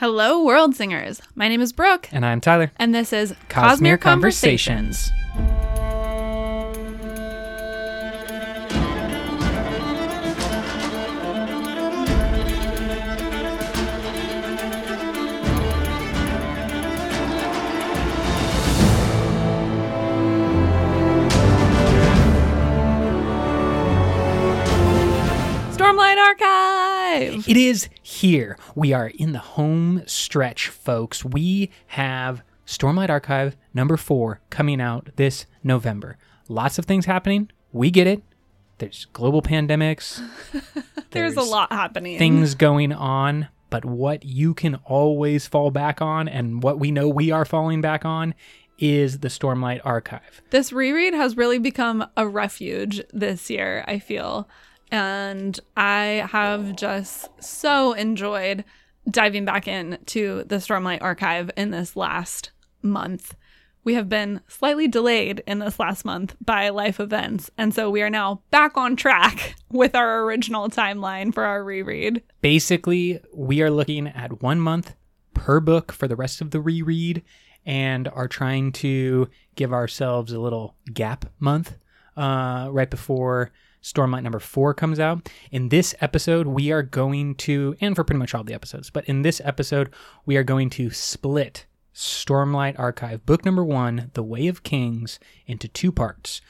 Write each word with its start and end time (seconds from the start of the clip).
Hello, 0.00 0.42
world 0.42 0.74
singers. 0.74 1.20
My 1.34 1.46
name 1.46 1.60
is 1.60 1.74
Brooke, 1.74 2.08
And 2.10 2.24
I'm 2.24 2.40
Tyler. 2.40 2.72
and 2.78 2.94
this 2.94 3.12
is 3.12 3.34
Cosmere 3.50 3.98
Cosmere 3.98 4.00
Conversations. 4.00 5.10
Stormlight 25.76 26.16
Archive. 26.16 26.69
It 27.20 27.56
is 27.56 27.88
here. 28.02 28.56
We 28.74 28.92
are 28.94 29.08
in 29.08 29.32
the 29.32 29.38
home 29.38 30.02
stretch, 30.06 30.68
folks. 30.68 31.22
We 31.24 31.70
have 31.88 32.42
Stormlight 32.66 33.10
Archive 33.10 33.56
number 33.74 33.96
four 33.98 34.40
coming 34.48 34.80
out 34.80 35.10
this 35.16 35.44
November. 35.62 36.16
Lots 36.48 36.78
of 36.78 36.86
things 36.86 37.04
happening. 37.06 37.50
We 37.72 37.90
get 37.90 38.06
it. 38.06 38.22
There's 38.78 39.06
global 39.12 39.42
pandemics, 39.42 40.26
There's 41.10 41.36
a 41.36 41.42
lot 41.42 41.70
happening. 41.70 42.18
things 42.18 42.54
going 42.54 42.94
on, 42.94 43.48
but 43.68 43.84
what 43.84 44.24
you 44.24 44.54
can 44.54 44.76
always 44.86 45.46
fall 45.46 45.70
back 45.70 46.00
on 46.00 46.28
and 46.28 46.62
what 46.62 46.78
we 46.78 46.90
know 46.90 47.06
we 47.06 47.30
are 47.30 47.44
falling 47.44 47.82
back 47.82 48.06
on 48.06 48.34
is 48.78 49.18
the 49.18 49.28
Stormlight 49.28 49.82
Archive. 49.84 50.40
This 50.48 50.72
reread 50.72 51.12
has 51.12 51.36
really 51.36 51.58
become 51.58 52.06
a 52.16 52.26
refuge 52.26 53.02
this 53.12 53.50
year, 53.50 53.84
I 53.86 53.98
feel. 53.98 54.48
And 54.90 55.58
I 55.76 56.26
have 56.30 56.76
just 56.76 57.28
so 57.42 57.92
enjoyed 57.92 58.64
diving 59.08 59.44
back 59.44 59.66
into 59.68 60.44
the 60.44 60.56
Stormlight 60.56 61.02
Archive 61.02 61.50
in 61.56 61.70
this 61.70 61.96
last 61.96 62.50
month. 62.82 63.34
We 63.82 63.94
have 63.94 64.08
been 64.08 64.42
slightly 64.46 64.88
delayed 64.88 65.42
in 65.46 65.58
this 65.58 65.78
last 65.78 66.04
month 66.04 66.36
by 66.44 66.68
life 66.68 67.00
events, 67.00 67.50
and 67.56 67.74
so 67.74 67.88
we 67.88 68.02
are 68.02 68.10
now 68.10 68.42
back 68.50 68.76
on 68.76 68.94
track 68.94 69.54
with 69.70 69.94
our 69.94 70.22
original 70.24 70.68
timeline 70.68 71.32
for 71.32 71.44
our 71.44 71.64
reread. 71.64 72.22
Basically, 72.42 73.20
we 73.34 73.62
are 73.62 73.70
looking 73.70 74.06
at 74.06 74.42
one 74.42 74.60
month 74.60 74.94
per 75.32 75.60
book 75.60 75.92
for 75.92 76.06
the 76.06 76.16
rest 76.16 76.42
of 76.42 76.50
the 76.50 76.60
reread 76.60 77.22
and 77.64 78.08
are 78.08 78.28
trying 78.28 78.72
to 78.72 79.28
give 79.54 79.72
ourselves 79.72 80.32
a 80.32 80.40
little 80.40 80.76
gap 80.92 81.24
month 81.38 81.76
uh, 82.16 82.68
right 82.70 82.90
before 82.90 83.50
Stormlight 83.82 84.22
number 84.22 84.38
four 84.38 84.74
comes 84.74 85.00
out. 85.00 85.28
In 85.50 85.70
this 85.70 85.94
episode, 86.00 86.46
we 86.46 86.70
are 86.70 86.82
going 86.82 87.34
to, 87.36 87.76
and 87.80 87.96
for 87.96 88.04
pretty 88.04 88.18
much 88.18 88.34
all 88.34 88.44
the 88.44 88.54
episodes, 88.54 88.90
but 88.90 89.04
in 89.06 89.22
this 89.22 89.40
episode, 89.44 89.92
we 90.26 90.36
are 90.36 90.44
going 90.44 90.70
to 90.70 90.90
split 90.90 91.66
Stormlight 91.94 92.78
Archive, 92.78 93.24
book 93.26 93.44
number 93.44 93.64
one, 93.64 94.10
The 94.14 94.22
Way 94.22 94.46
of 94.46 94.62
Kings, 94.62 95.18
into 95.46 95.68
two 95.68 95.92
parts. 95.92 96.40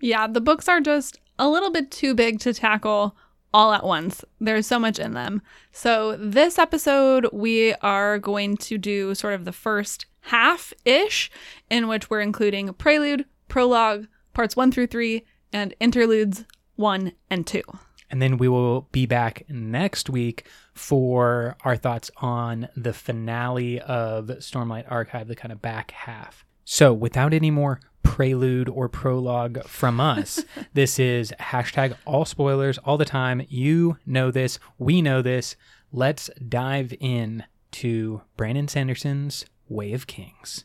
Yeah, 0.00 0.26
the 0.26 0.40
books 0.40 0.68
are 0.68 0.80
just 0.80 1.18
a 1.38 1.48
little 1.48 1.70
bit 1.70 1.90
too 1.90 2.14
big 2.14 2.40
to 2.40 2.54
tackle 2.54 3.16
all 3.52 3.72
at 3.72 3.84
once. 3.84 4.24
There's 4.40 4.66
so 4.66 4.78
much 4.78 4.98
in 4.98 5.14
them. 5.14 5.42
So, 5.72 6.16
this 6.16 6.58
episode, 6.58 7.28
we 7.32 7.74
are 7.74 8.18
going 8.18 8.56
to 8.58 8.78
do 8.78 9.14
sort 9.14 9.34
of 9.34 9.44
the 9.44 9.52
first 9.52 10.06
half 10.22 10.72
ish, 10.84 11.30
in 11.68 11.88
which 11.88 12.08
we're 12.08 12.20
including 12.20 12.72
prelude, 12.74 13.26
prologue, 13.48 14.06
parts 14.32 14.56
one 14.56 14.70
through 14.70 14.86
three, 14.86 15.24
and 15.52 15.74
interludes 15.80 16.44
one 16.76 17.12
and 17.28 17.46
two. 17.46 17.62
And 18.10 18.20
then 18.20 18.38
we 18.38 18.48
will 18.48 18.88
be 18.90 19.06
back 19.06 19.44
next 19.48 20.10
week 20.10 20.46
for 20.74 21.56
our 21.64 21.76
thoughts 21.76 22.10
on 22.16 22.68
the 22.76 22.92
finale 22.92 23.80
of 23.80 24.26
Stormlight 24.26 24.90
Archive, 24.90 25.28
the 25.28 25.36
kind 25.36 25.52
of 25.52 25.62
back 25.62 25.92
half. 25.92 26.44
So, 26.64 26.92
without 26.92 27.32
any 27.32 27.50
more 27.50 27.80
prelude 28.02 28.68
or 28.68 28.88
prologue 28.88 29.64
from 29.64 30.00
us, 30.00 30.44
this 30.74 30.98
is 30.98 31.32
hashtag 31.38 31.94
all 32.04 32.24
spoilers 32.24 32.78
all 32.78 32.98
the 32.98 33.04
time. 33.04 33.46
You 33.48 33.98
know 34.06 34.30
this. 34.30 34.58
We 34.78 35.02
know 35.02 35.22
this. 35.22 35.54
Let's 35.92 36.30
dive 36.48 36.92
in 36.98 37.44
to 37.72 38.22
Brandon 38.36 38.68
Sanderson's 38.68 39.44
Way 39.68 39.92
of 39.92 40.06
Kings. 40.06 40.64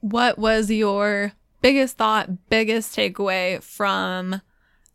What 0.00 0.38
was 0.38 0.70
your 0.70 1.32
biggest 1.66 1.96
thought, 1.96 2.48
biggest 2.48 2.94
takeaway 2.96 3.60
from 3.60 4.40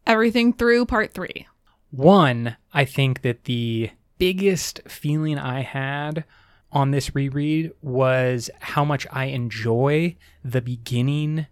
everything 0.08 0.54
through 0.54 0.86
part 0.86 1.14
three? 1.14 1.46
One, 1.90 2.56
I 2.74 2.86
think 2.86 3.24
that 3.24 3.44
the 3.44 3.90
biggest 4.18 4.80
feeling 4.88 5.38
I 5.38 5.64
had 5.64 6.24
on 6.72 6.92
this 6.92 7.14
reread 7.14 7.74
was 7.82 8.50
how 8.62 8.86
much 8.86 9.06
I 9.12 9.26
enjoy 9.26 10.16
the 10.46 10.62
beginning, 10.62 11.46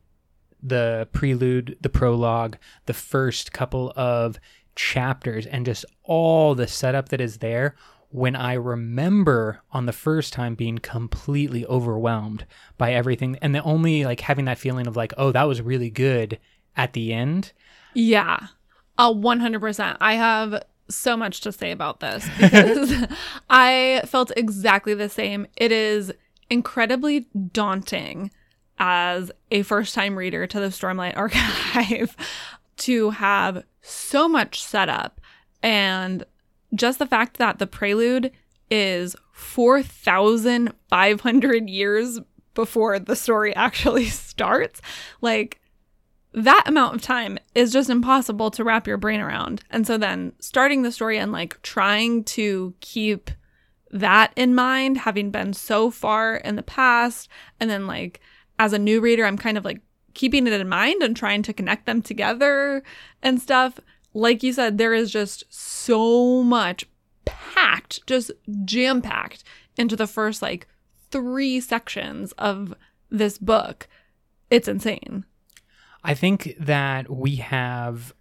the 0.63 1.09
prelude, 1.11 1.75
the 1.81 1.89
prologue, 1.89 2.55
the 2.85 2.93
first 2.93 3.51
couple 3.51 3.91
of 3.97 4.39
chapters, 4.75 5.45
and 5.45 5.65
just 5.65 5.83
all 6.05 6.55
the 6.55 6.65
setup 6.65 7.09
that 7.09 7.19
is 7.19 7.39
there. 7.39 7.75
When 8.11 8.35
I 8.35 8.53
remember 8.53 9.61
on 9.71 9.85
the 9.85 9.93
first 9.93 10.33
time 10.33 10.55
being 10.55 10.79
completely 10.79 11.65
overwhelmed 11.67 12.45
by 12.77 12.93
everything, 12.93 13.37
and 13.41 13.53
the 13.53 13.63
only 13.63 14.03
like 14.05 14.21
having 14.21 14.45
that 14.45 14.57
feeling 14.57 14.87
of 14.87 14.95
like, 14.95 15.13
oh, 15.17 15.31
that 15.31 15.43
was 15.43 15.61
really 15.61 15.89
good 15.89 16.39
at 16.75 16.93
the 16.93 17.13
end. 17.13 17.53
Yeah, 17.93 18.47
a 18.97 19.13
100%. 19.13 19.97
I 20.01 20.13
have 20.15 20.63
so 20.89 21.15
much 21.15 21.41
to 21.41 21.51
say 21.51 21.71
about 21.71 21.99
this 21.99 22.27
because 22.39 23.05
I 23.49 24.01
felt 24.05 24.31
exactly 24.35 24.93
the 24.93 25.09
same. 25.09 25.45
It 25.55 25.71
is 25.71 26.11
incredibly 26.49 27.27
daunting 27.53 28.31
as 28.79 29.31
a 29.51 29.61
first 29.63 29.93
time 29.93 30.17
reader 30.17 30.47
to 30.47 30.59
the 30.59 30.67
Stormlight 30.67 31.15
Archive 31.17 32.15
to 32.77 33.11
have 33.11 33.63
so 33.81 34.27
much 34.27 34.63
setup 34.63 35.21
and 35.61 36.25
just 36.75 36.99
the 36.99 37.05
fact 37.05 37.37
that 37.37 37.59
the 37.59 37.67
prelude 37.67 38.31
is 38.69 39.15
4,500 39.33 41.69
years 41.69 42.19
before 42.53 42.99
the 42.99 43.15
story 43.15 43.55
actually 43.55 44.05
starts. 44.05 44.81
Like, 45.21 45.59
that 46.33 46.63
amount 46.67 46.95
of 46.95 47.01
time 47.01 47.39
is 47.55 47.73
just 47.73 47.89
impossible 47.89 48.51
to 48.51 48.63
wrap 48.63 48.85
your 48.85 48.97
brain 48.97 49.19
around. 49.19 49.63
And 49.71 49.87
so 49.87 49.97
then 49.97 50.33
starting 50.39 50.83
the 50.83 50.91
story 50.91 51.17
and 51.17 51.31
like 51.31 51.59
trying 51.63 52.23
to 52.25 52.75
keep 52.81 53.31
that 53.91 54.31
in 54.35 54.53
mind, 54.53 54.99
having 54.99 55.31
been 55.31 55.53
so 55.53 55.89
far 55.89 56.35
in 56.35 56.55
the 56.55 56.63
past, 56.63 57.27
and 57.59 57.69
then 57.69 57.87
like 57.87 58.19
as 58.59 58.73
a 58.73 58.79
new 58.79 59.01
reader, 59.01 59.25
I'm 59.25 59.37
kind 59.37 59.57
of 59.57 59.65
like 59.65 59.81
keeping 60.13 60.45
it 60.45 60.53
in 60.53 60.69
mind 60.69 61.01
and 61.01 61.15
trying 61.15 61.41
to 61.43 61.53
connect 61.53 61.85
them 61.85 62.01
together 62.01 62.83
and 63.23 63.41
stuff. 63.41 63.79
Like 64.13 64.43
you 64.43 64.53
said, 64.53 64.77
there 64.77 64.93
is 64.93 65.11
just 65.11 65.43
so 65.49 66.43
much 66.43 66.85
packed, 67.25 68.05
just 68.07 68.31
jam 68.65 69.01
packed 69.01 69.43
into 69.77 69.95
the 69.95 70.07
first 70.07 70.41
like 70.41 70.67
three 71.11 71.59
sections 71.59 72.31
of 72.33 72.73
this 73.09 73.37
book. 73.37 73.87
It's 74.49 74.67
insane. 74.67 75.25
I 76.03 76.13
think 76.13 76.55
that 76.59 77.09
we 77.09 77.37
have 77.37 78.13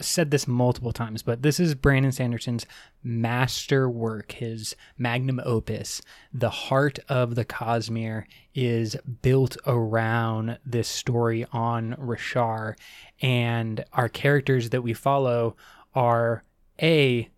said 0.00 0.30
this 0.30 0.48
multiple 0.48 0.92
times, 0.92 1.22
but 1.22 1.42
this 1.42 1.60
is 1.60 1.74
Brandon 1.74 2.12
Sanderson's 2.12 2.66
master 3.02 3.88
work, 3.88 4.32
his 4.32 4.74
magnum 4.98 5.40
opus. 5.44 6.02
The 6.32 6.50
heart 6.50 6.98
of 7.08 7.34
the 7.34 7.44
Cosmere 7.44 8.24
is 8.54 8.96
built 9.22 9.56
around 9.66 10.58
this 10.64 10.88
story 10.88 11.46
on 11.52 11.94
Roshar, 11.94 12.76
and 13.20 13.84
our 13.92 14.08
characters 14.08 14.70
that 14.70 14.82
we 14.82 14.92
follow 14.92 15.56
are 15.94 16.44
a 16.82 17.28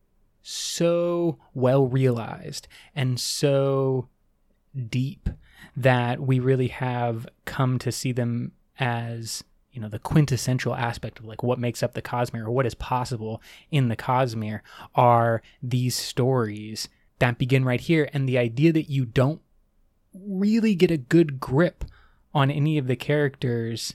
so 0.42 1.38
well 1.54 1.86
realized 1.86 2.68
and 2.94 3.18
so 3.18 4.08
deep 4.88 5.28
that 5.76 6.20
we 6.20 6.38
really 6.38 6.68
have 6.68 7.26
come 7.44 7.78
to 7.78 7.92
see 7.92 8.12
them 8.12 8.52
as 8.78 9.44
you 9.72 9.80
know 9.80 9.88
the 9.88 9.98
quintessential 9.98 10.74
aspect 10.74 11.18
of 11.18 11.24
like 11.24 11.42
what 11.42 11.58
makes 11.58 11.82
up 11.82 11.94
the 11.94 12.02
Cosmere 12.02 12.44
or 12.44 12.50
what 12.50 12.66
is 12.66 12.74
possible 12.74 13.42
in 13.70 13.88
the 13.88 13.96
Cosmere 13.96 14.60
are 14.94 15.42
these 15.62 15.94
stories 15.94 16.88
that 17.18 17.38
begin 17.38 17.64
right 17.64 17.80
here. 17.80 18.08
And 18.12 18.28
the 18.28 18.38
idea 18.38 18.72
that 18.72 18.90
you 18.90 19.04
don't 19.04 19.40
really 20.12 20.74
get 20.74 20.90
a 20.90 20.96
good 20.96 21.40
grip 21.40 21.84
on 22.34 22.50
any 22.50 22.78
of 22.78 22.86
the 22.86 22.96
characters 22.96 23.94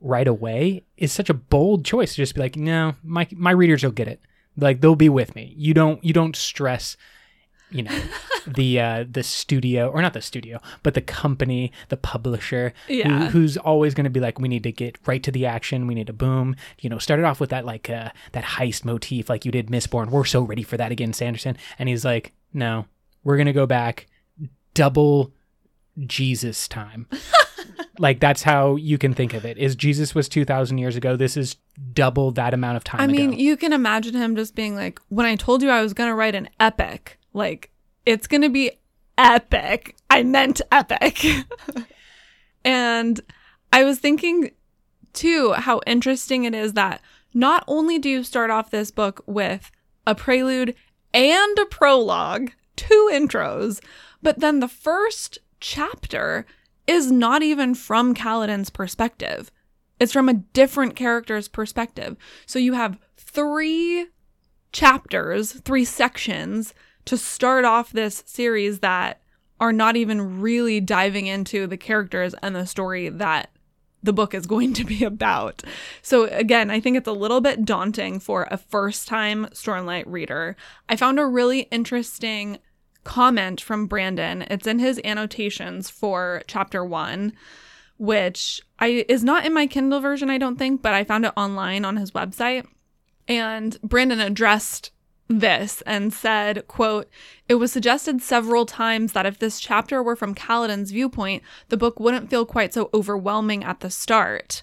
right 0.00 0.28
away 0.28 0.84
is 0.96 1.12
such 1.12 1.30
a 1.30 1.34
bold 1.34 1.84
choice 1.84 2.10
to 2.10 2.16
just 2.16 2.34
be 2.34 2.40
like 2.40 2.56
no 2.56 2.94
my 3.02 3.26
my 3.32 3.50
readers 3.50 3.82
will 3.82 3.92
get 3.92 4.08
it. 4.08 4.20
Like 4.56 4.80
they'll 4.80 4.96
be 4.96 5.08
with 5.08 5.34
me. 5.34 5.54
You 5.56 5.74
don't 5.74 6.02
you 6.04 6.12
don't 6.12 6.36
stress 6.36 6.96
you 7.70 7.82
know 7.82 8.00
the 8.46 8.78
uh 8.78 9.04
the 9.10 9.22
studio 9.24 9.88
or 9.88 10.00
not 10.00 10.12
the 10.12 10.22
studio 10.22 10.60
but 10.84 10.94
the 10.94 11.00
company 11.00 11.72
the 11.88 11.96
publisher 11.96 12.72
who- 12.86 12.94
Yeah. 12.94 13.28
who's 13.30 13.56
always 13.56 13.92
going 13.92 14.04
to 14.04 14.10
be 14.10 14.20
like 14.20 14.38
we 14.38 14.46
need 14.48 14.62
to 14.62 14.70
get 14.72 14.96
right 15.04 15.22
to 15.24 15.32
the 15.32 15.46
action 15.46 15.86
we 15.88 15.94
need 15.94 16.06
to 16.06 16.12
boom 16.12 16.54
you 16.80 16.88
know 16.88 16.98
started 16.98 17.24
off 17.24 17.40
with 17.40 17.50
that 17.50 17.64
like 17.64 17.90
uh 17.90 18.10
that 18.32 18.44
heist 18.44 18.84
motif 18.84 19.28
like 19.28 19.44
you 19.44 19.50
did 19.50 19.66
mistborn 19.66 20.10
we're 20.10 20.24
so 20.24 20.42
ready 20.42 20.62
for 20.62 20.76
that 20.76 20.92
again 20.92 21.12
sanderson 21.12 21.56
and 21.78 21.88
he's 21.88 22.04
like 22.04 22.32
no 22.54 22.86
we're 23.24 23.36
going 23.36 23.46
to 23.46 23.52
go 23.52 23.66
back 23.66 24.06
double 24.74 25.32
Jesus 26.06 26.68
time. 26.68 27.06
like 27.98 28.20
that's 28.20 28.42
how 28.42 28.76
you 28.76 28.98
can 28.98 29.14
think 29.14 29.34
of 29.34 29.44
it. 29.44 29.56
Is 29.58 29.74
Jesus 29.74 30.14
was 30.14 30.28
2000 30.28 30.78
years 30.78 30.96
ago. 30.96 31.16
This 31.16 31.36
is 31.36 31.56
double 31.94 32.30
that 32.32 32.52
amount 32.54 32.76
of 32.76 32.84
time 32.84 33.00
I 33.00 33.06
mean, 33.06 33.30
ago. 33.30 33.38
you 33.38 33.56
can 33.56 33.72
imagine 33.72 34.14
him 34.14 34.36
just 34.36 34.54
being 34.54 34.76
like, 34.76 35.00
when 35.08 35.26
I 35.26 35.36
told 35.36 35.62
you 35.62 35.70
I 35.70 35.80
was 35.82 35.94
going 35.94 36.10
to 36.10 36.14
write 36.14 36.34
an 36.34 36.48
epic, 36.60 37.18
like, 37.36 37.70
it's 38.04 38.26
going 38.26 38.42
to 38.42 38.48
be 38.48 38.72
epic. 39.18 39.96
I 40.10 40.22
meant 40.22 40.60
epic. 40.72 41.24
and 42.64 43.20
I 43.72 43.84
was 43.84 43.98
thinking 43.98 44.50
too 45.12 45.52
how 45.52 45.80
interesting 45.86 46.44
it 46.44 46.54
is 46.54 46.74
that 46.74 47.00
not 47.34 47.64
only 47.66 47.98
do 47.98 48.08
you 48.08 48.24
start 48.24 48.50
off 48.50 48.70
this 48.70 48.90
book 48.90 49.22
with 49.26 49.70
a 50.06 50.14
prelude 50.14 50.74
and 51.12 51.58
a 51.58 51.66
prologue, 51.66 52.50
two 52.76 53.10
intros, 53.12 53.82
but 54.22 54.40
then 54.40 54.60
the 54.60 54.68
first 54.68 55.38
chapter 55.60 56.46
is 56.86 57.10
not 57.10 57.42
even 57.42 57.74
from 57.74 58.14
Kaladin's 58.14 58.70
perspective. 58.70 59.50
It's 59.98 60.12
from 60.12 60.28
a 60.28 60.34
different 60.34 60.94
character's 60.94 61.48
perspective. 61.48 62.16
So 62.44 62.58
you 62.58 62.74
have 62.74 62.98
three 63.16 64.06
chapters, 64.72 65.52
three 65.52 65.84
sections 65.84 66.74
to 67.06 67.16
start 67.16 67.64
off 67.64 67.92
this 67.92 68.22
series 68.26 68.80
that 68.80 69.20
are 69.58 69.72
not 69.72 69.96
even 69.96 70.40
really 70.40 70.80
diving 70.80 71.26
into 71.26 71.66
the 71.66 71.76
characters 71.76 72.34
and 72.42 72.54
the 72.54 72.66
story 72.66 73.08
that 73.08 73.50
the 74.02 74.12
book 74.12 74.34
is 74.34 74.46
going 74.46 74.72
to 74.74 74.84
be 74.84 75.04
about. 75.04 75.62
So 76.02 76.24
again, 76.24 76.70
I 76.70 76.80
think 76.80 76.96
it's 76.96 77.08
a 77.08 77.12
little 77.12 77.40
bit 77.40 77.64
daunting 77.64 78.20
for 78.20 78.46
a 78.50 78.58
first-time 78.58 79.46
Stormlight 79.52 80.04
reader. 80.06 80.56
I 80.88 80.96
found 80.96 81.18
a 81.18 81.26
really 81.26 81.60
interesting 81.70 82.58
comment 83.04 83.60
from 83.60 83.86
Brandon. 83.86 84.42
It's 84.42 84.66
in 84.66 84.78
his 84.78 85.00
annotations 85.04 85.88
for 85.88 86.42
chapter 86.46 86.84
1, 86.84 87.32
which 87.98 88.60
I 88.78 89.04
is 89.08 89.24
not 89.24 89.46
in 89.46 89.54
my 89.54 89.66
Kindle 89.66 90.00
version, 90.00 90.28
I 90.28 90.38
don't 90.38 90.56
think, 90.56 90.82
but 90.82 90.92
I 90.92 91.04
found 91.04 91.24
it 91.24 91.32
online 91.36 91.84
on 91.84 91.96
his 91.96 92.10
website. 92.10 92.66
And 93.28 93.80
Brandon 93.82 94.20
addressed 94.20 94.90
this 95.28 95.82
and 95.82 96.12
said, 96.12 96.66
quote, 96.68 97.08
It 97.48 97.56
was 97.56 97.72
suggested 97.72 98.22
several 98.22 98.66
times 98.66 99.12
that 99.12 99.26
if 99.26 99.38
this 99.38 99.60
chapter 99.60 100.02
were 100.02 100.16
from 100.16 100.34
Kaladin's 100.34 100.90
viewpoint, 100.90 101.42
the 101.68 101.76
book 101.76 101.98
wouldn't 101.98 102.30
feel 102.30 102.46
quite 102.46 102.72
so 102.74 102.90
overwhelming 102.94 103.64
at 103.64 103.80
the 103.80 103.90
start. 103.90 104.62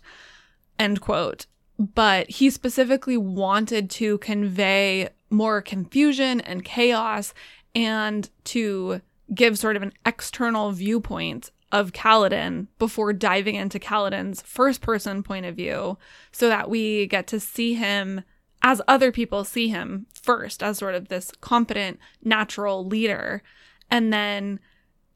End 0.80 1.02
quote. 1.02 1.46
But 1.78 2.30
he 2.30 2.50
specifically 2.50 3.18
wanted 3.18 3.90
to 3.92 4.18
convey 4.20 5.10
more 5.30 5.62
confusion 5.62 6.40
and 6.42 6.64
chaos 6.64 7.34
and 7.76 8.30
to 8.46 9.02
give 9.34 9.58
sort 9.58 9.76
of 9.76 9.82
an 9.82 9.94
external 10.06 10.72
viewpoint 10.72 11.52
of 11.72 11.92
Kaladin 11.92 12.68
before 12.78 13.14
diving 13.14 13.56
into 13.56 13.80
Kaladin's 13.80 14.42
first 14.44 14.82
person 14.82 15.24
point 15.24 15.46
of 15.46 15.56
view 15.56 15.98
so 16.32 16.48
that 16.48 16.70
we 16.70 17.08
get 17.08 17.26
to 17.28 17.40
see 17.40 17.74
him 17.74 18.22
as 18.64 18.82
other 18.88 19.12
people 19.12 19.44
see 19.44 19.68
him 19.68 20.08
first 20.14 20.64
as 20.64 20.78
sort 20.78 20.96
of 20.96 21.10
this 21.10 21.32
competent 21.42 22.00
natural 22.24 22.86
leader 22.86 23.44
and 23.92 24.12
then 24.12 24.60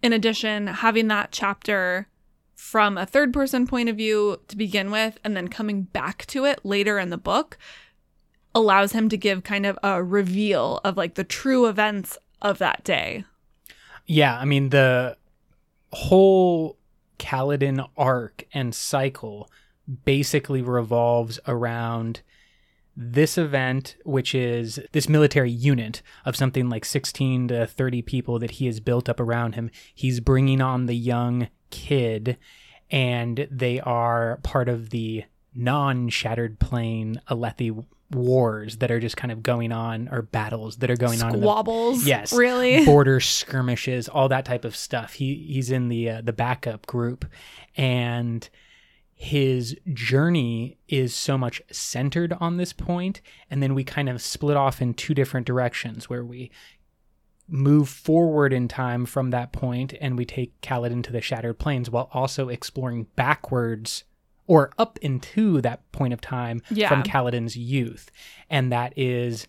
in 0.04 0.14
addition 0.14 0.68
having 0.68 1.08
that 1.08 1.32
chapter 1.32 2.08
from 2.56 2.98
a 2.98 3.06
third 3.06 3.32
person 3.32 3.66
point 3.66 3.88
of 3.88 3.96
view 3.96 4.40
to 4.48 4.58
begin 4.58 4.92
with 4.92 5.18
and 5.24 5.36
then 5.36 5.48
coming 5.48 5.84
back 5.84 6.26
to 6.26 6.44
it 6.44 6.60
later 6.64 7.00
in 7.00 7.10
the 7.10 7.18
book 7.18 7.58
allows 8.54 8.92
him 8.92 9.08
to 9.08 9.18
give 9.18 9.44
kind 9.44 9.66
of 9.66 9.78
a 9.84 10.04
reveal 10.04 10.82
of 10.84 10.98
like 10.98 11.14
the 11.14 11.24
true 11.24 11.68
events 11.68 12.18
of 12.42 12.58
that 12.58 12.84
day. 12.84 13.24
Yeah, 14.06 14.38
I 14.38 14.46
mean 14.46 14.70
the 14.70 15.18
whole 15.94 16.78
Kaladin 17.20 17.88
arc 17.96 18.46
and 18.54 18.74
cycle 18.74 19.50
basically 20.06 20.62
revolves 20.62 21.40
around 21.48 22.22
this 23.00 23.38
event, 23.38 23.96
which 24.04 24.34
is 24.34 24.80
this 24.92 25.08
military 25.08 25.52
unit 25.52 26.02
of 26.26 26.36
something 26.36 26.68
like 26.68 26.84
16 26.84 27.50
to 27.50 27.68
30 27.68 28.02
people 28.02 28.40
that 28.40 28.52
he 28.52 28.66
has 28.66 28.80
built 28.80 29.08
up 29.08 29.20
around 29.20 29.54
him. 29.54 29.70
He's 29.94 30.20
bringing 30.20 30.62
on 30.62 30.88
the 30.88 30.96
young 30.96 31.50
kid, 31.70 32.38
and 32.90 33.48
they 33.52 33.80
are 33.82 34.40
part 34.42 34.68
of 34.68 34.90
the 34.90 35.26
non 35.54 36.10
Shattered 36.10 36.60
Plane 36.60 37.22
Alethi 37.30 37.86
wars 38.10 38.78
that 38.78 38.90
are 38.90 39.00
just 39.00 39.16
kind 39.16 39.32
of 39.32 39.44
going 39.44 39.72
on, 39.72 40.10
or 40.12 40.24
battles 40.24 40.78
that 40.78 40.90
are 40.90 40.96
going 40.96 41.22
on. 41.22 41.36
in 41.36 41.42
Squabbles. 41.42 42.04
Yes. 42.04 42.34
Really? 42.34 42.84
border 42.86 43.20
skirmishes, 43.20 44.10
all 44.10 44.28
that 44.30 44.46
type 44.46 44.66
of 44.66 44.76
stuff. 44.76 45.14
He 45.14 45.36
he's 45.48 45.70
in 45.70 45.90
the 45.90 46.10
uh, 46.10 46.22
the 46.22 46.34
backup 46.34 46.88
group, 46.88 47.26
and 47.76 48.50
his 49.20 49.76
journey 49.94 50.78
is 50.88 51.12
so 51.12 51.40
much 51.40 51.60
centered 51.72 52.34
on 52.40 52.58
this 52.58 52.72
point, 52.72 53.20
and 53.50 53.64
then 53.64 53.74
we 53.74 53.84
kind 53.84 54.10
of 54.10 54.22
split 54.22 54.56
off 54.56 54.80
in 54.80 54.94
two 54.94 55.16
different 55.16 55.48
directions 55.48 56.08
where 56.08 56.24
we 56.24 56.52
move 57.48 57.90
forward 57.90 58.54
in 58.54 58.68
time 58.68 59.08
from 59.08 59.32
that 59.32 59.52
point 59.52 59.94
and 60.00 60.18
we 60.20 60.24
take 60.26 60.60
Kaladin 60.62 61.02
to 61.04 61.12
the 61.12 61.20
Shattered 61.22 61.58
Plains 61.58 61.90
while 61.90 62.10
also 62.14 62.50
exploring 62.50 63.08
backwards 63.16 64.04
or 64.46 64.72
up 64.78 65.00
into 65.02 65.62
that 65.62 65.92
point 65.92 66.14
of 66.14 66.22
time 66.22 66.62
Yeah. 66.70 66.88
from 66.88 67.02
Kaladin's 67.02 67.58
youth. 67.58 68.12
And 68.52 68.72
that 68.72 68.94
is 68.96 69.48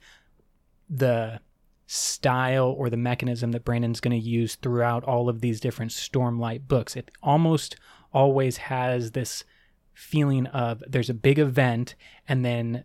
the 0.88 1.41
style 1.87 2.75
or 2.79 2.88
the 2.88 2.97
mechanism 2.97 3.53
that 3.53 3.64
Brandon's 3.67 4.00
going 4.00 4.19
to 4.19 4.29
use 4.29 4.55
throughout 4.55 5.05
all 5.05 5.29
of 5.29 5.41
these 5.43 5.61
different 5.61 5.91
Stormlight 5.93 6.69
books. 6.69 6.97
It 6.97 7.11
almost 7.23 7.76
always 8.14 8.56
has 8.56 9.11
this 9.12 9.44
feeling 9.99 10.47
of 10.47 10.83
there's 10.87 11.11
a 11.11 11.15
big 11.15 11.39
event 11.39 11.95
and 12.29 12.45
then 12.45 12.85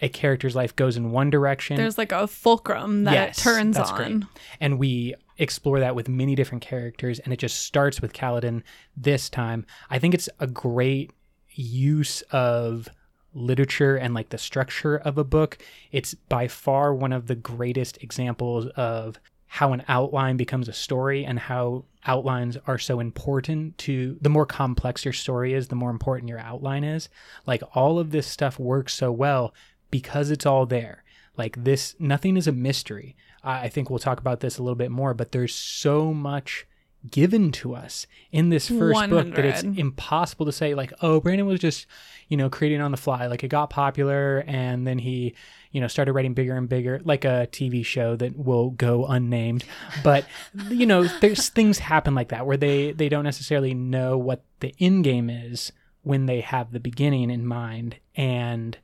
a 0.00 0.08
character's 0.08 0.56
life 0.56 0.74
goes 0.74 0.96
in 0.96 1.10
one 1.12 1.30
direction 1.30 1.76
There's 1.76 1.96
like 1.98 2.10
a 2.10 2.26
fulcrum 2.26 3.04
that 3.04 3.12
Yes, 3.12 3.36
turns 3.42 3.76
on. 3.78 3.96
great. 3.96 4.22
and 4.60 4.78
we 4.78 5.14
explore 5.38 5.78
that 5.80 5.94
with 5.94 6.08
many 6.08 6.34
different 6.34 6.62
characters 6.62 7.18
and 7.20 7.32
it 7.32 7.38
just 7.38 7.60
starts 7.60 8.00
with 8.02 8.12
Kaladin 8.12 8.62
this 8.96 9.30
time. 9.30 9.64
I 9.90 9.98
think 9.98 10.12
it's 10.14 10.28
a 10.40 10.46
great 10.46 11.12
use 11.50 12.22
of 12.32 12.88
literature 13.32 13.96
and 13.96 14.12
like 14.12 14.30
the 14.30 14.38
structure 14.38 14.96
of 14.96 15.16
a 15.18 15.24
book. 15.24 15.58
It's 15.92 16.14
by 16.14 16.48
far 16.48 16.92
one 16.94 17.12
of 17.12 17.26
the 17.28 17.36
greatest 17.36 18.02
examples 18.02 18.66
of 18.76 19.20
how 19.52 19.72
an 19.72 19.82
outline 19.88 20.36
becomes 20.36 20.68
a 20.68 20.72
story 20.72 21.24
and 21.24 21.36
how 21.36 21.84
outlines 22.06 22.56
are 22.68 22.78
so 22.78 23.00
important 23.00 23.76
to 23.76 24.16
the 24.20 24.28
more 24.28 24.46
complex 24.46 25.04
your 25.04 25.12
story 25.12 25.54
is, 25.54 25.66
the 25.66 25.74
more 25.74 25.90
important 25.90 26.28
your 26.28 26.38
outline 26.38 26.84
is. 26.84 27.08
Like 27.48 27.60
all 27.74 27.98
of 27.98 28.12
this 28.12 28.28
stuff 28.28 28.60
works 28.60 28.94
so 28.94 29.10
well 29.10 29.52
because 29.90 30.30
it's 30.30 30.46
all 30.46 30.66
there. 30.66 31.02
Like 31.36 31.64
this, 31.64 31.96
nothing 31.98 32.36
is 32.36 32.46
a 32.46 32.52
mystery. 32.52 33.16
I 33.42 33.68
think 33.68 33.90
we'll 33.90 33.98
talk 33.98 34.20
about 34.20 34.38
this 34.38 34.56
a 34.56 34.62
little 34.62 34.76
bit 34.76 34.92
more, 34.92 35.14
but 35.14 35.32
there's 35.32 35.54
so 35.54 36.14
much 36.14 36.64
given 37.10 37.50
to 37.50 37.74
us 37.74 38.06
in 38.30 38.50
this 38.50 38.68
first 38.68 39.10
book 39.10 39.34
that 39.34 39.44
it's 39.44 39.62
impossible 39.64 40.46
to 40.46 40.52
say 40.52 40.76
like, 40.76 40.92
oh, 41.02 41.18
Brandon 41.18 41.46
was 41.46 41.58
just, 41.58 41.86
you 42.28 42.36
know, 42.36 42.48
creating 42.48 42.80
on 42.80 42.92
the 42.92 42.96
fly. 42.96 43.26
Like 43.26 43.42
it 43.42 43.48
got 43.48 43.68
popular 43.68 44.44
and 44.46 44.86
then 44.86 44.98
he, 45.00 45.34
you 45.70 45.80
know, 45.80 45.86
started 45.86 46.12
writing 46.12 46.34
bigger 46.34 46.56
and 46.56 46.68
bigger, 46.68 47.00
like 47.04 47.24
a 47.24 47.48
TV 47.52 47.84
show 47.84 48.16
that 48.16 48.36
will 48.36 48.70
go 48.70 49.06
unnamed. 49.06 49.64
But 50.02 50.26
you 50.68 50.86
know, 50.86 51.04
there's 51.04 51.48
things 51.48 51.78
happen 51.78 52.14
like 52.14 52.28
that 52.28 52.46
where 52.46 52.56
they 52.56 52.92
they 52.92 53.08
don't 53.08 53.24
necessarily 53.24 53.74
know 53.74 54.18
what 54.18 54.44
the 54.60 54.74
end 54.80 55.04
game 55.04 55.30
is 55.30 55.72
when 56.02 56.26
they 56.26 56.40
have 56.40 56.72
the 56.72 56.80
beginning 56.80 57.30
in 57.30 57.46
mind 57.46 57.96
and 58.14 58.78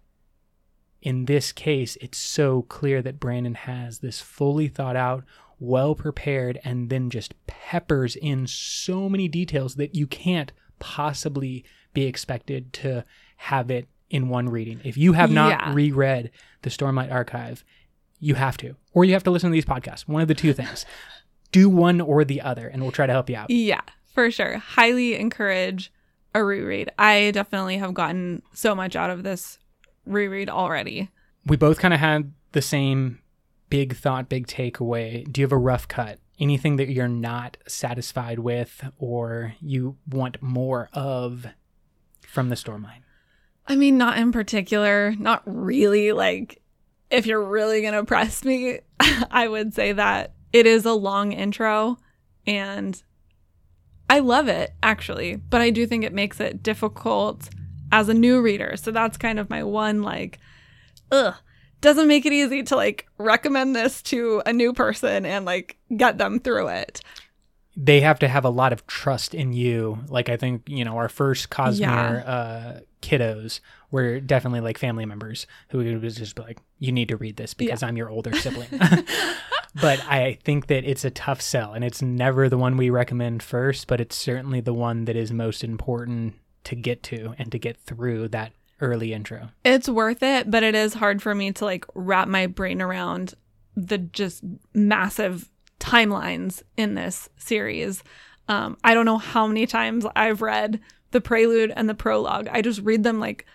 in 1.07 1.27
this 1.27 1.53
case, 1.53 1.97
it's 2.01 2.19
so 2.19 2.63
clear 2.63 3.01
that 3.01 3.21
Brandon 3.21 3.55
has 3.55 4.01
this 4.01 4.21
fully 4.21 4.67
thought 4.67 4.97
out, 4.97 5.23
well 5.61 5.95
prepared, 5.95 6.59
and 6.65 6.91
then 6.91 7.11
just 7.11 7.35
peppers 7.47 8.17
in 8.17 8.49
so 8.49 9.09
many 9.09 9.29
details 9.29 9.77
that 9.77 9.95
you 9.95 10.09
can't 10.09 10.51
possibly 10.81 11.65
be 11.95 12.07
expected 12.07 12.73
to 12.73 13.05
have 13.37 13.71
it 13.71 13.87
in 14.11 14.29
one 14.29 14.49
reading. 14.49 14.81
If 14.85 14.97
you 14.97 15.13
have 15.15 15.31
not 15.31 15.51
Yeah. 15.51 15.73
reread 15.75 16.31
the 16.63 16.71
Stormlight 16.71 17.11
Archive, 17.13 17.65
you 18.21 18.35
have 18.35 18.57
to, 18.59 18.77
or 18.93 19.05
you 19.05 19.13
have 19.13 19.25
to 19.25 19.31
listen 19.31 19.51
to 19.51 19.55
these 19.55 19.65
podcasts. 19.65 20.09
One 20.09 20.23
of 20.23 20.29
the 20.29 20.35
two 20.35 20.53
things. 20.53 20.85
Do 21.53 21.69
one 21.69 22.01
or 22.01 22.25
the 22.25 22.41
other, 22.43 22.67
and 22.69 22.83
we'll 22.83 22.93
try 22.93 23.07
to 23.07 23.13
help 23.13 23.31
you 23.31 23.37
out. 23.37 23.51
Yeah, 23.51 23.81
for 24.13 24.31
sure. 24.31 24.59
Highly 24.59 25.15
encourage 25.17 25.93
a 26.35 26.43
reread. 26.45 26.91
I 26.99 27.31
definitely 27.31 27.79
have 27.79 27.95
gotten 27.95 28.43
so 28.53 28.75
much 28.75 28.95
out 28.97 29.11
of 29.11 29.23
this 29.23 29.59
reread 30.05 30.49
already. 30.51 31.09
we 31.47 31.57
both 31.57 31.79
kind 31.79 31.95
of 31.95 32.01
had 32.01 32.33
the 32.53 32.61
same 32.63 33.21
big 33.71 33.95
thought, 33.97 34.29
big 34.29 34.47
takeaway. 34.49 35.31
Do 35.33 35.41
you 35.41 35.45
have 35.45 35.53
a 35.53 35.57
rough 35.59 35.87
cut? 35.89 36.19
Anything 36.41 36.77
that 36.77 36.91
you're 36.91 37.09
not 37.09 37.57
satisfied 37.69 38.41
with 38.41 38.85
or 38.99 39.55
you 39.61 39.97
want 40.11 40.43
more 40.43 40.89
of 40.93 41.47
from 42.27 42.49
the 42.49 42.57
Stormlight? 42.57 43.03
I 43.69 43.77
mean, 43.77 43.99
not 43.99 44.19
in 44.19 44.33
particular, 44.33 45.15
not 45.19 45.43
really. 45.45 46.13
Like, 46.13 46.63
if 47.11 47.27
you're 47.27 47.45
really 47.45 47.81
going 47.81 47.95
to 47.95 48.05
press 48.05 48.45
me, 48.45 48.81
I 49.31 49.49
would 49.49 49.75
say 49.75 49.93
that 49.93 50.35
it 50.53 50.67
is 50.67 50.85
a 50.85 50.93
long 50.93 51.33
intro 51.33 51.99
and 52.47 53.03
I 54.09 54.21
love 54.21 54.49
it 54.49 54.73
actually, 54.83 55.37
but 55.37 55.61
I 55.61 55.71
do 55.71 55.87
think 55.87 56.05
it 56.05 56.13
makes 56.13 56.41
it 56.41 56.63
difficult 56.63 57.49
as 57.91 58.09
a 58.09 58.15
new 58.15 58.41
reader. 58.41 58.77
So 58.77 58.91
that's 58.91 59.17
kind 59.17 59.39
of 59.39 59.51
my 59.51 59.63
one 59.63 60.03
like 60.03 60.39
ugh 61.11 61.35
doesn't 61.81 62.09
make 62.09 62.27
it 62.27 62.33
easy 62.33 62.63
to 62.65 62.77
like 62.77 63.07
recommend 63.19 63.77
this 63.77 64.03
to 64.03 64.43
a 64.47 64.53
new 64.53 64.73
person 64.73 65.27
and 65.27 65.45
like 65.45 65.77
get 65.97 66.19
them 66.19 66.41
through 66.41 66.69
it. 66.69 67.01
They 67.79 68.01
have 68.01 68.19
to 68.21 68.29
have 68.29 68.45
a 68.45 68.51
lot 68.51 68.73
of 68.73 68.87
trust 68.87 69.35
in 69.35 69.53
you. 69.53 69.99
Like 70.09 70.29
I 70.29 70.37
think, 70.37 70.63
you 70.67 70.85
know, 70.85 70.97
our 70.97 71.09
first 71.09 71.51
Cosmere 71.51 71.79
Yeah. 71.81 72.19
uh 72.21 72.81
kiddos 73.03 73.61
were 73.91 74.19
definitely 74.19 74.61
like 74.61 74.79
family 74.79 75.05
members 75.07 75.47
who 75.69 75.79
would 75.79 76.01
just 76.03 76.35
be 76.35 76.43
like, 76.43 76.59
You 76.79 76.91
need 76.93 77.09
to 77.09 77.17
read 77.17 77.37
this 77.37 77.55
because 77.55 77.83
I'm 77.83 77.97
your 77.97 78.09
older 78.11 78.33
sibling. 78.37 78.69
but 79.81 80.01
I 80.09 80.39
think 80.45 80.69
that 80.69 80.85
it's 80.89 81.05
a 81.05 81.11
tough 81.11 81.41
sell 81.43 81.75
and 81.75 81.85
it's 81.85 82.01
never 82.03 82.49
the 82.49 82.59
one 82.59 82.77
we 82.77 82.91
recommend 82.91 83.43
first, 83.43 83.87
but 83.87 84.01
it's 84.01 84.17
certainly 84.17 84.61
the 84.61 84.73
one 84.75 85.05
that 85.05 85.17
is 85.17 85.31
most 85.33 85.63
important 85.63 86.35
to 86.65 86.75
get 86.75 87.03
to 87.05 87.35
and 87.39 87.53
to 87.53 87.59
get 87.59 87.77
through 87.77 88.29
that 88.29 88.53
early 88.81 89.13
intro. 89.13 89.49
It's 89.65 89.89
worth 89.89 90.23
it, 90.23 90.51
but 90.51 90.63
it 90.63 90.75
is 90.75 90.95
hard 90.95 91.23
for 91.23 91.35
me 91.35 91.53
to 91.53 91.65
like 91.65 91.85
wrap 91.95 92.27
my 92.29 92.47
brain 92.47 92.81
around 92.83 93.35
the 93.77 93.99
just 93.99 94.43
massive 94.75 95.49
timelines 95.87 96.63
in 96.77 96.95
this 96.95 97.29
series. 97.37 98.03
Um, 98.49 98.77
I 98.83 98.93
don't 98.93 99.07
know 99.07 99.19
how 99.19 99.47
many 99.47 99.67
times 99.67 100.05
I've 100.17 100.43
read 100.43 100.81
the 101.13 101.21
prelude 101.21 101.73
and 101.77 101.89
the 101.89 101.95
prologue. 101.95 102.49
I 102.51 102.61
just 102.61 102.83
read 102.83 103.05
them 103.05 103.21
like 103.21 103.47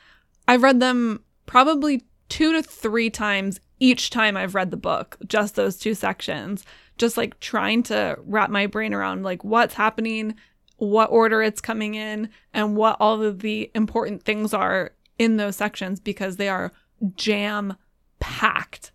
I've 0.48 0.64
read 0.64 0.80
them 0.80 1.24
probably 1.46 2.06
two 2.30 2.54
to 2.54 2.64
three 2.64 3.10
times 3.10 3.60
each 3.80 4.10
time 4.10 4.38
I've 4.38 4.56
read 4.56 4.72
the 4.72 4.78
book, 4.78 5.18
just 5.28 5.56
those 5.56 5.78
two 5.78 5.94
sections, 5.94 6.64
just 6.98 7.18
like 7.18 7.40
trying 7.40 7.84
to 7.84 8.18
wrap 8.26 8.50
my 8.50 8.66
brain 8.66 8.94
around 8.94 9.24
like 9.24 9.44
what's 9.44 9.74
happening, 9.74 10.36
what 10.78 11.12
order 11.12 11.42
it's 11.42 11.60
coming 11.62 11.96
in, 11.96 12.30
and 12.54 12.78
what 12.78 12.96
all 13.00 13.22
of 13.22 13.40
the 13.40 13.70
important 13.76 14.24
things 14.24 14.54
are 14.54 14.92
in 15.20 15.38
those 15.38 15.58
sections 15.58 16.00
because 16.00 16.38
they 16.38 16.48
are 16.48 16.72
jam 17.16 17.76
packed 18.20 18.92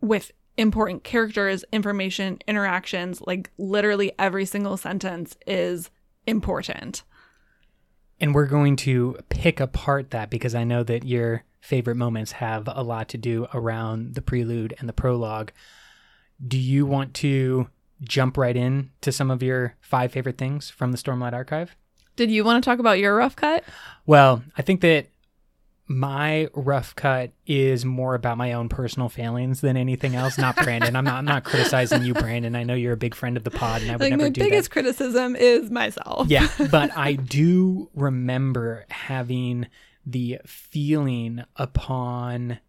with 0.00 0.32
important 0.60 1.02
characters, 1.02 1.64
information, 1.72 2.38
interactions. 2.46 3.20
Like 3.26 3.50
literally 3.58 4.12
every 4.18 4.44
single 4.44 4.76
sentence 4.76 5.36
is 5.46 5.90
important. 6.26 7.02
And 8.20 8.34
we're 8.34 8.46
going 8.46 8.76
to 8.76 9.16
pick 9.30 9.58
apart 9.60 10.10
that 10.10 10.28
because 10.28 10.54
I 10.54 10.64
know 10.64 10.82
that 10.84 11.04
your 11.04 11.44
favorite 11.60 11.96
moments 11.96 12.32
have 12.32 12.68
a 12.70 12.82
lot 12.82 13.08
to 13.10 13.18
do 13.18 13.46
around 13.54 14.14
the 14.14 14.22
prelude 14.22 14.74
and 14.78 14.88
the 14.88 14.92
prologue. 14.92 15.52
Do 16.46 16.58
you 16.58 16.84
want 16.84 17.14
to 17.14 17.68
jump 18.02 18.36
right 18.36 18.56
in 18.56 18.90
to 19.00 19.12
some 19.12 19.30
of 19.30 19.42
your 19.42 19.76
five 19.80 20.12
favorite 20.12 20.38
things 20.38 20.68
from 20.68 20.92
the 20.92 20.98
Stormlight 20.98 21.32
Archive? 21.32 21.74
Did 22.16 22.30
you 22.30 22.44
want 22.44 22.62
to 22.62 22.68
talk 22.68 22.78
about 22.78 22.98
your 22.98 23.16
rough 23.16 23.36
cut? 23.36 23.64
Well, 24.04 24.42
I 24.58 24.62
think 24.62 24.82
that 24.82 25.06
my 25.90 26.48
rough 26.54 26.94
cut 26.94 27.32
is 27.48 27.84
more 27.84 28.14
about 28.14 28.38
my 28.38 28.52
own 28.52 28.68
personal 28.68 29.08
failings 29.08 29.60
than 29.60 29.76
anything 29.76 30.14
else. 30.14 30.38
Not 30.38 30.54
Brandon. 30.62 30.94
I'm 30.94 31.02
not. 31.02 31.14
I'm 31.14 31.24
not 31.24 31.42
criticizing 31.42 32.04
you, 32.04 32.14
Brandon. 32.14 32.54
I 32.54 32.62
know 32.62 32.74
you're 32.74 32.92
a 32.92 32.96
big 32.96 33.12
friend 33.12 33.36
of 33.36 33.42
the 33.42 33.50
pod, 33.50 33.82
and 33.82 33.90
I 33.90 33.96
would 33.96 34.08
never 34.08 34.08
do 34.08 34.10
that. 34.10 34.10
Like 34.10 34.18
never 34.18 34.22
my 34.22 34.30
do 34.30 34.40
biggest 34.40 34.68
that. 34.68 34.72
criticism 34.72 35.34
is 35.34 35.68
myself. 35.68 36.28
Yeah, 36.28 36.46
but 36.70 36.96
I 36.96 37.14
do 37.14 37.90
remember 37.92 38.86
having 38.88 39.66
the 40.06 40.38
feeling 40.46 41.42
upon 41.56 42.60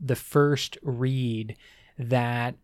the 0.00 0.14
first 0.14 0.78
read 0.84 1.56
that 1.98 2.54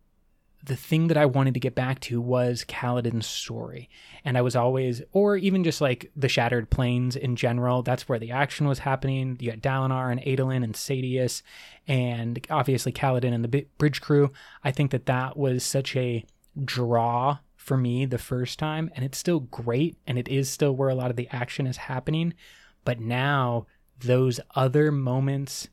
the 0.65 0.75
thing 0.75 1.07
that 1.07 1.17
I 1.17 1.25
wanted 1.25 1.53
to 1.53 1.59
get 1.59 1.75
back 1.75 1.99
to 2.01 2.19
was 2.19 2.65
Kaladin's 2.67 3.27
story. 3.27 3.89
And 4.23 4.37
I 4.37 4.41
was 4.41 4.55
always, 4.55 5.01
or 5.11 5.37
even 5.37 5.63
just 5.63 5.81
like 5.81 6.11
the 6.15 6.27
Shattered 6.29 6.69
Plains 6.69 7.15
in 7.15 7.35
general, 7.35 7.83
that's 7.83 8.09
where 8.09 8.19
the 8.19 8.31
action 8.31 8.67
was 8.67 8.79
happening. 8.79 9.37
You 9.39 9.51
had 9.51 9.61
Dalinar 9.61 10.11
and 10.11 10.21
Adolin 10.21 10.63
and 10.63 10.73
Sadeas, 10.73 11.43
and 11.87 12.45
obviously 12.49 12.91
Kaladin 12.91 13.33
and 13.33 13.45
the 13.45 13.67
Bridge 13.77 14.01
Crew. 14.01 14.31
I 14.63 14.71
think 14.71 14.91
that 14.91 15.05
that 15.05 15.37
was 15.37 15.63
such 15.63 15.95
a 15.95 16.25
draw 16.63 17.37
for 17.55 17.77
me 17.77 18.05
the 18.05 18.17
first 18.17 18.57
time, 18.57 18.89
and 18.95 19.05
it's 19.05 19.17
still 19.17 19.41
great, 19.41 19.97
and 20.07 20.17
it 20.17 20.27
is 20.27 20.49
still 20.49 20.75
where 20.75 20.89
a 20.89 20.95
lot 20.95 21.11
of 21.11 21.17
the 21.17 21.29
action 21.31 21.67
is 21.67 21.77
happening. 21.77 22.33
But 22.83 22.99
now, 22.99 23.67
those 23.99 24.39
other 24.55 24.91
moments 24.91 25.69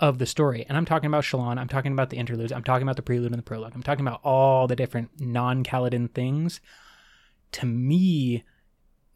of 0.00 0.18
the 0.18 0.26
story. 0.26 0.64
And 0.68 0.76
I'm 0.76 0.84
talking 0.84 1.06
about 1.08 1.24
Shallan, 1.24 1.58
I'm 1.58 1.68
talking 1.68 1.92
about 1.92 2.10
the 2.10 2.16
interludes, 2.18 2.52
I'm 2.52 2.64
talking 2.64 2.82
about 2.82 2.96
the 2.96 3.02
prelude 3.02 3.32
and 3.32 3.38
the 3.38 3.42
prologue, 3.44 3.72
I'm 3.74 3.82
talking 3.82 4.06
about 4.06 4.20
all 4.22 4.66
the 4.66 4.76
different 4.76 5.20
non 5.20 5.64
Kaladin 5.64 6.12
things. 6.12 6.60
To 7.52 7.66
me, 7.66 8.44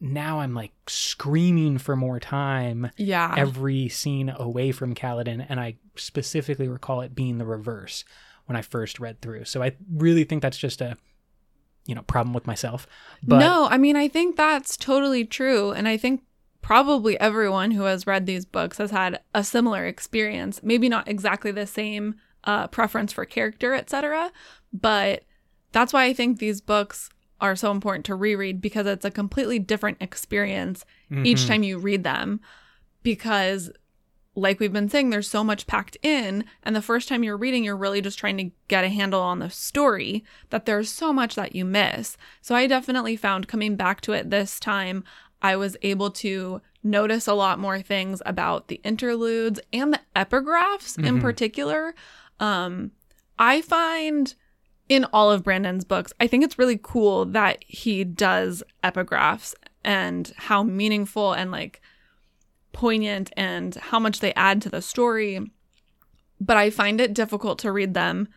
now 0.01 0.41
I'm 0.41 0.55
like 0.55 0.73
screaming 0.87 1.77
for 1.79 1.97
more 1.97 2.19
time 2.19 2.91
Yeah. 2.97 3.35
every 3.37 3.89
scene 3.89 4.31
away 4.35 4.73
from 4.73 4.95
Kaladin, 4.95 5.45
and 5.49 5.61
I 5.61 5.77
specifically 5.97 6.69
recall 6.69 7.03
it 7.03 7.15
being 7.15 7.39
the 7.39 7.45
reverse 7.45 8.05
when 8.47 8.57
I 8.57 8.63
first 8.63 8.99
read 8.99 9.21
through. 9.21 9.45
So 9.45 9.63
I 9.63 9.77
really 9.93 10.25
think 10.25 10.43
that's 10.43 10.59
just 10.59 10.81
a 10.81 10.97
you 11.87 11.95
know 11.95 12.03
problem 12.03 12.33
with 12.35 12.47
myself. 12.47 12.87
But 13.23 13.39
no, 13.39 13.67
I 13.71 13.77
mean, 13.77 13.97
I 13.97 14.09
think 14.09 14.37
that's 14.37 14.77
totally 14.77 15.25
true. 15.25 15.73
And 15.73 15.87
I 15.89 15.97
think 15.97 16.23
probably 16.71 17.19
everyone 17.19 17.73
who 17.73 17.83
has 17.83 18.07
read 18.07 18.27
these 18.27 18.45
books 18.45 18.79
has 18.79 18.93
had 18.93 19.21
a 19.35 19.43
similar 19.43 19.87
experience. 19.87 20.61
Maybe 20.63 20.89
not 20.89 21.09
exactly 21.09 21.51
the 21.51 21.67
same 21.67 22.15
uh, 22.45 22.69
preference 22.69 23.13
for 23.13 23.25
character, 23.25 23.75
etc. 23.75 24.31
But 24.73 25.25
that's 25.73 25.93
why 25.93 26.05
I 26.05 26.13
think 26.15 26.39
these 26.39 26.61
books 26.61 27.11
are 27.41 27.57
so 27.57 27.73
important 27.73 28.05
to 28.07 28.15
reread 28.15 28.61
because 28.61 28.87
it's 28.87 29.05
a 29.05 29.11
completely 29.11 29.59
different 29.59 29.99
experience 30.01 30.85
each 31.25 31.39
Mhm. 31.39 31.49
time 31.49 31.63
you 31.65 31.77
read 31.77 32.05
them. 32.05 32.41
Because, 33.03 33.73
like 34.37 34.61
we've 34.61 34.73
been 34.73 34.89
saying, 34.89 35.11
there's 35.11 35.27
so 35.29 35.43
much 35.43 35.67
packed 35.67 35.97
in. 36.05 36.45
And 36.63 36.77
the 36.77 36.83
first 36.83 37.09
time 37.09 37.25
you're 37.25 37.37
reading, 37.37 37.65
you're 37.65 37.77
really 37.77 38.01
just 38.01 38.17
trying 38.21 38.37
to 38.37 38.53
get 38.69 38.85
a 38.85 38.91
handle 38.91 39.23
on 39.23 39.41
the 39.41 39.51
story 39.51 40.23
that 40.51 40.67
there's 40.67 40.89
so 40.89 41.13
much 41.13 41.35
that 41.35 41.57
you 41.57 41.65
miss. 41.65 42.17
So 42.41 42.55
I 42.55 42.69
definitely 42.69 43.17
found 43.17 43.49
coming 43.49 43.75
back 43.75 44.01
to 44.03 44.13
it 44.13 44.31
this 44.31 44.61
time, 44.61 45.03
I 45.43 45.57
was 45.57 45.77
able 45.83 46.11
to 46.13 46.61
notice 46.83 47.27
a 47.27 47.35
lot 47.35 47.59
more 47.59 47.81
things 47.81 48.23
about 48.25 48.69
the 48.69 48.81
interludes 48.85 49.61
and 49.73 49.93
the 49.93 50.01
epigraphs 50.17 50.99
in 50.99 51.19
Mhm. 51.19 51.21
particular. 51.21 51.95
Um, 52.39 52.93
I 53.39 53.61
find 53.61 54.35
in 54.89 55.05
all 55.13 55.31
of 55.31 55.45
Brandon's 55.45 55.85
books, 55.85 56.13
I 56.19 56.27
think 56.27 56.43
it's 56.43 56.59
really 56.59 56.79
cool 56.83 57.25
that 57.27 57.65
he 57.67 58.03
does 58.05 58.63
epigraphs 58.83 59.55
and 59.85 60.33
how 60.37 60.63
meaningful 60.63 61.33
and 61.33 61.51
like 61.51 61.81
poignant 62.73 63.31
and 63.37 63.75
how 63.77 63.99
much 63.99 64.21
they 64.21 64.35
add 64.35 64.61
to 64.63 64.69
the 64.69 64.83
story. 64.83 65.41
But 66.41 66.57
I 66.57 66.71
find 66.71 67.01
it 67.01 67.15
difficult 67.15 67.59
to 67.61 67.73
read 67.73 67.95
them 67.95 68.29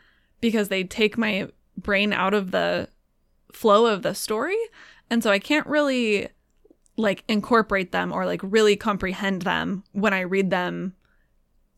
because 0.42 0.68
they 0.70 0.84
take 0.84 1.18
my 1.18 1.50
brain 1.78 2.14
out 2.14 2.34
of 2.34 2.52
the 2.52 2.90
flow 3.52 3.86
of 3.86 4.02
the 4.04 4.14
story. 4.14 4.58
And 5.10 5.24
so 5.24 5.32
I 5.32 5.40
can't 5.40 5.68
really 5.68 6.30
like 6.98 7.24
incorporate 7.28 7.92
them 7.92 8.12
or 8.12 8.26
like 8.26 8.42
really 8.44 8.76
comprehend 8.76 9.44
them 9.44 9.84
when 9.94 10.14
I 10.14 10.22
read 10.22 10.50
them 10.50 10.94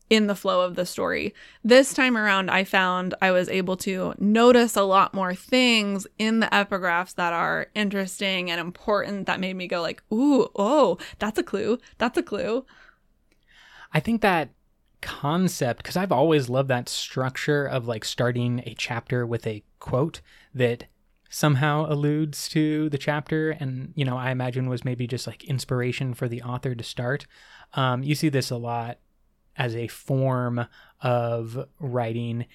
in 0.08 0.26
the 0.28 0.34
flow 0.34 0.60
of 0.60 0.76
the 0.76 0.86
story. 0.86 1.34
This 1.64 1.92
time 1.92 2.16
around, 2.16 2.50
I 2.50 2.64
found 2.64 3.14
I 3.20 3.32
was 3.32 3.48
able 3.48 3.76
to 3.78 4.14
notice 4.18 4.76
a 4.76 4.82
lot 4.82 5.14
more 5.14 5.34
things 5.34 6.06
in 6.18 6.40
the 6.40 6.46
epigraphs 6.46 7.14
that 7.16 7.32
are 7.32 7.66
interesting 7.74 8.50
and 8.50 8.60
important 8.60 9.26
that 9.26 9.40
made 9.40 9.54
me 9.54 9.66
go 9.66 9.82
like, 9.82 10.02
"Ooh, 10.12 10.48
oh, 10.54 10.98
that's 11.18 11.38
a 11.38 11.42
clue. 11.42 11.78
That's 11.98 12.18
a 12.18 12.22
clue." 12.22 12.64
I 13.92 14.00
think 14.00 14.20
that 14.20 14.50
concept 15.00 15.78
because 15.82 15.96
I've 15.96 16.12
always 16.12 16.48
loved 16.48 16.68
that 16.68 16.88
structure 16.88 17.64
of 17.64 17.86
like 17.86 18.04
starting 18.04 18.62
a 18.64 18.74
chapter 18.74 19.26
with 19.26 19.46
a 19.46 19.62
quote 19.78 20.20
that 20.54 20.86
somehow 21.28 21.86
alludes 21.90 22.48
to 22.48 22.88
the 22.90 22.98
chapter 22.98 23.50
and 23.50 23.92
you 23.94 24.04
know 24.04 24.16
I 24.16 24.30
imagine 24.30 24.68
was 24.68 24.84
maybe 24.84 25.06
just 25.06 25.26
like 25.26 25.44
inspiration 25.44 26.14
for 26.14 26.28
the 26.28 26.42
author 26.42 26.74
to 26.74 26.84
start. 26.84 27.26
Um, 27.74 28.02
you 28.02 28.14
see 28.14 28.28
this 28.28 28.50
a 28.50 28.56
lot 28.56 28.98
as 29.56 29.74
a 29.74 29.88
form 29.88 30.66
of 31.00 31.66
writing 31.78 32.46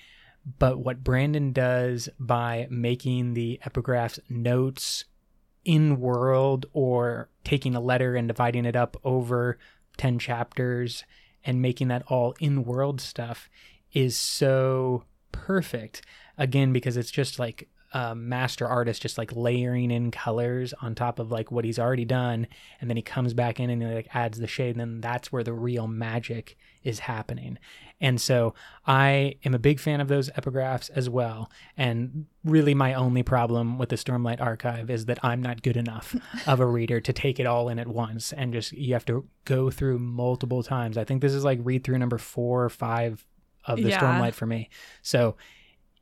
but 0.57 0.79
what 0.79 1.03
Brandon 1.03 1.51
does 1.51 2.09
by 2.19 2.67
making 2.69 3.33
the 3.33 3.59
epigraphs 3.63 4.19
notes 4.29 5.05
in 5.63 5.99
world 5.99 6.65
or 6.73 7.29
taking 7.43 7.75
a 7.75 7.79
letter 7.79 8.15
and 8.15 8.27
dividing 8.27 8.65
it 8.65 8.75
up 8.75 8.97
over 9.03 9.59
10 9.97 10.17
chapters 10.19 11.03
and 11.43 11.61
making 11.61 11.89
that 11.89 12.03
all 12.07 12.33
in 12.39 12.63
world 12.63 12.99
stuff 13.01 13.49
is 13.93 14.17
so 14.17 15.03
perfect 15.31 16.01
again 16.37 16.73
because 16.73 16.97
it's 16.97 17.11
just 17.11 17.37
like 17.39 17.69
a 17.93 18.15
master 18.15 18.67
artist 18.67 19.01
just 19.01 19.17
like 19.17 19.35
layering 19.35 19.91
in 19.91 20.11
colors 20.11 20.73
on 20.81 20.95
top 20.95 21.19
of 21.19 21.31
like 21.31 21.51
what 21.51 21.65
he's 21.65 21.77
already 21.79 22.05
done 22.05 22.47
and 22.79 22.89
then 22.89 22.95
he 22.97 23.03
comes 23.03 23.33
back 23.33 23.59
in 23.59 23.69
and 23.69 23.81
he 23.81 23.87
like 23.87 24.07
adds 24.13 24.39
the 24.39 24.47
shade 24.47 24.71
and 24.71 24.79
then 24.79 25.01
that's 25.01 25.31
where 25.31 25.43
the 25.43 25.51
real 25.53 25.87
magic 25.87 26.57
is 26.83 26.99
happening. 26.99 27.57
And 27.99 28.19
so 28.19 28.53
i 28.87 29.35
am 29.45 29.53
a 29.53 29.59
big 29.59 29.79
fan 29.79 30.01
of 30.01 30.07
those 30.07 30.29
epigraphs 30.31 30.89
as 30.95 31.09
well 31.09 31.51
and 31.77 32.25
really 32.43 32.73
my 32.73 32.93
only 32.95 33.21
problem 33.23 33.77
with 33.77 33.89
the 33.89 33.95
stormlight 33.95 34.41
archive 34.41 34.89
is 34.89 35.05
that 35.05 35.19
i'm 35.23 35.41
not 35.41 35.61
good 35.61 35.77
enough 35.77 36.15
of 36.47 36.59
a 36.59 36.65
reader 36.65 36.99
to 36.99 37.13
take 37.13 37.39
it 37.39 37.45
all 37.45 37.69
in 37.69 37.77
at 37.77 37.87
once 37.87 38.33
and 38.33 38.53
just 38.53 38.71
you 38.71 38.93
have 38.93 39.05
to 39.05 39.27
go 39.45 39.69
through 39.69 39.99
multiple 39.99 40.63
times. 40.63 40.97
I 40.97 41.03
think 41.03 41.21
this 41.21 41.33
is 41.33 41.43
like 41.43 41.59
read 41.63 41.83
through 41.83 41.97
number 41.99 42.17
four 42.17 42.63
or 42.63 42.69
five 42.69 43.25
of 43.65 43.77
the 43.77 43.89
Yeah. 43.89 43.99
stormlight 43.99 44.33
for 44.33 44.45
me. 44.45 44.69
So 45.01 45.35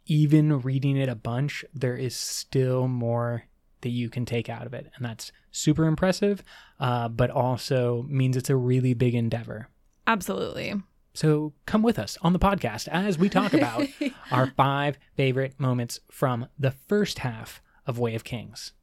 even 0.10 0.60
reading 0.60 0.98
it 0.98 1.10
a 1.10 1.16
bunch, 1.16 1.64
there 1.74 1.96
is 1.96 2.16
still 2.16 2.88
more 2.88 3.44
that 3.82 3.90
you 3.90 4.10
can 4.10 4.26
take 4.26 4.50
out 4.50 4.66
of 4.66 4.74
it. 4.74 4.92
And 4.96 5.06
that's 5.06 5.32
super 5.52 5.86
impressive, 5.86 6.44
uh, 6.80 7.08
but 7.08 7.30
also 7.30 8.06
means 8.08 8.36
it's 8.36 8.50
a 8.50 8.56
really 8.56 8.94
big 8.94 9.16
endeavor. 9.16 9.70
Absolutely. 10.08 10.74
So 11.14 11.54
come 11.66 11.82
with 11.82 12.00
us 12.00 12.18
on 12.22 12.34
the 12.34 12.40
podcast 12.40 12.88
as 12.88 13.18
we 13.18 13.30
talk 13.30 13.54
about 13.54 13.88
our 14.32 14.48
five 14.58 14.98
favorite 15.16 15.60
moments 15.60 16.00
from 16.12 16.48
the 16.58 16.72
first 16.72 17.20
half 17.20 17.62
of 17.86 18.00
Way 18.00 18.16
of 18.16 18.24
Kings. 18.24 18.74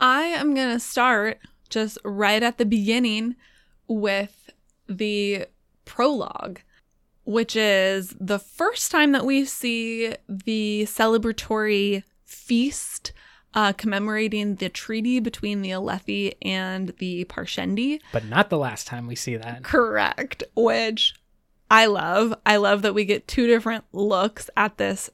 I 0.00 0.22
am 0.22 0.54
going 0.54 0.72
to 0.72 0.80
start 0.80 1.38
just 1.68 1.98
right 2.04 2.42
at 2.42 2.58
the 2.58 2.64
beginning 2.64 3.36
with 3.88 4.50
the 4.88 5.46
prologue, 5.84 6.60
which 7.28 7.54
is 7.54 8.16
the 8.18 8.38
first 8.38 8.90
time 8.90 9.12
that 9.12 9.26
we 9.26 9.44
see 9.44 10.14
the 10.30 10.84
celebratory 10.86 12.02
feast 12.24 13.12
uh, 13.52 13.70
commemorating 13.74 14.54
the 14.54 14.70
treaty 14.70 15.20
between 15.20 15.60
the 15.60 15.68
Alethi 15.68 16.32
and 16.40 16.94
the 16.96 17.26
Parshendi. 17.26 18.00
But 18.14 18.24
not 18.24 18.48
the 18.48 18.56
last 18.56 18.86
time 18.86 19.06
we 19.06 19.14
see 19.14 19.36
that. 19.36 19.62
Correct, 19.62 20.42
which 20.56 21.16
I 21.70 21.84
love. 21.84 22.34
I 22.46 22.56
love 22.56 22.80
that 22.80 22.94
we 22.94 23.04
get 23.04 23.28
two 23.28 23.46
different 23.46 23.84
looks 23.92 24.48
at 24.56 24.78
this 24.78 25.10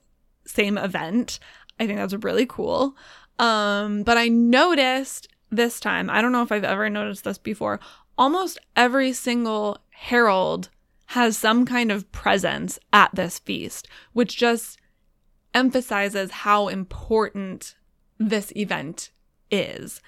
same 0.47 0.78
event. 0.78 1.40
I 1.80 1.87
think 1.88 1.99
that's 1.99 2.14
really 2.14 2.47
cool. 2.47 2.97
Um, 3.40 4.04
but 4.04 4.16
I 4.16 4.28
noticed 4.28 5.26
this 5.50 5.80
time, 5.80 6.09
I 6.09 6.23
don't 6.23 6.30
know 6.30 6.42
if 6.42 6.52
I've 6.52 6.62
ever 6.62 6.88
noticed 6.88 7.25
this 7.25 7.38
before, 7.38 7.80
almost 8.16 8.61
every 8.76 9.12
single 9.12 9.78
herald 9.90 10.68
has 11.06 11.37
some 11.37 11.64
kind 11.64 11.92
of 11.92 12.11
presence 12.12 12.78
at 12.92 13.14
this 13.14 13.38
feast, 13.38 13.88
which 14.12 14.37
just 14.37 14.80
emphasizes 15.52 16.30
how 16.30 16.68
important 16.68 17.75
this 18.18 18.52
event 18.56 19.11
is. 19.50 20.00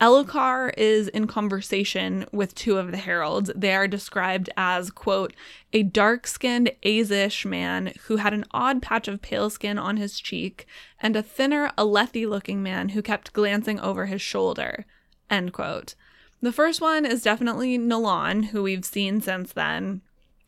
Elhokar 0.00 0.72
is 0.76 1.08
in 1.08 1.26
conversation 1.26 2.26
with 2.32 2.54
two 2.54 2.78
of 2.78 2.90
the 2.90 2.96
heralds. 2.96 3.50
They 3.54 3.74
are 3.74 3.86
described 3.86 4.50
as, 4.56 4.90
quote, 4.90 5.34
a 5.72 5.82
dark 5.82 6.26
skinned 6.26 6.72
Azish 6.84 7.46
man 7.46 7.92
who 8.06 8.16
had 8.16 8.34
an 8.34 8.44
odd 8.50 8.82
patch 8.82 9.06
of 9.06 9.22
pale 9.22 9.50
skin 9.50 9.78
on 9.78 9.96
his 9.96 10.18
cheek, 10.18 10.66
and 11.00 11.14
a 11.14 11.22
thinner 11.22 11.70
Alethi 11.78 12.28
looking 12.28 12.62
man 12.62 12.90
who 12.90 13.02
kept 13.02 13.32
glancing 13.32 13.78
over 13.80 14.06
his 14.06 14.20
shoulder, 14.20 14.84
end 15.30 15.52
quote. 15.52 15.94
The 16.44 16.52
first 16.52 16.82
one 16.82 17.06
is 17.06 17.22
definitely 17.22 17.78
Nalan, 17.78 18.44
who 18.44 18.62
we've 18.62 18.84
seen 18.84 19.22
since 19.22 19.54
then. 19.54 20.02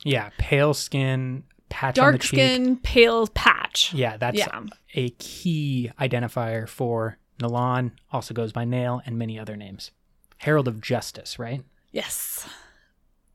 Yeah, 0.05 0.29
pale 0.37 0.75
skin, 0.75 1.45
patch 1.71 1.99
on 1.99 2.13
Dark 2.13 2.23
skin, 2.23 2.77
pale 2.77 3.27
patch. 3.29 3.95
Yeah, 3.95 4.19
that's 4.19 4.37
Yeah. 4.37 4.61
a 4.95 5.09
key 5.11 5.91
identifier 5.99 6.69
for 6.69 7.17
Nalan, 7.41 7.93
also 8.13 8.35
goes 8.35 8.53
by 8.53 8.67
Nale, 8.67 9.01
and 9.07 9.19
many 9.19 9.39
other 9.39 9.57
names. 9.57 9.91
Herald 10.37 10.69
of 10.69 10.83
Justice, 10.83 11.39
right? 11.39 11.63
Yes. 11.93 12.47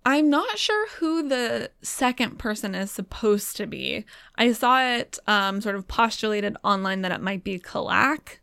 I'm 0.06 0.30
not 0.30 0.60
sure 0.60 0.88
who 1.00 1.28
the 1.28 1.72
second 1.82 2.38
person 2.38 2.76
is 2.76 2.92
supposed 2.92 3.58
to 3.58 3.66
be. 3.66 4.06
I 4.36 4.52
saw 4.52 4.84
it 4.84 5.18
um, 5.26 5.62
sort 5.62 5.76
of 5.76 5.88
postulated 5.88 6.58
online 6.64 7.02
that 7.02 7.12
it 7.12 7.22
might 7.22 7.44
be 7.44 7.58
Kalak. 7.58 8.40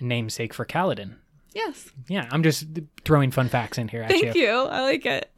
Namesake 0.00 0.52
for 0.52 0.64
Kaladin. 0.64 1.14
Yes. 1.54 1.90
Yeah, 2.08 2.28
I'm 2.30 2.42
just 2.42 2.66
throwing 3.04 3.30
fun 3.30 3.48
facts 3.48 3.78
in 3.78 3.88
here 3.88 4.02
at 4.02 4.10
Thank 4.10 4.34
you. 4.34 4.50
I 4.50 4.82
like 4.82 5.06
it. 5.06 5.30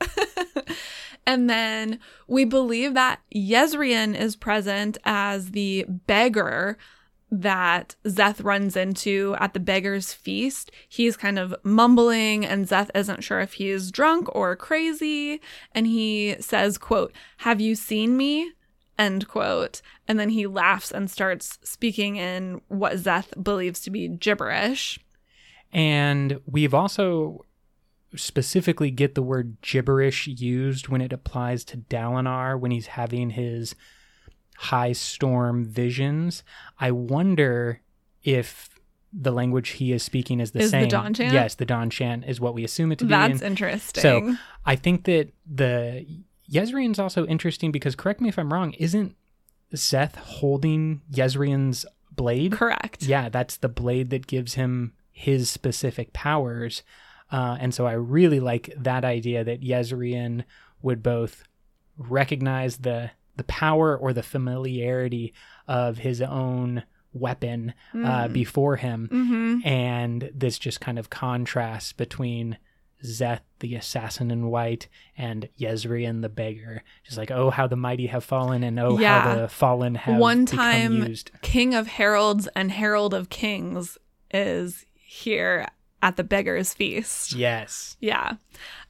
and 1.27 1.49
then 1.51 1.99
we 2.29 2.45
believe 2.45 2.95
that 2.95 3.21
Yezrian 3.35 4.19
is 4.19 4.37
present 4.37 4.99
as 5.05 5.51
the 5.51 5.85
beggar 5.89 6.79
that 7.31 7.97
Szeth 8.05 8.45
runs 8.45 8.77
into 8.77 9.35
at 9.41 9.55
the 9.55 9.61
beggar's 9.61 10.13
feast. 10.13 10.71
He's 10.89 11.17
kind 11.17 11.39
of 11.39 11.55
mumbling 11.65 12.45
and 12.47 12.67
Szeth 12.67 12.91
isn't 12.95 13.25
sure 13.25 13.41
if 13.41 13.55
he's 13.55 13.91
drunk 13.91 14.33
or 14.35 14.55
crazy 14.55 15.41
and 15.73 15.87
he 15.87 16.37
says, 16.39 16.79
quote, 16.79 17.13
"Have 17.39 17.61
you 17.61 17.75
seen 17.75 18.17
me?" 18.17 18.53
end 18.99 19.29
quote. 19.29 19.83
And 20.07 20.19
then 20.19 20.29
he 20.31 20.47
laughs 20.47 20.91
and 20.93 21.11
starts 21.11 21.59
speaking 21.63 22.17
in 22.17 22.61
what 22.69 22.95
Szeth 22.95 23.43
believes 23.43 23.81
to 23.81 23.91
be 23.91 24.09
gibberish. 24.09 25.01
And 25.75 26.41
we've 26.47 26.73
also 26.73 27.45
specifically 28.15 28.93
get 28.93 29.17
the 29.17 29.23
word 29.23 29.57
gibberish 29.61 30.29
used 30.29 30.89
when 30.89 31.01
it 31.01 31.13
applies 31.13 31.65
to 31.65 31.77
Dalinar 31.79 32.59
when 32.59 32.71
he's 32.71 32.87
having 32.87 33.31
his 33.31 33.75
high 34.57 34.93
storm 34.93 35.65
visions. 35.65 36.45
I 36.79 36.93
wonder 36.93 37.81
if 38.23 38.71
the 39.13 39.33
language 39.33 39.71
he 39.71 39.93
is 39.93 40.03
speaking 40.03 40.41
is 40.41 40.53
the 40.53 40.61
Is 40.61 40.71
the 40.71 40.79
same. 40.79 40.89
Dawn 40.89 41.13
chant? 41.13 41.33
Yes, 41.33 41.57
the 41.57 41.67
Dawn 41.67 41.91
chant 41.91 42.25
is 42.27 42.41
what 42.41 42.55
we 42.55 42.65
assume 42.65 42.93
it 42.93 43.01
to 43.01 43.05
be. 43.05 43.11
That's 43.11 43.43
interesting. 43.43 44.01
So 44.01 44.37
I 44.65 44.77
think 44.77 45.05
that 45.05 45.33
the 45.45 46.07
Yezrian's 46.51 47.01
also 47.01 47.27
interesting 47.27 47.73
because 47.73 47.97
correct 47.97 48.21
me 48.21 48.29
if 48.29 48.39
I'm 48.39 48.53
wrong, 48.53 48.73
isn't 48.75 49.17
Szeth 49.75 50.15
holding 50.17 51.03
Yezrian's 51.13 51.85
blade? 52.13 52.53
Correct. 52.53 53.03
Yeah, 53.03 53.29
that's 53.29 53.57
the 53.57 53.69
blade 53.69 54.11
that 54.11 54.27
gives 54.27 54.55
him 54.55 54.93
his 55.17 55.49
specific 55.49 56.13
powers. 56.13 56.83
Uh, 57.33 57.57
and 57.61 57.73
so 57.73 57.87
I 57.87 57.93
really 57.93 58.41
like 58.41 58.71
that 58.77 59.05
idea 59.05 59.43
that 59.45 59.63
Yezrian 59.63 60.45
would 60.83 61.03
both 61.03 61.45
recognize 61.97 62.79
the 62.79 63.11
the 63.37 63.45
power 63.45 63.97
or 63.97 64.13
the 64.13 64.23
familiarity 64.23 65.33
of 65.67 65.99
his 65.99 66.21
own 66.23 66.85
weapon 67.13 67.75
uh, 68.05 68.29
before 68.29 68.77
him, 68.77 69.09
Mm-hmm. 69.13 69.67
and 69.67 70.31
this 70.35 70.57
just 70.59 70.81
kind 70.81 70.99
of 71.01 71.11
contrast 71.11 71.97
between 71.97 72.59
Szeth, 73.05 73.41
the 73.59 73.75
assassin 73.75 74.31
in 74.31 74.47
white, 74.47 74.89
and 75.19 75.49
Yezrian, 75.59 76.23
the 76.23 76.29
beggar. 76.29 76.83
Just 77.05 77.19
like, 77.19 77.33
oh, 77.33 77.51
how 77.51 77.67
the 77.67 77.75
mighty 77.77 78.07
have 78.07 78.23
fallen, 78.25 78.63
and 78.63 78.79
oh, 78.79 78.99
Yeah. 79.01 79.21
how 79.23 79.35
the 79.35 79.49
fallen 79.49 79.97
have 79.97 80.17
One 80.19 80.45
become 80.45 80.59
time, 80.59 80.93
used. 81.09 81.31
King 81.43 81.75
of 81.75 81.89
Heralds 81.89 82.47
and 82.55 82.71
Herald 82.71 83.15
of 83.15 83.31
Kings 83.31 83.99
is 84.33 84.87
here 85.15 85.69
at 86.03 86.17
the 86.17 86.25
beggar's 86.25 86.75
feast. 86.75 87.33
Yes. 87.33 87.97
Yeah. 88.01 88.35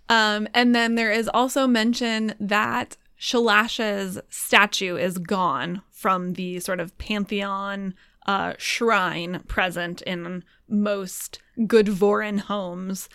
Um, 0.09 0.49
and 0.55 0.75
then 0.75 0.95
there 0.95 1.13
is 1.13 1.29
also 1.29 1.67
mention 1.67 2.35
that 2.41 2.97
Shalash's 3.21 4.19
statue 4.31 4.97
is 4.97 5.19
gone 5.19 5.83
from 5.91 6.33
the 6.33 6.61
sort 6.61 6.81
of 6.81 6.97
pantheon 6.99 7.95
uh, 8.27 8.55
shrine 8.59 9.43
present 9.49 10.03
in 10.03 10.43
most 10.69 11.41
good 11.67 11.87
Vorin 11.87 12.41
homes. 12.41 13.09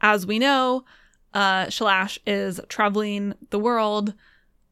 As 0.00 0.26
we 0.26 0.38
know, 0.38 0.84
uh, 1.32 1.66
Shalash 1.66 2.18
is 2.26 2.60
traveling 2.68 3.34
the 3.50 3.58
world 3.58 4.14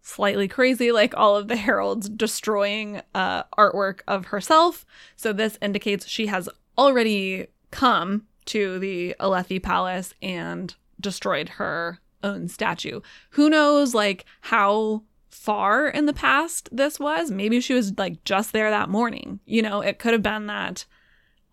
slightly 0.02 0.48
crazy, 0.48 0.92
like 0.92 1.14
all 1.16 1.36
of 1.36 1.48
the 1.48 1.56
heralds 1.56 2.08
destroying 2.08 3.02
uh, 3.14 3.42
artwork 3.58 4.00
of 4.06 4.26
herself. 4.26 4.84
So 5.16 5.32
this 5.32 5.58
indicates 5.60 6.06
she 6.06 6.26
has 6.26 6.48
already 6.76 7.48
come 7.72 8.26
to 8.44 8.78
the 8.78 9.16
Alethi 9.18 9.60
Palace 9.60 10.14
and 10.22 10.74
destroyed 11.00 11.48
her 11.48 11.98
own 12.22 12.46
statue. 12.46 13.00
Who 13.30 13.50
knows, 13.50 13.94
like 13.94 14.24
how 14.42 15.02
far 15.30 15.88
in 15.88 16.06
the 16.06 16.12
past 16.12 16.68
this 16.70 17.00
was? 17.00 17.30
Maybe 17.30 17.60
she 17.60 17.74
was 17.74 17.98
like 17.98 18.22
just 18.24 18.52
there 18.52 18.70
that 18.70 18.88
morning. 18.88 19.40
You 19.44 19.62
know, 19.62 19.80
it 19.80 19.98
could 19.98 20.12
have 20.12 20.22
been 20.22 20.46
that 20.46 20.84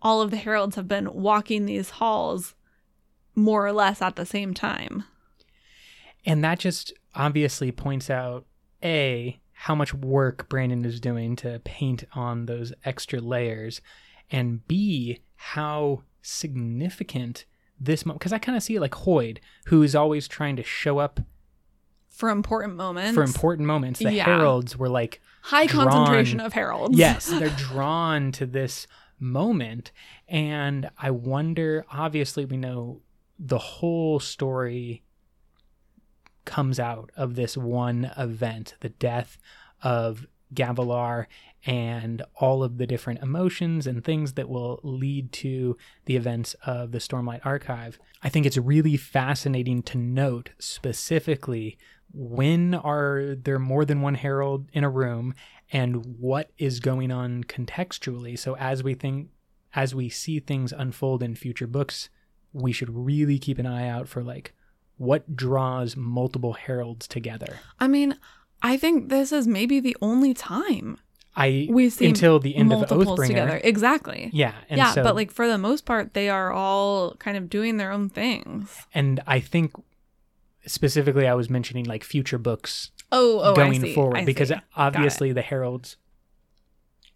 all 0.02 0.20
of 0.20 0.30
the 0.30 0.36
heralds 0.36 0.76
have 0.76 0.88
been 0.88 1.12
walking 1.12 1.66
these 1.66 1.90
halls 1.90 2.54
more 3.34 3.66
or 3.66 3.72
less 3.72 4.00
at 4.00 4.16
the 4.16 4.26
same 4.26 4.54
time. 4.54 5.04
And 6.24 6.44
that 6.44 6.58
just 6.58 6.92
obviously 7.14 7.72
points 7.72 8.10
out 8.10 8.46
A, 8.82 9.40
how 9.52 9.74
much 9.74 9.92
work 9.94 10.48
Brandon 10.48 10.84
is 10.84 11.00
doing 11.00 11.36
to 11.36 11.60
paint 11.64 12.04
on 12.12 12.46
those 12.46 12.72
extra 12.84 13.20
layers, 13.20 13.80
and 14.30 14.66
B, 14.66 15.20
how 15.36 16.02
significant 16.22 17.44
this 17.78 18.04
moment, 18.04 18.20
because 18.20 18.32
I 18.32 18.38
kind 18.38 18.56
of 18.56 18.62
see 18.62 18.76
it 18.76 18.80
like 18.80 18.92
Hoid, 18.92 19.38
who 19.66 19.82
is 19.82 19.94
always 19.94 20.28
trying 20.28 20.56
to 20.56 20.62
show 20.62 20.98
up 20.98 21.20
for 22.08 22.28
important 22.28 22.76
moments. 22.76 23.14
for 23.14 23.22
important 23.22 23.66
moments. 23.66 23.98
The 24.00 24.12
Yeah. 24.12 24.24
heralds 24.24 24.76
were 24.76 24.88
like 24.90 25.20
high 25.42 25.66
drawn- 25.66 25.86
concentration 25.88 26.40
of 26.40 26.52
heralds. 26.52 26.98
yes, 26.98 27.26
they're 27.26 27.48
drawn 27.56 28.32
to 28.32 28.44
this 28.44 28.86
moment. 29.18 29.90
And 30.28 30.90
I 30.98 31.10
wonder, 31.12 31.84
obviously, 31.90 32.44
we 32.44 32.56
know 32.58 33.00
the 33.38 33.58
whole 33.58 34.20
story 34.20 35.02
comes 36.44 36.78
out 36.80 37.10
of 37.16 37.34
this 37.36 37.56
one 37.56 38.10
event 38.16 38.74
the 38.80 38.88
death 38.90 39.38
of 39.82 40.26
Gavilar 40.54 41.26
and 41.66 42.22
all 42.36 42.62
of 42.62 42.78
the 42.78 42.86
different 42.86 43.20
emotions 43.20 43.86
and 43.86 44.04
things 44.04 44.32
that 44.34 44.48
will 44.48 44.80
lead 44.82 45.30
to 45.32 45.76
the 46.06 46.16
events 46.16 46.54
of 46.64 46.92
the 46.92 46.98
Stormlight 46.98 47.44
Archive. 47.44 47.98
I 48.22 48.28
think 48.28 48.46
it's 48.46 48.56
really 48.56 48.96
fascinating 48.96 49.82
to 49.84 49.98
note 49.98 50.50
specifically 50.58 51.76
when 52.12 52.74
are 52.74 53.36
there 53.36 53.58
more 53.58 53.84
than 53.84 54.00
one 54.00 54.14
herald 54.14 54.68
in 54.72 54.84
a 54.84 54.90
room 54.90 55.34
and 55.72 56.18
what 56.18 56.50
is 56.58 56.80
going 56.80 57.12
on 57.12 57.44
contextually. 57.44 58.38
So 58.38 58.56
as 58.56 58.82
we 58.82 58.94
think 58.94 59.28
as 59.72 59.94
we 59.94 60.08
see 60.08 60.40
things 60.40 60.72
unfold 60.72 61.22
in 61.22 61.36
future 61.36 61.66
books, 61.66 62.08
we 62.52 62.72
should 62.72 62.90
really 62.90 63.38
keep 63.38 63.58
an 63.58 63.66
eye 63.66 63.88
out 63.88 64.08
for 64.08 64.22
like 64.22 64.52
what 64.96 65.36
draws 65.36 65.96
multiple 65.96 66.54
heralds 66.54 67.06
together. 67.06 67.60
I 67.78 67.86
mean, 67.86 68.18
I 68.62 68.76
think 68.76 69.08
this 69.08 69.30
is 69.30 69.46
maybe 69.46 69.78
the 69.78 69.96
only 70.02 70.34
time 70.34 70.98
I 71.36 71.68
we 71.70 71.90
see 71.90 72.08
until 72.08 72.38
the 72.40 72.56
end 72.56 72.72
of 72.72 72.88
Oathbringer. 72.88 73.26
together. 73.26 73.60
Exactly. 73.62 74.30
Yeah, 74.32 74.54
and 74.68 74.78
yeah, 74.78 74.92
so, 74.92 75.02
but 75.02 75.14
like 75.14 75.30
for 75.30 75.46
the 75.46 75.58
most 75.58 75.84
part, 75.86 76.12
they 76.14 76.28
are 76.28 76.52
all 76.52 77.14
kind 77.16 77.36
of 77.36 77.48
doing 77.48 77.76
their 77.76 77.92
own 77.92 78.08
things. 78.08 78.76
and 78.92 79.20
I 79.26 79.38
think 79.40 79.72
specifically 80.66 81.26
I 81.26 81.34
was 81.34 81.48
mentioning 81.48 81.84
like 81.84 82.04
future 82.04 82.38
books 82.38 82.90
Oh, 83.12 83.40
oh, 83.42 83.54
going 83.56 83.80
I 83.80 83.86
see. 83.88 83.94
forward 83.94 84.24
because. 84.26 84.52
Obviously 84.76 85.32
the 85.32 85.42
heralds 85.42 85.96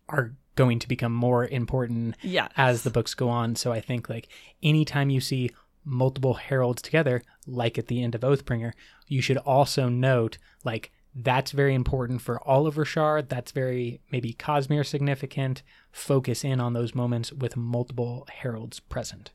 are 0.08 0.34
going 0.56 0.78
to 0.78 0.88
become 0.88 1.12
more 1.12 1.46
important 1.46 2.16
yes, 2.22 2.50
as 2.56 2.82
the 2.82 2.90
books 2.90 3.14
go 3.14 3.28
on. 3.28 3.56
So 3.56 3.72
I 3.72 3.80
think 3.80 4.08
like 4.08 4.28
anytime 4.62 5.10
you 5.10 5.20
see 5.20 5.50
multiple 5.84 6.34
heralds 6.34 6.82
together, 6.82 7.22
like 7.46 7.78
at 7.78 7.88
the 7.88 8.02
end 8.02 8.14
of 8.14 8.20
Oathbringer, 8.22 8.72
you 9.08 9.20
should 9.20 9.36
also 9.38 9.88
note 9.88 10.38
like 10.64 10.92
that's 11.14 11.52
very 11.52 11.74
important 11.74 12.20
for 12.22 12.46
Oliver 12.48 12.84
Shard. 12.84 13.28
That's 13.28 13.52
very 13.52 14.00
maybe 14.10 14.32
Cosmere 14.34 14.84
significant. 14.84 15.62
Focus 15.92 16.44
in 16.44 16.60
on 16.60 16.72
those 16.72 16.94
moments 16.94 17.32
with 17.32 17.56
multiple 17.56 18.26
heralds 18.30 18.80
present. 18.80 19.30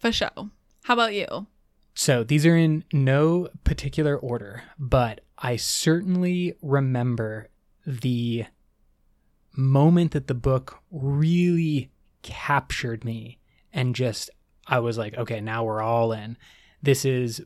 for 0.00 0.12
show. 0.12 0.50
How 0.84 0.94
about 0.94 1.14
you? 1.14 1.46
So 1.94 2.22
these 2.22 2.44
are 2.44 2.56
in 2.56 2.84
no 2.92 3.48
particular 3.64 4.16
order, 4.16 4.62
but 4.78 5.22
I 5.38 5.56
certainly 5.56 6.54
remember 6.60 7.48
the 7.86 8.44
moment 9.56 10.12
that 10.12 10.26
the 10.26 10.34
book 10.34 10.80
really 10.90 11.90
captured 12.20 13.04
me 13.04 13.38
and 13.72 13.94
just 13.94 14.28
I 14.66 14.80
was 14.80 14.98
like, 14.98 15.16
okay, 15.16 15.40
now 15.40 15.64
we're 15.64 15.80
all 15.80 16.12
in. 16.12 16.36
This 16.82 17.04
is 17.04 17.42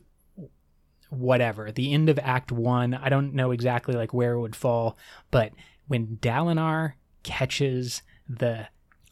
whatever. 1.11 1.71
The 1.71 1.93
end 1.93 2.09
of 2.09 2.17
Act 2.19 2.51
1, 2.51 2.93
I 2.95 3.09
don't 3.09 3.33
know 3.33 3.51
exactly 3.51 3.93
like 3.93 4.13
where 4.13 4.33
it 4.33 4.39
would 4.39 4.55
fall, 4.55 4.97
but 5.29 5.51
when 5.87 6.17
Dalinar 6.21 6.93
catches 7.23 8.01
the 8.27 8.67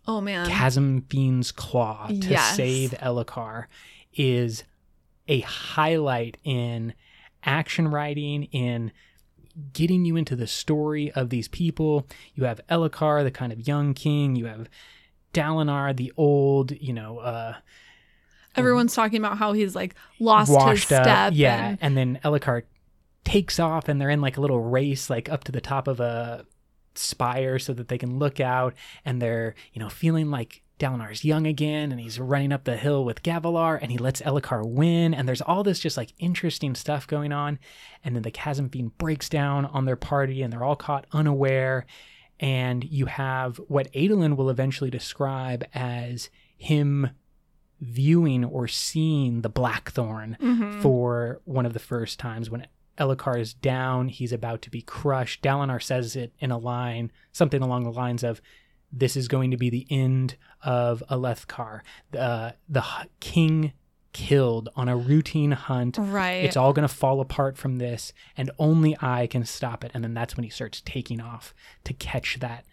Oh 0.08 0.22
man, 0.22 0.48
Chasm 0.50 1.02
Fiend's 1.04 1.52
claw 1.52 2.08
to 2.08 2.14
Yes. 2.16 2.56
save 2.56 2.92
Elhokar 2.92 3.66
is 4.16 4.64
a 5.28 5.42
highlight 5.42 6.38
in 6.44 6.94
action 7.44 7.88
writing, 7.90 8.46
in 8.46 8.92
getting 9.74 10.06
you 10.06 10.16
into 10.16 10.36
the 10.36 10.48
story 10.48 11.12
of 11.12 11.30
these 11.30 11.48
people. 11.50 12.08
You 12.34 12.46
have 12.46 12.62
Elhokar, 12.70 13.24
the 13.24 13.30
kind 13.32 13.52
of 13.52 13.68
young 13.68 13.94
king. 13.94 14.36
You 14.36 14.46
have 14.46 14.70
Dalinar, 15.34 15.96
the 15.96 16.12
old, 16.18 16.72
you 16.72 16.94
know, 16.94 17.20
uh, 17.20 17.56
everyone's 18.60 18.94
talking 18.94 19.20
about 19.20 19.38
how 19.38 19.54
he's 19.54 19.76
like 19.76 19.96
lost 20.20 20.52
his 20.72 20.84
step. 20.84 21.06
up. 21.08 21.34
Yeah. 21.36 21.70
and- 21.70 21.78
And 21.82 21.98
then 21.98 22.20
Elhokar 22.24 22.64
takes 23.24 23.60
off 23.60 23.88
and 23.90 24.00
they're 24.00 24.10
in 24.10 24.22
like 24.22 24.38
a 24.38 24.42
little 24.42 24.62
race, 24.62 25.10
like 25.10 25.30
up 25.30 25.44
to 25.46 25.52
the 25.52 25.62
top 25.62 25.88
of 25.88 26.00
a 26.00 26.46
spire 26.96 27.60
so 27.60 27.74
that 27.74 27.88
they 27.88 27.98
can 27.98 28.18
look 28.20 28.40
out 28.40 28.74
and 29.06 29.22
they're, 29.22 29.56
you 29.74 29.80
know, 29.80 29.90
feeling 29.90 30.30
like 30.32 30.64
Dalinar's 30.80 31.26
young 31.26 31.46
again 31.46 31.92
and 31.92 32.00
he's 32.00 32.20
running 32.20 32.52
up 32.54 32.64
the 32.64 32.78
hill 32.78 33.04
with 33.04 33.22
Gavilar 33.22 33.78
and 33.82 33.92
he 33.92 33.98
lets 33.98 34.22
Elhokar 34.22 34.66
win 34.66 35.14
and 35.14 35.28
there's 35.28 35.42
all 35.42 35.62
this 35.64 35.80
just 35.80 35.98
like 35.98 36.14
interesting 36.20 36.74
stuff 36.76 37.06
going 37.06 37.32
on 37.34 37.60
and 38.04 38.16
then 38.16 38.24
the 38.24 38.32
Chasm 38.32 38.70
Fiend 38.70 38.98
breaks 38.98 39.28
down 39.30 39.66
on 39.66 39.84
their 39.86 39.98
party 39.98 40.42
and 40.42 40.52
they're 40.54 40.64
all 40.64 40.78
caught 40.78 41.06
unaware 41.12 41.86
and 42.40 42.86
you 42.86 43.08
have 43.08 43.58
what 43.68 43.92
Adolin 43.94 44.38
will 44.38 44.50
eventually 44.50 44.90
describe 44.90 45.66
as 45.74 46.30
him 46.58 47.10
viewing 47.82 48.44
or 48.44 48.68
seeing 48.68 49.42
the 49.42 49.50
Blackthorn 49.50 50.38
Mhm. 50.42 50.82
for 50.82 51.42
one 51.46 51.66
of 51.66 51.74
the 51.74 51.80
first 51.80 52.20
times 52.20 52.50
when 52.50 52.68
Elhokar 52.98 53.40
is 53.40 53.54
down, 53.54 54.10
he's 54.10 54.34
about 54.34 54.62
to 54.64 54.70
be 54.70 54.82
crushed. 54.82 55.42
Dalinar 55.42 55.82
says 55.82 56.16
it 56.18 56.34
in 56.40 56.52
a 56.52 56.58
line, 56.58 57.12
something 57.32 57.62
along 57.62 57.84
the 57.86 57.92
lines 57.92 58.24
of, 58.24 58.42
"This 58.92 59.16
is 59.16 59.30
going 59.30 59.52
to 59.52 59.58
be 59.58 59.70
the 59.70 59.88
end 59.90 60.36
of 60.62 61.02
Alethkar, 61.10 61.82
uh, 62.18 62.52
the 62.68 62.84
king 63.22 63.72
killed 64.12 64.68
on 64.76 64.90
a 64.90 64.98
routine 64.98 65.52
hunt. 65.52 65.98
right. 65.98 66.44
It's 66.44 66.58
all 66.58 66.74
going 66.74 66.88
to 66.88 66.94
fall 66.94 67.22
apart 67.22 67.58
from 67.58 67.78
this, 67.78 68.12
and 68.36 68.52
only 68.60 68.98
I 69.00 69.28
can 69.28 69.46
stop 69.46 69.86
it." 69.86 69.92
And 69.94 70.04
then 70.04 70.14
that's 70.14 70.36
when 70.36 70.44
he 70.44 70.50
starts 70.50 70.82
taking 70.82 71.22
off 71.22 71.54
to 71.86 71.94
catch 71.94 72.40
that 72.40 72.66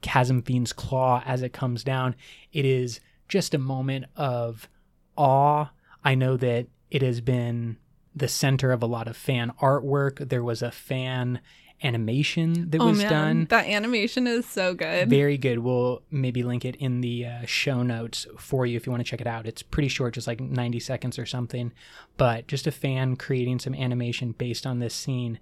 Chasm 0.00 0.40
Fiend's 0.40 0.72
claw 0.72 1.22
as 1.26 1.42
it 1.42 1.52
comes 1.52 1.82
down. 1.84 2.14
It 2.52 2.64
is 2.64 3.00
just 3.28 3.54
a 3.54 3.58
moment 3.58 4.06
of 4.16 4.68
awe. 5.16 5.70
I 6.04 6.14
know 6.14 6.36
that 6.36 6.66
it 6.90 7.02
has 7.02 7.20
been 7.20 7.76
the 8.14 8.28
center 8.28 8.72
of 8.72 8.82
a 8.82 8.86
lot 8.86 9.08
of 9.08 9.16
fan 9.16 9.52
artwork. 9.60 10.28
There 10.28 10.42
was 10.42 10.62
a 10.62 10.70
fan 10.70 11.40
animation 11.82 12.70
that 12.70 12.80
oh 12.80 12.86
was 12.86 12.98
man, 12.98 13.10
done. 13.10 13.46
that 13.50 13.66
animation 13.66 14.26
is 14.26 14.46
so 14.46 14.74
good. 14.74 15.08
Very 15.08 15.38
good. 15.38 15.60
We'll 15.60 16.02
maybe 16.10 16.42
link 16.42 16.64
it 16.64 16.76
in 16.76 17.00
the 17.00 17.26
uh, 17.26 17.46
show 17.46 17.82
notes 17.82 18.26
for 18.36 18.66
you 18.66 18.76
if 18.76 18.86
you 18.86 18.90
want 18.90 19.04
to 19.04 19.08
check 19.08 19.20
it 19.20 19.26
out. 19.26 19.46
It's 19.46 19.62
pretty 19.62 19.88
short, 19.88 20.14
just 20.14 20.26
like 20.26 20.40
90 20.40 20.80
seconds 20.80 21.18
or 21.18 21.26
something. 21.26 21.72
But 22.16 22.48
just 22.48 22.66
a 22.66 22.72
fan 22.72 23.16
creating 23.16 23.60
some 23.60 23.74
animation 23.74 24.32
based 24.32 24.66
on 24.66 24.80
this 24.80 24.94
scene. 24.94 25.38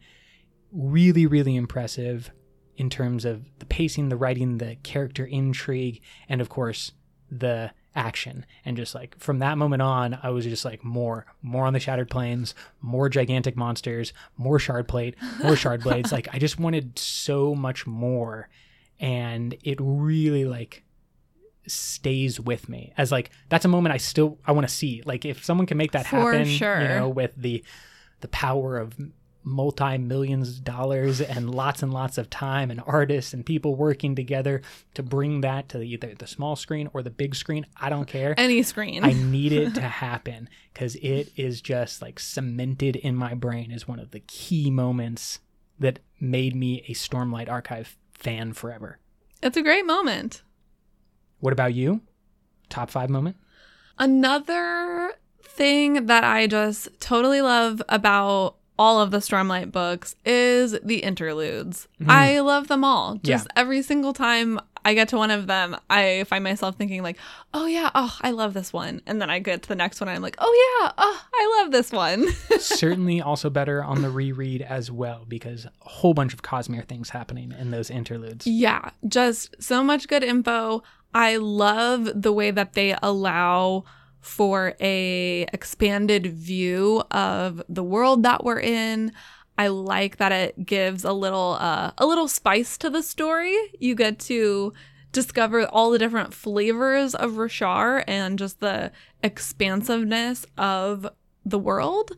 Really, 0.73 1.27
really 1.27 1.57
impressive 1.57 2.31
in 2.77 2.91
terms 2.91 3.25
of 3.25 3.47
the 3.59 3.67
pacing, 3.67 4.11
the 4.11 4.17
writing, 4.17 4.59
the 4.59 4.77
character 4.83 5.25
intrigue, 5.25 6.03
and 6.29 6.43
of 6.43 6.51
course, 6.51 6.93
the 7.31 7.73
action. 7.95 8.45
And 8.65 8.77
just 8.77 8.95
like 8.95 9.19
from 9.19 9.39
that 9.39 9.57
moment 9.59 9.83
on, 9.83 10.19
I 10.23 10.31
was 10.31 10.45
just 10.45 10.65
like, 10.65 10.85
more, 10.85 11.27
more 11.43 11.67
on 11.67 11.73
the 11.73 11.81
Shattered 11.81 12.11
Plains, 12.11 12.55
more 12.81 13.09
gigantic 13.09 13.57
monsters, 13.57 14.13
more 14.37 14.59
shard 14.59 14.87
plate, 14.89 15.15
more 15.43 15.57
shard 15.57 15.83
blades. 15.83 16.13
Like, 16.17 16.29
I 16.33 16.39
just 16.39 16.59
wanted 16.59 16.99
so 16.99 17.55
much 17.55 17.87
more 17.87 18.49
and 18.99 19.57
it 19.65 19.79
really 19.81 20.45
like 20.45 20.83
stays 21.67 22.39
with 22.39 22.69
me 22.69 22.93
as 22.97 23.11
like 23.11 23.31
that's 23.49 23.65
a 23.65 23.69
moment 23.69 23.93
I 23.93 23.99
still 23.99 24.39
I 24.47 24.53
want 24.53 24.69
to 24.69 24.73
see 24.73 25.03
like 25.05 25.25
if 25.25 25.45
someone 25.45 25.67
can 25.67 25.77
make 25.77 25.93
that 25.93 26.07
For 26.07 26.33
happen 26.33 26.47
sure. 26.47 26.81
you 26.81 26.89
know 26.89 27.09
with 27.09 27.35
the 27.37 27.65
the 28.21 28.29
power 28.29 28.79
of 28.79 28.97
multi 29.47 29.97
millions 29.97 30.59
of 30.59 30.65
dollars 30.65 31.21
and 31.21 31.55
lots 31.55 31.81
and 31.81 31.95
lots 31.95 32.19
of 32.19 32.29
time 32.29 32.69
and 32.69 32.83
artists 32.85 33.33
and 33.33 33.47
people 33.47 33.77
working 33.77 34.17
together 34.17 34.61
to 34.93 35.03
bring 35.05 35.41
that 35.41 35.69
to 35.69 35.81
either 35.81 36.15
the 36.19 36.27
small 36.27 36.57
screen 36.57 36.91
or 36.93 37.01
the 37.01 37.11
big 37.11 37.33
screen 37.37 37.65
I 37.81 37.89
don't 37.89 38.09
care 38.09 38.35
Any 38.37 38.63
screen. 38.65 39.05
I 39.05 39.13
need 39.13 39.53
it 39.53 39.75
to 39.77 39.83
happen 39.83 40.49
because 40.75 40.97
it 40.97 41.33
is 41.37 41.61
just 41.61 42.03
like 42.03 42.19
cemented 42.19 42.97
in 42.97 43.15
my 43.15 43.35
brain 43.35 43.71
as 43.71 43.87
one 43.87 44.01
of 44.01 44.11
the 44.11 44.21
key 44.21 44.69
moments 44.69 45.39
that 45.79 46.01
made 46.19 46.57
me 46.57 46.83
a 46.89 46.93
Stormlight 46.93 47.49
Archive 47.49 47.97
fan 48.13 48.53
forever. 48.53 48.99
it's 49.43 49.57
a 49.57 49.63
great 49.63 49.87
moment. 49.87 50.43
What 51.39 51.53
about 51.53 51.73
you? 51.75 52.01
Top 52.69 52.91
five 52.91 53.11
moment? 53.11 53.37
Another 53.97 55.13
thing 55.43 56.07
that 56.07 56.25
I 56.25 56.47
just 56.49 56.89
totally 56.99 57.41
love 57.41 57.81
about 57.89 58.57
all 58.79 59.01
of 59.01 59.11
the 59.11 59.19
Stormlight 59.19 59.73
books 59.73 60.15
is 60.25 60.79
the 60.83 60.99
interludes. 60.99 61.89
Mhm. 62.01 62.11
I 62.11 62.41
love 62.41 62.69
them 62.69 62.85
all. 62.85 63.15
Yeah. 63.23 63.37
Just 63.37 63.49
every 63.57 63.83
single 63.83 64.13
time 64.13 64.61
I 64.85 64.95
get 64.95 65.09
to 65.09 65.17
one 65.17 65.33
of 65.33 65.49
them, 65.49 65.77
I 65.91 66.25
find 66.29 66.45
myself 66.45 66.77
thinking 66.77 67.03
like, 67.03 67.17
"Oh 67.53 67.67
yeah, 67.67 67.91
oh, 67.97 68.17
I 68.23 68.31
love 68.31 68.55
this 68.55 68.73
one." 68.73 69.01
And 69.07 69.21
then 69.21 69.31
I 69.31 69.41
get 69.41 69.63
to 69.63 69.69
the 69.69 69.75
next 69.75 70.01
one 70.01 70.07
and 70.09 70.15
I'm 70.17 70.23
like, 70.23 70.37
"Oh 70.39 70.79
yeah, 70.81 70.93
oh, 70.97 71.23
I 71.35 71.61
love 71.63 71.73
this 71.73 71.91
one." 71.91 72.31
Certainly 72.61 73.21
also 73.21 73.51
better 73.51 73.83
on 73.83 74.03
the 74.03 74.11
reread 74.11 74.63
as 74.63 74.91
well 74.91 75.25
because 75.27 75.65
a 75.65 75.71
whole 75.81 76.15
bunch 76.15 76.33
of 76.35 76.43
Cosmere 76.43 76.87
things 76.87 77.11
happening 77.11 77.53
in 77.59 77.73
those 77.73 77.91
interludes. 77.91 78.47
Yeah, 78.47 78.91
just 79.09 79.57
so 79.61 79.83
much 79.83 80.07
good 80.07 80.23
info. 80.23 80.85
I 81.15 81.37
love 81.39 82.09
the 82.15 82.33
way 82.33 82.51
that 82.53 82.75
they 82.75 82.95
allow 83.03 83.85
for 84.27 84.75
a 84.81 85.47
expanded 85.53 86.27
view 86.27 87.03
of 87.13 87.63
the 87.69 87.85
world 87.85 88.25
that 88.25 88.45
we're 88.45 88.61
in. 88.61 89.13
I 89.57 89.69
like 89.69 90.17
that 90.17 90.33
it 90.33 90.67
gives 90.67 91.05
a 91.05 91.13
little 91.13 91.57
uh, 91.61 91.93
a 91.97 92.05
little 92.05 92.27
spice 92.27 92.77
to 92.79 92.91
the 92.91 93.03
story. 93.03 93.57
You 93.79 93.95
get 93.95 94.19
to 94.21 94.73
discover 95.13 95.65
all 95.67 95.91
the 95.91 95.99
different 95.99 96.35
flavors 96.35 97.15
of 97.15 97.33
Roshar 97.33 98.03
and 98.07 98.39
just 98.39 98.61
the 98.61 98.91
expansiveness 99.23 100.45
of 100.59 101.09
the 101.45 101.59
world. 101.59 102.13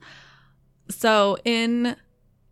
So 0.88 1.36
in 1.44 1.94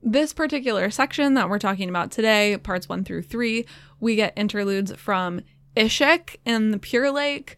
this 0.02 0.34
particular 0.34 0.90
section 0.90 1.34
that 1.34 1.48
we're 1.48 1.58
talking 1.58 1.88
about 1.88 2.10
today, 2.10 2.58
parts 2.58 2.88
1 2.88 3.04
through 3.04 3.22
3, 3.22 3.66
we 3.98 4.14
get 4.16 4.34
interludes 4.36 4.92
from 4.94 5.40
Ishikk 5.74 6.36
in 6.44 6.70
the 6.70 6.78
Pure 6.78 7.10
Lake 7.10 7.56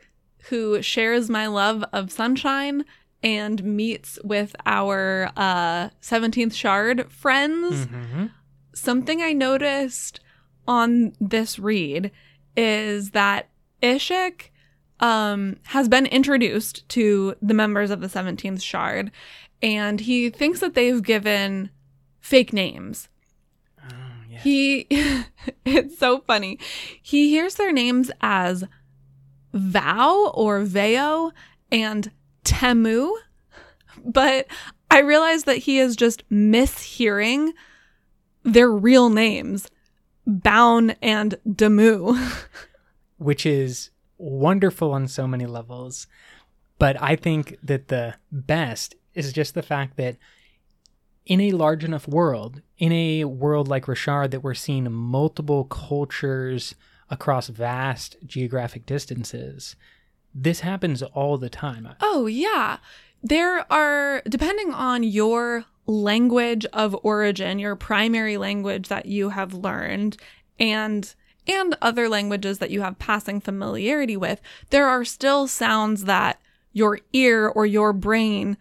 who 0.49 0.83
shares 0.83 1.29
my 1.29 1.47
love 1.47 1.85
of 1.93 2.11
sunshine 2.13 2.85
and 3.23 3.63
meets 3.65 4.19
with 4.23 4.55
our 4.67 5.31
uh, 5.37 5.91
17th 6.03 6.55
Shard 6.55 7.11
friends. 7.11 7.87
Mm-hmm. 7.87 8.27
Something 8.75 9.23
I 9.23 9.33
noticed 9.33 10.21
on 10.67 11.13
this 11.21 11.59
read 11.59 12.11
is 12.57 13.11
that 13.11 13.49
Ishikk 13.83 14.51
um, 15.01 15.57
has 15.67 15.89
been 15.89 16.07
introduced 16.07 16.89
to 16.91 17.35
the 17.41 17.55
members 17.55 17.91
of 17.91 18.01
the 18.01 18.09
17th 18.09 18.63
Shard, 18.63 19.11
and 19.63 20.01
he 20.01 20.31
thinks 20.31 20.61
that 20.61 20.75
they've 20.75 21.03
given 21.03 21.71
fake 22.21 22.53
names. 22.53 23.09
Oh, 23.83 23.95
yeah. 24.29 24.39
He, 24.39 24.87
it's 25.65 25.99
so 25.99 26.21
funny. 26.21 26.59
He 27.03 27.31
hears 27.31 27.55
their 27.55 27.73
names 27.73 28.11
as 28.21 28.65
Vow 29.53 30.31
or 30.35 30.61
Veo 30.61 31.33
and 31.71 32.11
Temu, 32.45 33.13
but 34.05 34.47
I 34.91 35.01
realize 35.01 35.45
that 35.45 35.59
he 35.59 35.79
is 35.79 35.97
just 35.97 36.29
mishearing 36.31 37.51
their 38.45 38.71
real 38.71 39.11
names, 39.11 39.69
Baon 40.27 40.91
and 41.03 41.37
Demoux. 41.51 42.19
which 43.19 43.45
is 43.45 43.91
wonderful 44.17 44.93
on 44.93 45.07
so 45.07 45.27
many 45.27 45.45
levels. 45.47 46.07
But 46.79 47.01
I 47.03 47.17
think 47.17 47.59
that 47.63 47.89
the 47.89 48.15
best 48.31 48.95
is 49.15 49.33
just 49.33 49.55
the 49.55 49.63
fact 49.63 49.97
that 49.97 50.17
in 51.27 51.41
a 51.41 51.53
large 51.53 51.85
enough 51.85 52.09
world, 52.09 52.63
in 52.79 52.93
a 52.93 53.25
world 53.25 53.69
like 53.69 53.87
Roshar, 53.87 54.31
that 54.31 54.43
we're 54.43 54.55
seeing 54.55 54.91
multiple 54.91 55.65
cultures 55.65 56.75
across 57.11 57.49
vast 57.49 58.17
geographic 58.27 58.87
distances, 58.87 59.77
this 60.35 60.61
happens 60.61 61.03
all 61.03 61.39
the 61.39 61.49
time. 61.49 61.89
Oh, 62.01 62.27
yeah. 62.27 62.79
There 63.23 63.71
are, 63.73 64.23
depending 64.29 64.73
on 64.73 65.03
your 65.03 65.65
language 65.87 66.67
of 66.67 66.97
origin, 67.03 67.59
your 67.59 67.75
primary 67.75 68.37
language 68.37 68.89
that 68.89 69.07
you 69.07 69.31
have 69.31 69.55
learned, 69.55 70.17
and 70.59 71.15
and 71.47 71.75
other 71.81 72.11
languages 72.11 72.59
that 72.59 72.71
you 72.71 72.83
have 72.83 72.99
passing 72.99 73.41
familiarity 73.41 74.17
with, 74.19 74.41
there 74.69 74.87
are 74.87 75.05
still 75.05 75.47
sounds 75.47 76.05
that 76.05 76.39
your 76.73 77.01
ear 77.15 77.49
or 77.49 77.65
your 77.65 77.95
brain 77.95 78.59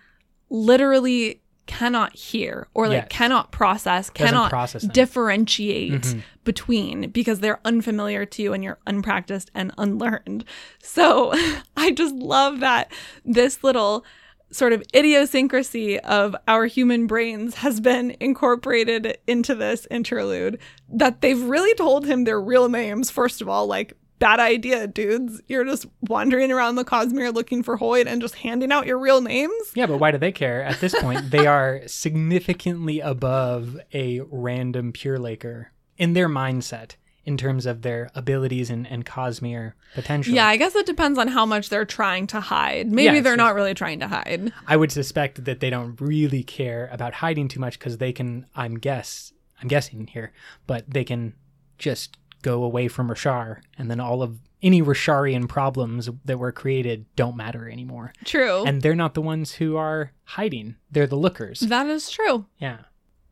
literally 0.50 1.42
cannot 1.68 2.16
hear 2.16 2.68
or 2.74 2.88
like 2.88 3.04
Yes. 3.04 3.08
cannot 3.10 3.52
process, 3.52 4.10
cannot 4.10 4.50
process 4.50 4.84
differentiate 4.84 6.02
Mhm. 6.02 6.22
between 6.44 7.10
because 7.12 7.40
they're 7.42 7.60
unfamiliar 7.66 8.26
to 8.26 8.42
you 8.42 8.54
and 8.54 8.64
you're 8.64 8.80
unpracticed 8.88 9.52
and 9.54 9.72
unlearned. 9.78 10.46
So 10.82 11.34
I 11.78 11.92
just 11.92 12.16
love 12.16 12.60
that 12.62 12.92
this 13.26 13.64
little 13.64 14.04
sort 14.50 14.72
of 14.72 14.82
idiosyncrasy 14.96 16.00
of 16.00 16.34
our 16.48 16.68
human 16.68 17.06
brains 17.06 17.56
has 17.56 17.82
been 17.82 18.16
incorporated 18.22 19.18
into 19.28 19.54
this 19.54 19.86
interlude 19.92 20.58
that 20.88 21.20
they've 21.20 21.42
really 21.42 21.74
told 21.76 22.06
him 22.06 22.24
their 22.24 22.40
real 22.40 22.70
names 22.70 23.12
first 23.12 23.42
of 23.42 23.50
all 23.50 23.68
like 23.68 23.94
bad 24.20 24.40
idea 24.40 24.88
dudes 24.88 25.42
you're 25.48 25.64
just 25.66 25.86
wandering 26.08 26.52
around 26.52 26.76
the 26.76 26.84
cosmere 26.86 27.34
looking 27.34 27.62
for 27.64 27.78
Hoid 27.78 28.08
and 28.08 28.20
just 28.22 28.36
handing 28.36 28.72
out 28.72 28.88
your 28.88 28.98
real 28.98 29.22
names 29.22 29.54
Yeah, 29.76 29.86
but 29.86 29.98
why 30.00 30.12
do 30.12 30.18
they 30.18 30.32
care? 30.32 30.64
At 30.64 30.80
this 30.80 30.96
point, 31.00 31.30
they 31.32 31.46
are 31.58 31.82
significantly 31.88 33.00
above 33.00 33.78
a 33.94 34.22
random 34.30 34.92
Pure 34.92 35.20
Laker 35.20 35.72
in 35.98 36.14
their 36.14 36.28
mindset 36.30 36.96
in 37.26 37.36
terms 37.38 37.66
of 37.66 37.82
their 37.82 38.10
abilities 38.16 38.70
and, 38.70 38.88
and 38.88 39.06
Cosmere 39.06 39.74
potential. 39.94 40.34
yeah 40.34 40.48
i 40.48 40.56
guess 40.56 40.76
it 40.76 40.86
depends 40.86 41.20
on 41.20 41.28
how 41.28 41.46
much 41.46 41.68
they're 41.70 41.84
trying 41.86 42.26
to 42.28 42.40
hide 42.40 42.88
maybe 42.88 43.16
Yes, 43.16 43.24
they're 43.24 43.34
yes. 43.34 43.38
not 43.38 43.54
really 43.56 43.74
trying 43.74 44.00
to 44.00 44.08
hide 44.08 44.52
I 44.66 44.78
would 44.78 44.92
suspect 44.92 45.44
that 45.46 45.60
they 45.60 45.70
don't 45.70 46.00
really 46.00 46.44
care 46.44 46.88
about 46.92 47.16
hiding 47.16 47.48
too 47.50 47.60
much 47.60 47.78
because 47.80 47.98
they 47.98 48.14
can. 48.14 48.46
I'm 48.56 48.76
guess. 48.76 49.34
I'm 49.62 49.68
guessing 49.68 50.08
here, 50.08 50.32
but 50.68 50.86
they 50.90 51.04
can 51.04 51.34
just 51.78 52.18
go 52.42 52.64
away 52.64 52.88
from 52.88 53.10
Roshar, 53.10 53.62
and 53.78 53.90
then 53.90 54.00
all 54.00 54.22
of 54.22 54.40
any 54.62 54.82
Rosharan 54.82 55.48
problems 55.48 56.10
that 56.26 56.40
were 56.40 56.52
created 56.52 57.06
don't 57.16 57.38
matter 57.38 57.70
anymore. 57.70 58.14
true 58.26 58.64
And 58.66 58.82
they're 58.82 58.96
not 58.96 59.14
the 59.14 59.22
ones 59.22 59.54
who 59.54 59.78
are 59.78 60.12
hiding; 60.24 60.76
they're 60.92 61.08
the 61.08 61.16
lookers. 61.16 61.60
that 61.62 61.88
is 61.88 62.10
true 62.10 62.46
Yeah. 62.60 62.80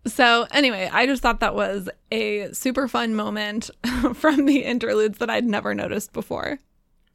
So, 0.07 0.45
anyway, 0.51 0.87
I 0.93 1.07
just 1.07 1.23
thought 1.23 1.39
that 1.39 1.55
was 1.55 1.89
a 2.11 2.51
super 2.53 2.87
fun 2.87 3.15
moment 3.15 3.71
from 4.13 4.45
the 4.45 4.59
interludes 4.63 5.17
that 5.17 5.31
I'd 5.31 5.45
never 5.45 5.73
noticed 5.73 6.13
before. 6.13 6.59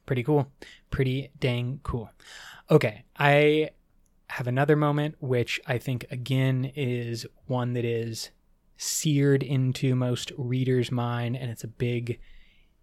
Pretty 0.05 0.23
cool. 0.23 0.51
Pretty 0.89 1.29
dang 1.39 1.79
cool. 1.83 2.11
Okay, 2.69 3.05
I 3.17 3.69
have 4.27 4.47
another 4.47 4.75
moment 4.75 5.15
which 5.19 5.59
I 5.65 5.77
think 5.77 6.05
again 6.11 6.71
is 6.75 7.25
one 7.47 7.73
that 7.73 7.85
is 7.85 8.31
seared 8.81 9.43
into 9.43 9.95
most 9.95 10.31
readers' 10.39 10.91
mind, 10.91 11.37
and 11.37 11.51
it's 11.51 11.63
a 11.63 11.67
big, 11.67 12.19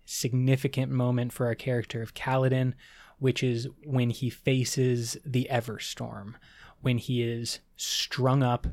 significant 0.05 0.93
moment 0.93 1.33
for 1.33 1.47
our 1.47 1.57
character 1.57 2.01
of 2.03 2.15
Kaladin, 2.15 2.73
which 3.19 3.43
is 3.43 3.67
when 3.85 4.11
he 4.11 4.31
faces 4.31 5.17
the 5.27 5.49
Everstorm, 5.51 6.35
when 6.83 6.99
he 6.99 7.25
is 7.25 7.59
strung 7.77 8.45
up 8.45 8.69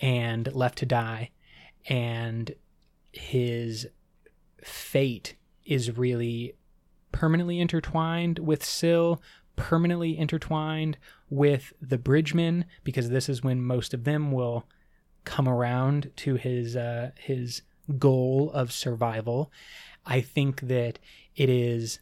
and 0.00 0.52
left 0.52 0.78
to 0.78 0.86
die, 0.86 1.30
and 1.86 2.52
his 3.12 3.86
fate 4.64 5.36
is 5.64 5.96
really 5.96 6.56
permanently 7.12 7.60
intertwined 7.60 8.40
with 8.40 8.64
Syl, 8.64 9.22
permanently 9.54 10.18
intertwined 10.18 10.98
with 11.28 11.72
the 11.80 11.98
Bridgemen, 11.98 12.64
because 12.82 13.08
this 13.08 13.28
is 13.28 13.44
when 13.44 13.62
most 13.62 13.94
of 13.94 14.02
them 14.02 14.32
will 14.32 14.66
come 15.24 15.48
around 15.48 16.10
to 16.16 16.34
his 16.36 16.76
uh, 16.76 17.10
his 17.18 17.62
goal 17.98 18.50
of 18.52 18.72
survival. 18.72 19.50
I 20.06 20.20
think 20.20 20.62
that 20.62 20.98
it 21.36 21.48
is 21.48 22.00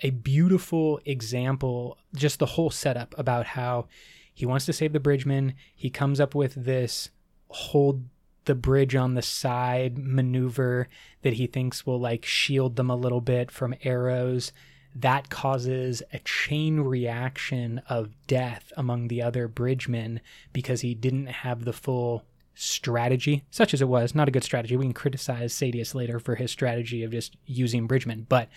a 0.00 0.10
beautiful 0.10 1.00
example, 1.04 1.98
just 2.14 2.38
the 2.38 2.46
whole 2.46 2.70
setup 2.70 3.14
about 3.18 3.46
how 3.46 3.86
he 4.32 4.46
wants 4.46 4.66
to 4.66 4.72
save 4.72 4.92
the 4.92 5.00
Bridgemen. 5.00 5.54
He 5.74 5.90
comes 5.90 6.20
up 6.20 6.34
with 6.34 6.64
this 6.64 7.10
hold 7.48 8.04
the 8.46 8.54
bridge 8.54 8.94
on 8.94 9.14
the 9.14 9.22
side 9.22 9.98
maneuver 9.98 10.88
that 11.22 11.34
he 11.34 11.46
thinks 11.46 11.84
will 11.84 12.00
like 12.00 12.24
shield 12.24 12.76
them 12.76 12.90
a 12.90 12.96
little 12.96 13.20
bit 13.20 13.50
from 13.50 13.74
arrows. 13.82 14.52
That 14.94 15.30
causes 15.30 16.02
a 16.12 16.18
chain 16.20 16.80
reaction 16.80 17.80
of 17.88 18.10
death 18.26 18.72
among 18.76 19.08
the 19.08 19.22
other 19.22 19.46
bridgemen 19.48 20.20
because 20.52 20.80
he 20.80 20.94
didn't 20.94 21.26
have 21.26 21.64
the 21.64 21.72
full 21.72 22.24
strategy, 22.54 23.44
such 23.50 23.72
as 23.72 23.80
it 23.80 23.88
was. 23.88 24.14
Not 24.14 24.28
a 24.28 24.32
good 24.32 24.44
strategy. 24.44 24.76
We 24.76 24.84
can 24.84 24.92
criticize 24.92 25.54
Sadeas 25.54 25.94
later 25.94 26.18
for 26.18 26.34
his 26.34 26.50
strategy 26.50 27.02
of 27.04 27.12
just 27.12 27.36
using 27.46 27.86
bridgemen, 27.86 28.26
but 28.28 28.48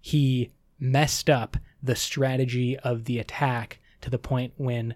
he 0.00 0.50
messed 0.80 1.30
up 1.30 1.56
the 1.82 1.96
strategy 1.96 2.78
of 2.78 3.04
the 3.04 3.18
attack 3.18 3.78
to 4.00 4.10
the 4.10 4.18
point 4.18 4.54
when 4.56 4.94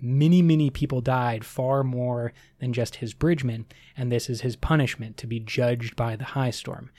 many, 0.00 0.42
many 0.42 0.70
people 0.70 1.00
died, 1.00 1.44
far 1.44 1.82
more 1.82 2.32
than 2.60 2.72
just 2.72 2.96
his 2.96 3.14
bridgemen, 3.14 3.66
and 3.96 4.12
this 4.12 4.30
is 4.30 4.42
his 4.42 4.56
punishment 4.56 5.16
to 5.16 5.26
be 5.26 5.40
judged 5.40 5.96
by 5.96 6.16
the 6.16 6.24
high 6.24 6.50
storm. 6.50 6.90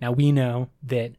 Now 0.00 0.12
we 0.12 0.32
know 0.32 0.68
that 0.82 1.12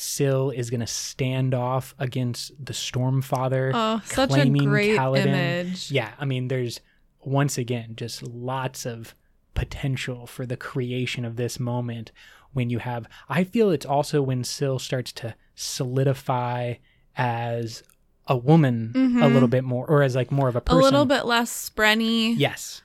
Syl 0.00 0.50
is 0.50 0.70
going 0.70 0.80
to 0.80 0.86
stand 0.86 1.52
off 1.54 1.94
against 1.98 2.52
the 2.64 2.72
Stormfather, 2.72 3.72
Oh, 3.74 4.00
such 4.04 4.30
a 4.36 4.48
great 4.48 4.96
Kaladin. 4.98 5.26
image. 5.26 5.90
Yeah, 5.90 6.12
I 6.18 6.24
mean, 6.24 6.48
there's 6.48 6.80
once 7.22 7.58
again 7.58 7.94
just 7.96 8.22
lots 8.22 8.86
of 8.86 9.14
potential 9.54 10.26
for 10.26 10.46
the 10.46 10.56
creation 10.56 11.24
of 11.26 11.36
this 11.36 11.60
moment 11.60 12.12
when 12.52 12.70
you 12.70 12.78
have. 12.78 13.06
I 13.28 13.44
feel 13.44 13.70
it's 13.70 13.84
also 13.84 14.22
when 14.22 14.42
Syl 14.42 14.78
starts 14.78 15.12
to 15.12 15.34
solidify 15.54 16.74
as 17.16 17.82
a 18.26 18.36
woman 18.36 18.92
a 18.94 18.98
Mhm. 18.98 19.32
little 19.32 19.48
bit 19.48 19.64
more, 19.64 19.86
or 19.86 20.02
as 20.02 20.14
like 20.14 20.30
more 20.30 20.48
of 20.48 20.56
a 20.56 20.60
person. 20.60 20.78
A 20.78 20.82
little 20.82 21.04
bit 21.04 21.26
less 21.26 21.50
sprenny, 21.70 22.34
Yes, 22.36 22.80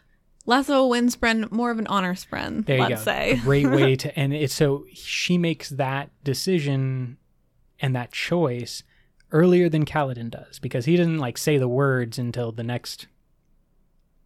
less 0.45 0.69
of 0.69 0.75
a 0.75 0.87
wind 0.87 1.09
spren, 1.09 1.51
more 1.51 1.71
of 1.71 1.79
an 1.79 1.87
honor 1.87 2.15
spren, 2.15 2.65
there 2.65 2.77
you 2.77 2.83
let's 2.83 3.01
go. 3.01 3.11
say. 3.11 3.39
Great 3.43 3.69
way 3.69 3.95
to, 3.95 4.19
and 4.19 4.33
it's 4.33 4.53
so 4.53 4.85
she 4.93 5.37
makes 5.37 5.69
that 5.69 6.09
decision 6.23 7.17
and 7.79 7.95
that 7.95 8.11
choice 8.11 8.83
earlier 9.31 9.69
than 9.69 9.85
Kaladin 9.85 10.29
does 10.29 10.59
because 10.59 10.85
he 10.85 10.95
doesn't 10.95 11.17
like 11.17 11.37
say 11.37 11.57
the 11.57 11.67
words 11.67 12.17
until 12.17 12.51
the 12.51 12.63
next 12.63 13.07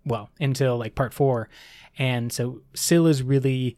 well, 0.06 0.30
until 0.40 0.78
like 0.78 0.96
part 0.96 1.14
four. 1.14 1.50
And 1.98 2.32
so 2.32 2.62
Syl 2.74 3.08
is 3.08 3.22
really 3.24 3.78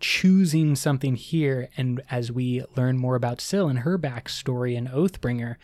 choosing 0.00 0.76
something 0.76 1.16
here. 1.16 1.68
And 1.76 2.02
as 2.10 2.30
we 2.30 2.62
learn 2.76 2.98
more 2.98 3.16
about 3.16 3.40
Syl 3.40 3.68
and 3.68 3.80
her 3.80 3.98
backstory 3.98 4.76
and 4.76 4.88
Oathbringer, 4.88 5.56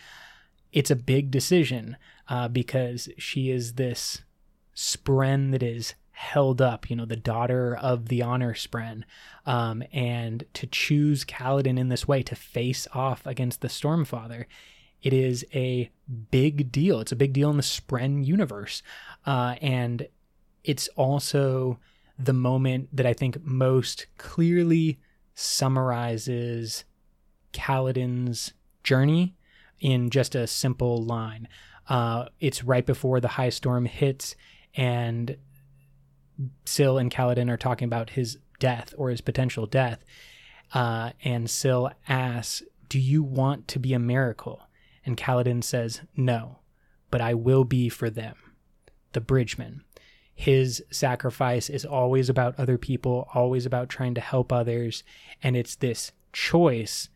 it's 0.72 0.90
a 0.90 0.96
big 0.96 1.30
decision 1.30 1.96
uh, 2.28 2.48
because 2.48 3.08
she 3.18 3.50
is 3.50 3.74
this 3.74 4.22
spren 4.74 5.52
that 5.52 5.62
is 5.62 5.94
held 6.12 6.62
up, 6.62 6.88
you 6.88 6.96
know, 6.96 7.04
the 7.04 7.16
daughter 7.16 7.74
of 7.74 8.08
the 8.08 8.22
honor 8.22 8.54
spren. 8.54 9.02
Um, 9.46 9.82
and 9.92 10.44
to 10.54 10.66
choose 10.66 11.24
Kaladin 11.24 11.78
in 11.78 11.88
this 11.88 12.06
way 12.06 12.22
to 12.22 12.34
face 12.34 12.86
off 12.94 13.26
against 13.26 13.60
the 13.60 13.68
Stormfather, 13.68 14.44
it 15.02 15.12
is 15.12 15.44
a 15.52 15.90
big 16.30 16.70
deal. 16.70 17.00
It's 17.00 17.12
a 17.12 17.16
big 17.16 17.32
deal 17.32 17.50
in 17.50 17.56
the 17.56 17.62
Spren 17.62 18.24
universe. 18.24 18.82
Uh, 19.26 19.56
and 19.60 20.06
it's 20.62 20.88
also 20.88 21.78
the 22.18 22.32
moment 22.32 22.88
that 22.92 23.06
I 23.06 23.12
think 23.12 23.42
most 23.42 24.06
clearly 24.16 25.00
summarizes 25.34 26.84
Kaladin's 27.52 28.52
journey 28.84 29.34
in 29.80 30.10
just 30.10 30.34
a 30.34 30.46
simple 30.46 31.02
line. 31.02 31.48
Uh, 31.88 32.26
it's 32.38 32.62
right 32.62 32.86
before 32.86 33.18
the 33.18 33.28
high 33.28 33.48
storm 33.48 33.86
hits, 33.86 34.36
and 34.74 35.36
Syl 36.64 36.98
and 36.98 37.10
Kaladin 37.10 37.50
are 37.50 37.56
talking 37.56 37.86
about 37.86 38.10
his 38.10 38.38
death 38.58 38.94
or 38.96 39.10
his 39.10 39.20
potential 39.20 39.66
death. 39.66 40.04
Uh, 40.72 41.10
and 41.22 41.50
Syl 41.50 41.90
asks, 42.08 42.62
Do 42.88 42.98
you 42.98 43.22
want 43.22 43.68
to 43.68 43.78
be 43.78 43.92
a 43.92 43.98
miracle? 43.98 44.62
And 45.04 45.16
Kaladin 45.16 45.62
says, 45.62 46.02
No, 46.16 46.60
but 47.10 47.20
I 47.20 47.34
will 47.34 47.64
be 47.64 47.88
for 47.88 48.08
them, 48.08 48.36
the 49.12 49.20
bridgemen. 49.20 49.82
His 50.34 50.82
sacrifice 50.90 51.68
is 51.68 51.84
always 51.84 52.28
about 52.28 52.58
other 52.58 52.78
people, 52.78 53.28
always 53.34 53.66
about 53.66 53.88
trying 53.88 54.14
to 54.14 54.20
help 54.20 54.52
others. 54.52 55.04
And 55.42 55.56
it's 55.56 55.76
this 55.76 56.12
choice 56.32 57.08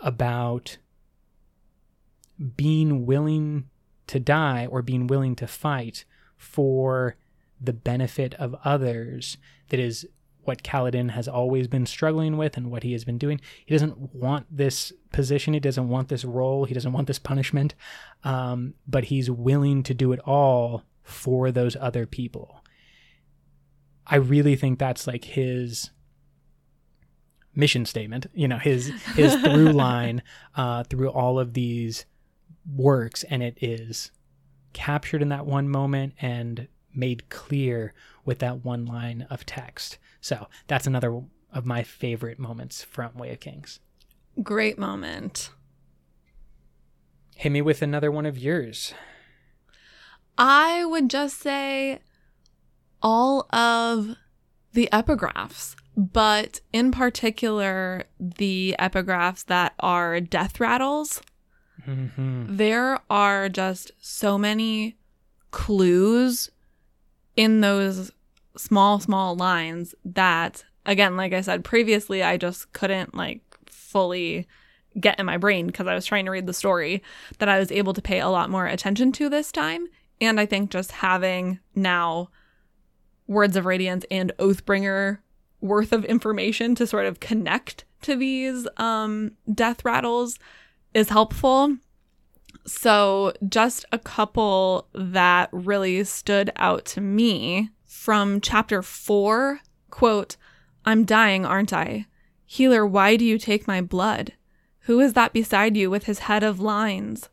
about 0.00 0.78
being 2.56 3.06
willing 3.06 3.68
to 4.08 4.18
die 4.18 4.66
or 4.66 4.82
being 4.82 5.06
willing 5.06 5.36
to 5.36 5.46
fight 5.46 6.04
for 6.36 7.16
the 7.66 7.72
benefit 7.72 8.34
of 8.34 8.54
others 8.64 9.36
that 9.68 9.80
is 9.80 10.06
what 10.44 10.62
Kaladin 10.62 11.10
has 11.10 11.26
always 11.26 11.68
been 11.68 11.86
struggling 11.86 12.36
with 12.36 12.56
and 12.56 12.70
what 12.70 12.82
he 12.82 12.92
has 12.92 13.04
been 13.04 13.18
doing. 13.18 13.40
He 13.64 13.74
doesn't 13.74 14.14
want 14.14 14.46
this 14.50 14.92
position. 15.10 15.54
He 15.54 15.60
doesn't 15.60 15.88
want 15.88 16.08
this 16.08 16.24
role. 16.24 16.64
He 16.66 16.74
doesn't 16.74 16.92
want 16.92 17.06
this 17.06 17.18
punishment. 17.18 17.74
Um, 18.24 18.74
but 18.86 19.04
he's 19.04 19.30
willing 19.30 19.82
to 19.84 19.94
do 19.94 20.12
it 20.12 20.20
all 20.20 20.84
for 21.02 21.50
those 21.50 21.76
other 21.80 22.06
people. 22.06 22.62
I 24.06 24.16
really 24.16 24.56
think 24.56 24.78
that's 24.78 25.06
like 25.06 25.24
his 25.24 25.90
mission 27.54 27.86
statement. 27.86 28.26
You 28.34 28.48
know, 28.48 28.58
his 28.58 28.88
his 29.14 29.34
through 29.42 29.72
line 29.72 30.22
uh, 30.56 30.84
through 30.84 31.10
all 31.10 31.38
of 31.38 31.54
these 31.54 32.04
works, 32.70 33.24
and 33.24 33.42
it 33.42 33.58
is 33.60 34.10
captured 34.72 35.22
in 35.22 35.28
that 35.28 35.46
one 35.46 35.68
moment 35.68 36.14
and 36.20 36.68
made 36.94 37.28
clear 37.28 37.94
with 38.24 38.38
that 38.40 38.64
one 38.64 38.84
line 38.84 39.26
of 39.30 39.46
text. 39.46 39.98
So 40.20 40.48
that's 40.66 40.86
another 40.86 41.22
of 41.52 41.66
my 41.66 41.82
favorite 41.82 42.38
moments 42.38 42.82
from 42.82 43.14
Way 43.14 43.32
of 43.32 43.40
Kings. 43.40 43.80
Great 44.42 44.78
moment. 44.78 45.50
Hit 47.36 47.50
me 47.50 47.62
with 47.62 47.82
another 47.82 48.10
one 48.10 48.26
of 48.26 48.38
yours. 48.38 48.94
I 50.36 50.84
would 50.84 51.08
just 51.10 51.38
say 51.40 52.00
all 53.02 53.46
of 53.54 54.16
the 54.72 54.88
epigraphs, 54.92 55.76
but 55.96 56.60
in 56.72 56.90
particular, 56.90 58.04
the 58.18 58.74
epigraphs 58.78 59.44
that 59.46 59.74
are 59.78 60.20
death 60.20 60.58
rattles. 60.58 61.20
Mm-hmm. 61.86 62.56
There 62.56 62.98
are 63.08 63.48
just 63.48 63.92
so 64.00 64.36
many 64.38 64.96
clues 65.50 66.50
in 67.36 67.60
those 67.60 68.10
small, 68.56 69.00
small 69.00 69.34
lines 69.34 69.94
that, 70.04 70.64
again, 70.86 71.16
like 71.16 71.32
I 71.32 71.40
said 71.40 71.64
previously, 71.64 72.22
I 72.22 72.36
just 72.36 72.72
couldn't 72.72 73.14
like 73.14 73.40
fully 73.66 74.46
get 75.00 75.18
in 75.18 75.26
my 75.26 75.36
brain 75.36 75.66
because 75.66 75.86
I 75.86 75.94
was 75.94 76.06
trying 76.06 76.24
to 76.26 76.30
read 76.30 76.46
the 76.46 76.52
story 76.52 77.02
that 77.38 77.48
I 77.48 77.58
was 77.58 77.72
able 77.72 77.94
to 77.94 78.02
pay 78.02 78.20
a 78.20 78.28
lot 78.28 78.50
more 78.50 78.66
attention 78.66 79.12
to 79.12 79.28
this 79.28 79.50
time. 79.50 79.86
And 80.20 80.38
I 80.38 80.46
think 80.46 80.70
just 80.70 80.92
having 80.92 81.58
now 81.74 82.30
Words 83.26 83.56
of 83.56 83.66
Radiance 83.66 84.04
and 84.10 84.32
Oathbringer 84.38 85.18
worth 85.60 85.92
of 85.92 86.04
information 86.04 86.74
to 86.74 86.86
sort 86.86 87.06
of 87.06 87.20
connect 87.20 87.84
to 88.02 88.14
these 88.14 88.68
um, 88.76 89.32
death 89.52 89.84
rattles 89.84 90.38
is 90.92 91.08
helpful. 91.08 91.76
So, 92.66 93.32
just 93.46 93.84
a 93.92 93.98
couple 93.98 94.88
that 94.94 95.50
really 95.52 96.02
stood 96.04 96.50
out 96.56 96.84
to 96.86 97.00
me 97.00 97.70
from 97.84 98.40
chapter 98.40 98.82
four 98.82 99.60
quote, 99.90 100.36
I'm 100.84 101.04
dying, 101.04 101.46
aren't 101.46 101.72
I? 101.72 102.06
Healer, 102.44 102.84
why 102.86 103.16
do 103.16 103.24
you 103.24 103.38
take 103.38 103.68
my 103.68 103.80
blood? 103.80 104.32
Who 104.80 105.00
is 105.00 105.12
that 105.12 105.32
beside 105.32 105.76
you 105.76 105.90
with 105.90 106.04
his 106.04 106.20
head 106.20 106.42
of 106.42 106.60
lines? 106.60 107.28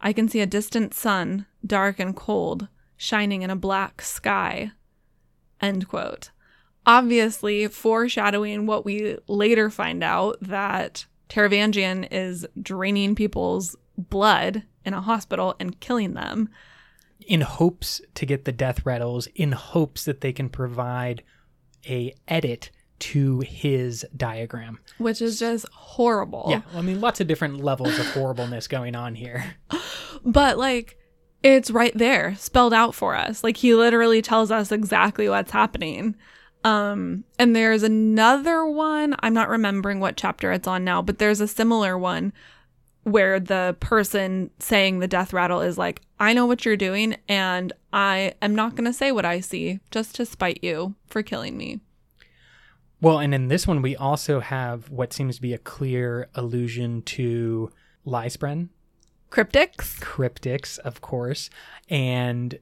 I 0.00 0.12
can 0.12 0.28
see 0.28 0.40
a 0.40 0.46
distant 0.46 0.94
sun, 0.94 1.46
dark 1.64 1.98
and 1.98 2.16
cold, 2.16 2.68
shining 2.96 3.42
in 3.42 3.50
a 3.50 3.56
black 3.56 4.00
sky. 4.00 4.72
End 5.60 5.88
quote. 5.88 6.30
Obviously, 6.86 7.68
foreshadowing 7.68 8.66
what 8.66 8.84
we 8.84 9.18
later 9.28 9.70
find 9.70 10.02
out 10.02 10.38
that 10.40 11.06
Taravangian 11.28 12.08
is 12.10 12.46
draining 12.60 13.14
people's 13.14 13.76
blood 13.98 14.62
in 14.84 14.94
a 14.94 15.00
hospital 15.00 15.54
and 15.60 15.78
killing 15.80 16.14
them. 16.14 16.48
In 17.26 17.42
hopes 17.42 18.00
to 18.14 18.24
get 18.24 18.44
the 18.44 18.52
death 18.52 18.86
rattles, 18.86 19.26
in 19.34 19.52
hopes 19.52 20.04
that 20.04 20.20
they 20.20 20.32
can 20.32 20.48
provide 20.48 21.22
a 21.86 22.14
edit 22.26 22.70
to 23.00 23.40
his 23.40 24.06
diagram. 24.16 24.78
Which 24.98 25.20
is 25.20 25.38
just 25.38 25.68
horrible. 25.70 26.46
Yeah, 26.48 26.62
I 26.74 26.80
mean, 26.80 27.00
lots 27.00 27.20
of 27.20 27.26
different 27.26 27.62
levels 27.62 27.98
of 27.98 28.06
horribleness 28.06 28.68
going 28.68 28.94
on 28.94 29.14
here. 29.14 29.56
But 30.24 30.58
like, 30.58 30.98
it's 31.44 31.70
right 31.70 31.96
there, 31.96 32.34
spelled 32.36 32.74
out 32.74 32.92
for 32.94 33.14
us. 33.14 33.44
Like 33.44 33.56
he 33.56 33.72
literally 33.74 34.20
tells 34.20 34.50
us 34.50 34.72
exactly 34.72 35.28
what's 35.28 35.52
happening. 35.52 36.16
Um, 36.64 37.24
and 37.38 37.54
there's 37.54 37.84
another 37.84 38.66
one, 38.66 39.14
I'm 39.20 39.32
not 39.32 39.48
remembering 39.48 40.00
what 40.00 40.16
chapter 40.16 40.50
it's 40.50 40.66
on 40.66 40.82
now, 40.82 41.02
but 41.02 41.18
there's 41.18 41.40
a 41.40 41.46
similar 41.46 41.96
one 41.96 42.32
where 43.12 43.40
the 43.40 43.76
person 43.80 44.50
saying 44.58 44.98
the 44.98 45.08
death 45.08 45.32
rattle 45.32 45.60
is 45.60 45.78
like, 45.78 46.02
I 46.20 46.32
know 46.32 46.46
what 46.46 46.64
you're 46.64 46.76
doing, 46.76 47.16
and 47.28 47.72
I 47.92 48.34
am 48.42 48.54
not 48.54 48.74
going 48.74 48.84
to 48.84 48.92
say 48.92 49.12
what 49.12 49.24
I 49.24 49.40
see 49.40 49.80
just 49.90 50.14
to 50.16 50.26
spite 50.26 50.60
you 50.62 50.94
for 51.06 51.22
killing 51.22 51.56
me. 51.56 51.80
Well, 53.00 53.18
and 53.20 53.32
in 53.32 53.48
this 53.48 53.66
one, 53.66 53.82
we 53.82 53.94
also 53.94 54.40
have 54.40 54.90
what 54.90 55.12
seems 55.12 55.36
to 55.36 55.42
be 55.42 55.54
a 55.54 55.58
clear 55.58 56.28
allusion 56.34 57.02
to 57.02 57.70
Liespren, 58.06 58.70
Cryptics? 59.30 60.00
cryptics, 60.00 60.78
of 60.78 61.00
course, 61.00 61.50
and 61.88 62.58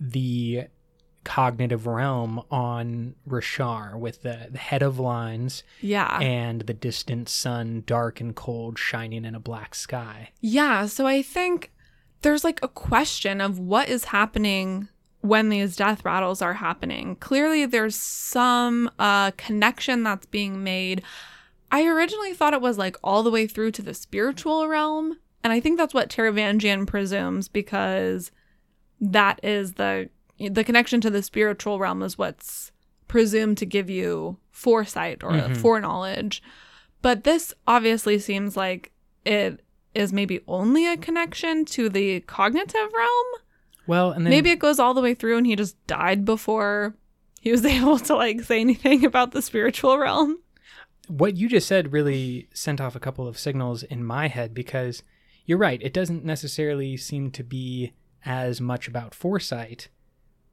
the 0.00 0.64
cognitive 1.28 1.86
realm 1.86 2.42
on 2.50 3.14
Roshar 3.28 3.98
with 3.98 4.22
the, 4.22 4.48
the 4.50 4.56
head 4.58 4.82
of 4.82 4.98
lines 4.98 5.62
Yeah. 5.82 6.18
and 6.20 6.62
the 6.62 6.72
distant 6.72 7.28
sun, 7.28 7.82
dark 7.86 8.18
and 8.20 8.34
cold, 8.34 8.78
shining 8.78 9.26
in 9.26 9.34
a 9.34 9.40
black 9.40 9.74
sky. 9.74 10.30
Yeah, 10.40 10.86
so 10.86 11.06
I 11.06 11.20
think 11.20 11.70
there's 12.22 12.44
like 12.44 12.60
a 12.62 12.68
question 12.68 13.42
of 13.42 13.58
what 13.58 13.90
is 13.90 14.04
happening 14.04 14.88
when 15.20 15.50
these 15.50 15.76
death 15.76 16.02
rattles 16.02 16.40
are 16.40 16.54
happening. 16.54 17.16
Clearly 17.16 17.66
there's 17.66 17.94
some 17.96 18.90
uh 18.98 19.32
connection 19.32 20.02
that's 20.04 20.26
being 20.26 20.64
made. 20.64 21.02
I 21.70 21.84
originally 21.86 22.32
thought 22.32 22.54
it 22.54 22.62
was 22.62 22.78
like 22.78 22.96
all 23.04 23.22
the 23.22 23.30
way 23.30 23.46
through 23.46 23.72
to 23.72 23.82
the 23.82 23.92
spiritual 23.92 24.66
realm, 24.66 25.18
and 25.44 25.52
I 25.52 25.60
think 25.60 25.76
that's 25.76 25.92
what 25.92 26.08
Taravangian 26.08 26.86
presumes 26.86 27.48
because 27.48 28.30
that 29.00 29.38
is 29.42 29.74
the 29.74 30.08
the 30.38 30.64
connection 30.64 31.00
to 31.02 31.10
the 31.10 31.22
spiritual 31.22 31.78
realm 31.78 32.02
is 32.02 32.16
what's 32.18 32.72
presumed 33.08 33.58
to 33.58 33.66
give 33.66 33.88
you 33.90 34.38
foresight 34.50 35.22
or 35.24 35.32
Mhm. 35.32 35.56
foreknowledge. 35.56 36.42
But 37.02 37.24
this 37.24 37.54
obviously 37.66 38.18
seems 38.18 38.56
like 38.56 38.92
it 39.24 39.64
is 39.94 40.12
maybe 40.12 40.40
only 40.46 40.86
a 40.86 40.96
connection 40.96 41.64
to 41.64 41.88
the 41.88 42.20
cognitive 42.20 42.92
realm. 42.94 43.26
Well, 43.86 44.10
and 44.12 44.26
then 44.26 44.30
Maybe 44.30 44.50
it 44.50 44.58
goes 44.58 44.78
all 44.78 44.92
the 44.94 45.00
way 45.00 45.14
through 45.14 45.38
and 45.38 45.46
he 45.46 45.56
just 45.56 45.76
died 45.86 46.24
before 46.24 46.94
he 47.40 47.50
was 47.50 47.64
able 47.76 47.98
to 47.98 48.14
like 48.14 48.42
say 48.42 48.60
anything 48.60 49.04
about 49.04 49.32
the 49.32 49.42
spiritual 49.42 49.98
realm. 49.98 50.38
what 51.08 51.38
you 51.38 51.48
just 51.48 51.66
said 51.66 51.90
really 51.92 52.48
sent 52.52 52.82
off 52.82 52.94
a 52.94 53.00
couple 53.00 53.26
of 53.26 53.38
signals 53.38 53.82
in 53.84 54.04
my 54.04 54.28
head 54.28 54.52
because 54.52 55.02
you're 55.46 55.56
right. 55.56 55.80
It 55.82 55.94
doesn't 55.94 56.22
necessarily 56.22 56.98
seem 56.98 57.30
to 57.30 57.42
be 57.42 57.94
as 58.26 58.60
much 58.60 58.86
about 58.88 59.14
foresight, 59.14 59.88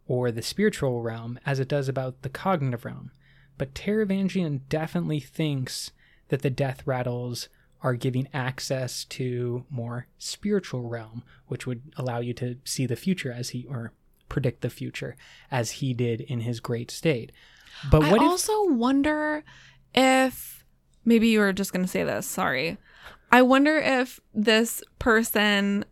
or 0.07 0.31
the 0.31 0.41
spiritual 0.41 1.01
realm 1.01 1.39
as 1.45 1.59
it 1.59 1.67
does 1.67 1.87
about 1.87 2.21
the 2.21 2.29
cognitive 2.29 2.85
realm. 2.85 3.11
But 3.57 3.73
Taravangian 3.73 4.61
definitely 4.69 5.19
thinks 5.19 5.91
that 6.29 6.41
the 6.41 6.49
death 6.49 6.85
rattles 6.85 7.49
are 7.81 7.93
giving 7.93 8.27
access 8.33 9.05
to 9.05 9.65
more 9.69 10.07
spiritual 10.17 10.89
realm, 10.89 11.23
which 11.47 11.67
would 11.67 11.81
allow 11.97 12.19
you 12.19 12.33
to 12.33 12.57
see 12.63 12.85
the 12.85 12.95
future 12.95 13.31
as 13.31 13.49
he 13.49 13.65
or 13.69 13.93
predict 14.27 14.61
the 14.61 14.69
future 14.69 15.15
as 15.51 15.71
he 15.71 15.93
did 15.93 16.21
in 16.21 16.41
his 16.41 16.59
great 16.59 16.89
state. 16.89 17.31
But 17.91 18.03
I 18.03 18.11
what 18.11 18.21
if 18.21 18.27
also 18.27 18.65
wonder 18.65 19.43
if 19.93 20.65
maybe 21.03 21.27
you 21.27 21.39
were 21.39 21.53
just 21.53 21.71
going 21.73 21.85
to 21.85 21.91
say 21.91 22.03
this. 22.03 22.25
Sorry. 22.25 22.77
I 23.31 23.41
wonder 23.41 23.77
if 23.77 24.19
this 24.33 24.83
person 24.97 25.85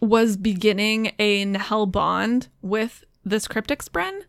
was 0.00 0.36
beginning 0.36 1.12
a 1.18 1.44
Nahel 1.44 1.90
bond 1.90 2.48
with 2.62 3.04
this 3.24 3.46
cryptic 3.46 3.82
Spren 3.84 4.22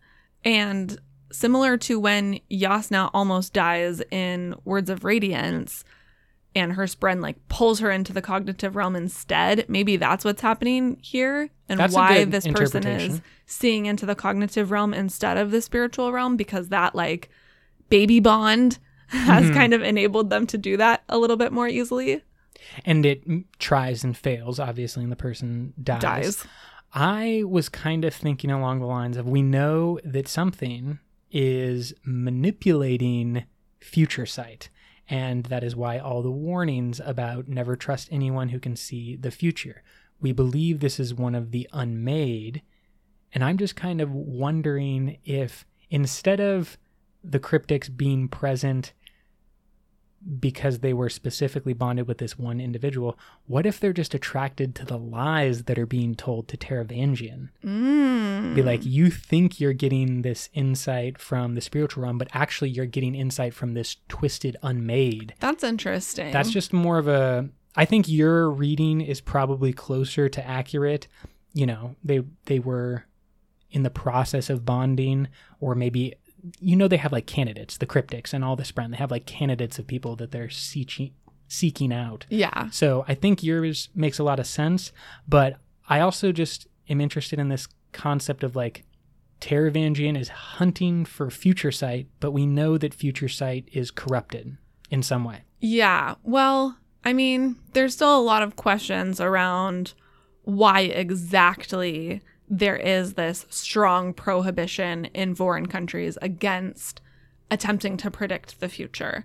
and 0.44 1.00
similar 1.32 1.78
to 1.78 2.00
when 2.00 2.40
Jasnah 2.52 3.10
almost 3.14 3.54
dies 3.54 4.02
in 4.12 4.54
Words 4.66 4.90
of 4.90 5.06
Radiance 5.06 5.84
and 6.54 6.74
her 6.74 6.84
Spren 6.84 7.22
like 7.22 7.38
pulls 7.48 7.80
her 7.80 7.90
into 7.90 8.12
the 8.12 8.22
cognitive 8.22 8.76
realm 8.76 8.98
instead. 8.98 9.66
Maybe 9.70 9.96
that's 9.96 10.26
what's 10.26 10.42
happening 10.42 10.98
here 11.02 11.50
and 11.70 11.80
That's 11.80 11.94
why 11.96 12.26
this 12.26 12.46
person 12.48 12.86
is 12.86 13.22
seeing 13.46 13.86
into 13.86 14.06
the 14.06 14.16
cognitive 14.16 14.72
realm 14.72 14.94
instead 14.94 15.38
of 15.38 15.52
the 15.52 15.62
spiritual 15.62 16.12
realm 16.12 16.36
because 16.36 16.68
that 16.68 16.94
like 16.96 17.30
baby 17.90 18.20
bond 18.20 18.80
has 19.08 19.46
Mm-hmm. 19.46 19.54
kind 19.54 19.74
of 19.74 19.82
enabled 19.82 20.30
them 20.30 20.46
to 20.48 20.58
do 20.58 20.76
that 20.78 21.04
a 21.08 21.18
little 21.18 21.38
bit 21.38 21.54
more 21.54 21.68
easily. 21.70 22.24
And 22.86 23.06
it 23.06 23.24
tries 23.60 24.04
and 24.04 24.18
fails, 24.18 24.60
obviously, 24.60 25.04
and 25.04 25.12
the 25.12 25.18
person 25.18 25.74
dies. 25.82 26.02
Dies. 26.02 26.46
I 26.94 27.44
was 27.48 27.70
kind 27.70 28.04
of 28.04 28.14
thinking 28.14 28.52
along 28.52 28.80
the 28.80 28.86
lines 28.86 29.18
of 29.18 29.28
we 29.28 29.42
know 29.42 30.00
that 30.04 30.28
something 30.28 31.00
is 31.32 31.94
manipulating 32.04 33.46
future 33.80 34.26
sight. 34.26 34.70
And 35.08 35.46
that 35.46 35.64
is 35.64 35.76
why 35.76 36.00
all 36.00 36.22
the 36.22 36.32
warnings 36.32 37.02
about 37.04 37.48
never 37.48 37.76
trust 37.76 38.10
anyone 38.12 38.50
who 38.50 38.60
can 38.60 38.76
see 38.76 39.16
the 39.16 39.32
future. 39.32 39.84
We 40.20 40.32
believe 40.32 40.80
this 40.80 41.00
is 41.00 41.14
one 41.14 41.36
of 41.36 41.52
the 41.52 41.68
unmade. 41.74 42.62
And 43.34 43.44
I'm 43.44 43.58
just 43.58 43.76
kind 43.76 44.02
of 44.02 44.12
wondering 44.12 45.18
if 45.26 45.66
instead 45.90 46.40
of 46.40 46.78
the 47.24 47.40
cryptics 47.40 47.96
being 47.96 48.28
present 48.28 48.94
because 50.40 50.80
they 50.80 50.94
were 50.94 51.10
specifically 51.10 51.74
bonded 51.74 52.08
with 52.08 52.20
this 52.20 52.38
one 52.38 52.60
individual, 52.60 53.18
what 53.48 53.66
if 53.66 53.80
they're 53.80 53.94
just 53.94 54.14
attracted 54.14 54.76
to 54.76 54.86
the 54.86 54.98
lies 54.98 55.64
that 55.64 55.80
are 55.80 55.86
being 55.86 56.16
told 56.16 56.48
to 56.48 56.58
Taravangian? 56.58 57.50
Mm. 57.64 58.56
Be 58.56 58.62
like, 58.62 58.86
you 58.86 59.10
think 59.10 59.60
you're 59.60 59.74
getting 59.74 60.22
this 60.22 60.50
insight 60.54 61.18
from 61.18 61.56
the 61.56 61.62
spiritual 61.62 62.04
realm, 62.04 62.18
but 62.18 62.30
actually 62.34 62.70
you're 62.70 62.86
getting 62.86 63.16
insight 63.16 63.54
from 63.54 63.74
this 63.74 63.98
twisted 64.10 64.58
unmade. 64.62 65.34
That's 65.40 65.64
interesting. 65.64 66.32
That's 66.32 66.52
just 66.52 66.74
more 66.74 66.98
of 66.98 67.08
a. 67.08 67.50
I 67.76 67.86
think 67.86 68.10
your 68.10 68.50
reading 68.50 69.02
is 69.02 69.22
probably 69.22 69.74
closer 69.74 70.30
to 70.30 70.46
accurate. 70.46 71.08
You 71.54 71.66
know, 71.66 71.96
they 72.04 72.22
they 72.46 72.60
were 72.60 73.06
in 73.72 73.84
the 73.84 73.90
process 73.90 74.50
of 74.50 74.66
bonding, 74.66 75.30
or 75.60 75.76
maybe 75.76 76.14
you 76.60 76.76
know 76.76 76.88
they 76.88 76.98
have 76.98 77.12
like 77.12 77.26
candidates, 77.26 77.78
the 77.78 77.86
cryptics 77.86 78.34
and 78.34 78.44
all 78.44 78.56
this 78.56 78.72
brand. 78.72 78.94
They 78.94 78.98
have 78.98 79.12
like 79.12 79.26
candidates 79.26 79.80
of 79.80 79.88
people 79.88 80.16
that 80.18 80.32
they're 80.32 80.50
seeking 80.50 81.14
seeking 81.48 81.92
out. 81.92 82.26
yeah. 82.30 82.70
So 82.70 83.04
I 83.10 83.14
think 83.14 83.44
yours 83.44 83.90
makes 83.94 84.20
a 84.20 84.24
lot 84.24 84.40
of 84.40 84.48
sense, 84.48 84.94
but 85.28 85.58
I 85.90 86.00
also 86.00 86.32
just 86.32 86.68
am 86.90 87.02
interested 87.02 87.40
in 87.40 87.50
this 87.50 87.68
concept 87.92 88.44
of 88.44 88.56
like 88.56 88.86
Taravangian 89.42 90.18
is 90.18 90.30
hunting 90.30 91.04
for 91.04 91.30
future 91.30 91.72
sight, 91.72 92.08
but 92.22 92.32
we 92.32 92.46
know 92.46 92.78
that 92.78 92.94
future 92.94 93.28
sight 93.28 93.68
is 93.74 93.92
corrupted 93.92 94.58
in 94.90 95.04
some 95.04 95.26
way. 95.26 95.42
Yeah. 95.60 96.16
Well, 96.24 96.78
I 97.04 97.12
mean, 97.12 97.58
there's 97.74 97.96
still 97.96 98.18
a 98.18 98.22
lot 98.22 98.44
of 98.44 98.56
questions 98.56 99.20
around 99.20 99.94
why 100.44 100.82
exactly 100.82 102.22
there 102.52 102.76
is 102.76 103.14
this 103.14 103.46
strong 103.50 104.14
prohibition 104.14 105.06
in 105.06 105.34
foreign 105.34 105.68
countries 105.68 106.18
against 106.22 107.00
attempting 107.50 107.96
to 107.98 108.12
predict 108.12 108.60
the 108.60 108.68
future. 108.68 109.24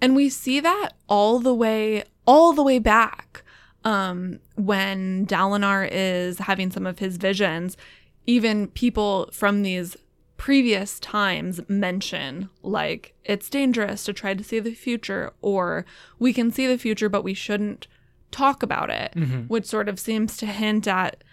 And 0.00 0.16
we 0.16 0.30
see 0.30 0.60
that 0.60 0.90
all 1.06 1.38
the 1.38 1.54
way 1.54 2.04
all 2.26 2.52
the 2.54 2.62
way 2.62 2.78
back 2.78 3.44
um 3.84 4.40
when 4.56 5.26
Dalinar 5.26 5.86
is 5.92 6.38
having 6.38 6.70
some 6.70 6.86
of 6.86 6.98
his 6.98 7.18
visions, 7.18 7.76
even 8.26 8.68
people 8.68 9.28
from 9.32 9.62
these 9.62 9.96
previous 10.38 10.98
times 11.00 11.60
mention 11.68 12.48
like 12.62 13.14
it's 13.24 13.48
dangerous 13.50 14.04
to 14.04 14.12
try 14.12 14.32
to 14.34 14.44
see 14.44 14.60
the 14.60 14.74
future 14.74 15.32
or 15.40 15.84
we 16.18 16.32
can 16.32 16.50
see 16.50 16.66
the 16.66 16.76
future 16.78 17.08
but 17.08 17.24
we 17.24 17.32
shouldn't 17.34 17.86
talk 18.30 18.62
about 18.62 18.90
it 18.90 19.14
which 19.48 19.64
sort 19.64 19.88
of 19.88 19.98
seems 19.98 20.36
to 20.36 20.44
hint 20.44 20.86
at 20.86 21.24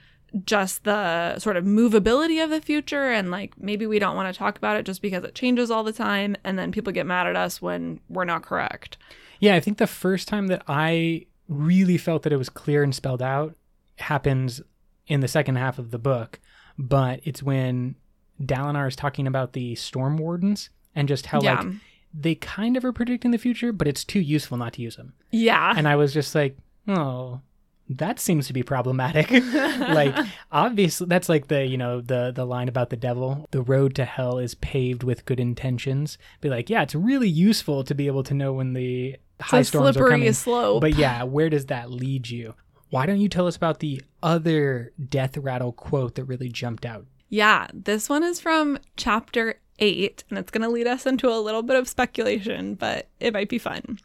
just 0.46 0.84
the 0.84 1.38
sort 1.40 1.58
of 1.58 1.64
movability 1.64 2.44
of 2.44 2.50
the 2.50 2.60
future 2.62 3.12
and 3.12 3.30
like 3.30 3.54
maybe 3.60 3.86
we 3.86 4.00
don't 4.00 4.16
want 4.16 4.34
to 4.34 4.38
talk 4.38 4.58
about 4.58 4.76
it 4.78 4.84
just 4.86 5.02
because 5.02 5.24
it 5.24 5.36
changes 5.36 5.70
all 5.70 5.84
the 5.84 5.94
time 5.94 6.36
and 6.44 6.58
then 6.58 6.72
people 6.72 6.92
get 6.92 7.06
mad 7.06 7.28
at 7.28 7.36
us 7.36 7.62
when 7.62 8.00
we're 8.10 8.26
not 8.26 8.42
correct 8.42 8.98
Yeah, 9.40 9.56
I 9.56 9.60
think 9.60 9.78
the 9.78 9.86
first 9.88 10.28
time 10.28 10.48
that 10.48 10.64
I 10.68 11.28
really 11.48 11.98
felt 11.98 12.24
that 12.24 12.34
it 12.34 12.38
was 12.38 12.50
clear 12.50 12.82
and 12.84 12.96
spelled 12.96 13.22
out 13.22 13.56
happens 13.98 14.62
in 15.06 15.20
the 15.20 15.28
second 15.28 15.56
half 15.58 15.78
of 15.78 15.92
the 15.92 16.00
book, 16.00 16.40
but 16.80 17.20
it's 17.26 17.44
when 17.44 17.96
Dalinar 18.42 18.88
is 18.88 18.96
talking 18.96 19.28
about 19.28 19.54
the 19.54 19.76
storm 19.76 20.18
wardens 20.18 20.70
and 20.96 21.08
just 21.08 21.28
how 21.28 21.42
Yeah. 21.42 21.62
like 21.62 21.74
they 22.14 22.36
kind 22.36 22.78
of 22.78 22.86
are 22.86 22.94
predicting 22.94 23.32
the 23.32 23.38
future, 23.38 23.72
but 23.72 23.88
it's 23.88 24.04
too 24.04 24.20
useful 24.20 24.58
not 24.58 24.74
to 24.74 24.82
use 24.82 24.96
them. 24.96 25.14
yeah 25.32 25.74
And 25.78 25.88
I 25.88 25.96
was 25.96 26.14
just 26.14 26.34
like, 26.34 26.58
oh, 26.88 27.42
that 27.90 28.20
seems 28.20 28.48
to 28.48 28.54
be 28.54 28.64
problematic. 28.64 29.30
like 29.80 30.16
obviously 30.52 31.08
that's 31.08 31.30
like 31.30 31.48
the, 31.48 31.66
you 31.66 31.78
know, 31.78 32.02
the 32.02 32.32
the 32.34 32.46
line 32.46 32.68
about 32.68 32.90
the 32.90 32.98
devil, 32.98 33.48
the 33.52 33.62
road 33.62 33.96
to 33.96 34.06
hell 34.06 34.38
is 34.38 34.56
paved 34.56 35.04
with 35.04 35.26
good 35.26 35.40
intentions. 35.40 36.18
Be 36.42 36.50
like, 36.50 36.70
yeah, 36.70 36.84
it's 36.84 36.96
really 36.96 37.30
useful 37.30 37.84
to 37.84 37.94
be 37.94 38.08
able 38.08 38.24
to 38.24 38.34
know 38.34 38.54
when 38.54 38.74
the 38.74 39.18
high 39.42 39.60
it's 39.60 39.70
storms 39.70 39.90
are 39.90 39.94
slippery 39.94 40.12
coming. 40.12 40.34
slope 40.34 40.82
But 40.82 40.96
yeah, 40.96 41.24
where 41.24 41.50
does 41.50 41.68
that 41.68 41.92
lead 41.92 42.30
you? 42.30 42.56
Why 42.90 43.06
don't 43.06 43.20
you 43.20 43.30
tell 43.30 43.48
us 43.48 43.56
about 43.56 43.80
the 43.80 44.02
other 44.22 44.94
death 45.10 45.36
rattle 45.38 45.72
quote 45.72 46.16
that 46.16 46.26
really 46.26 46.50
jumped 46.50 46.86
out? 46.86 47.08
Yeah, 47.28 47.66
this 47.74 48.08
one 48.08 48.24
is 48.24 48.40
from 48.40 48.78
chapter 48.96 49.56
8, 49.80 50.24
and 50.30 50.38
it's 50.38 50.52
going 50.52 50.62
to 50.62 50.70
lead 50.70 50.86
us 50.86 51.08
into 51.08 51.28
a 51.30 51.42
little 51.42 51.64
bit 51.64 51.76
of 51.76 51.88
speculation, 51.88 52.76
but 52.76 53.08
it 53.20 53.34
might 53.34 53.50
be 53.50 53.58
fun. 53.58 54.00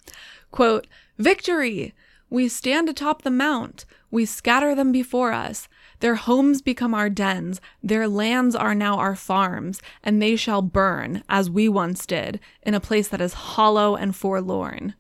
Quote 0.51 0.87
Victory! 1.19 1.95
We 2.31 2.49
stand 2.49 2.89
atop 2.89 3.23
the 3.23 3.31
mount. 3.31 3.85
We 4.11 4.25
scatter 4.25 4.75
them 4.75 4.93
before 4.93 5.33
us. 5.33 5.69
Their 6.01 6.15
homes 6.17 6.63
become 6.63 6.95
our 6.95 7.11
dens. 7.11 7.61
Their 7.83 8.07
lands 8.07 8.55
are 8.55 8.75
now 8.75 8.99
our 8.99 9.17
farms, 9.17 9.81
and 10.03 10.21
they 10.21 10.37
shall 10.37 10.63
burn, 10.63 11.23
as 11.29 11.51
we 11.51 11.69
once 11.69 12.07
did, 12.07 12.39
in 12.63 12.75
a 12.75 12.81
place 12.81 13.09
that 13.09 13.21
is 13.21 13.33
hollow 13.35 13.97
and 13.97 14.15
forlorn. 14.15 14.95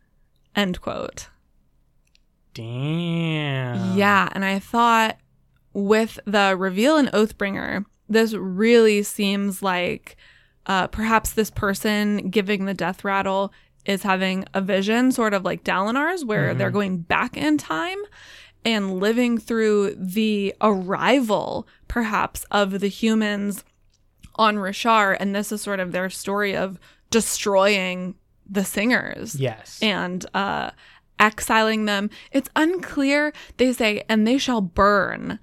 End 0.57 0.81
quote. 0.81 1.29
Damn. 2.55 3.97
Yeah, 3.97 4.29
and 4.33 4.45
I 4.45 4.59
thought 4.59 5.18
with 5.72 6.18
the 6.24 6.57
reveal 6.59 6.97
in 6.97 7.07
Oathbringer, 7.07 7.85
this 8.09 8.35
really 8.35 9.03
seems 9.03 9.62
like 9.62 10.16
uh, 10.66 10.89
perhaps 10.89 11.33
this 11.33 11.51
person 11.51 12.31
giving 12.31 12.64
the 12.64 12.74
death 12.74 13.05
rattle 13.05 13.53
is 13.89 14.05
having 14.05 14.45
a 14.55 14.61
vision, 14.61 15.11
sort 15.11 15.34
of 15.34 15.45
like 15.45 15.64
Dalinar's, 15.64 16.24
where 16.24 16.55
they're 16.55 16.70
going 16.70 16.99
back 16.99 17.36
in 17.36 17.59
time 17.59 17.99
and 18.64 19.01
living 19.01 19.39
through 19.39 19.95
the 19.97 20.55
arrival, 20.61 21.66
perhaps, 21.89 22.45
of 22.51 22.78
the 22.80 22.89
humans 22.89 23.64
on 24.36 24.57
Roshar. 24.57 25.16
And 25.18 25.34
this 25.34 25.51
is 25.51 25.62
sort 25.62 25.80
of 25.80 25.91
their 25.93 26.11
story 26.11 26.55
of 26.55 26.78
destroying 27.11 28.14
the 28.49 28.64
singers 28.64 29.34
Yes. 29.41 29.78
and 29.82 30.24
uh, 30.34 30.70
exiling 31.18 31.86
them. 31.86 32.11
It's 32.30 32.49
unclear. 32.57 33.32
They 33.57 33.72
say, 33.72 34.05
and 34.09 34.26
they 34.26 34.39
shall 34.39 34.61
burn. 34.61 35.39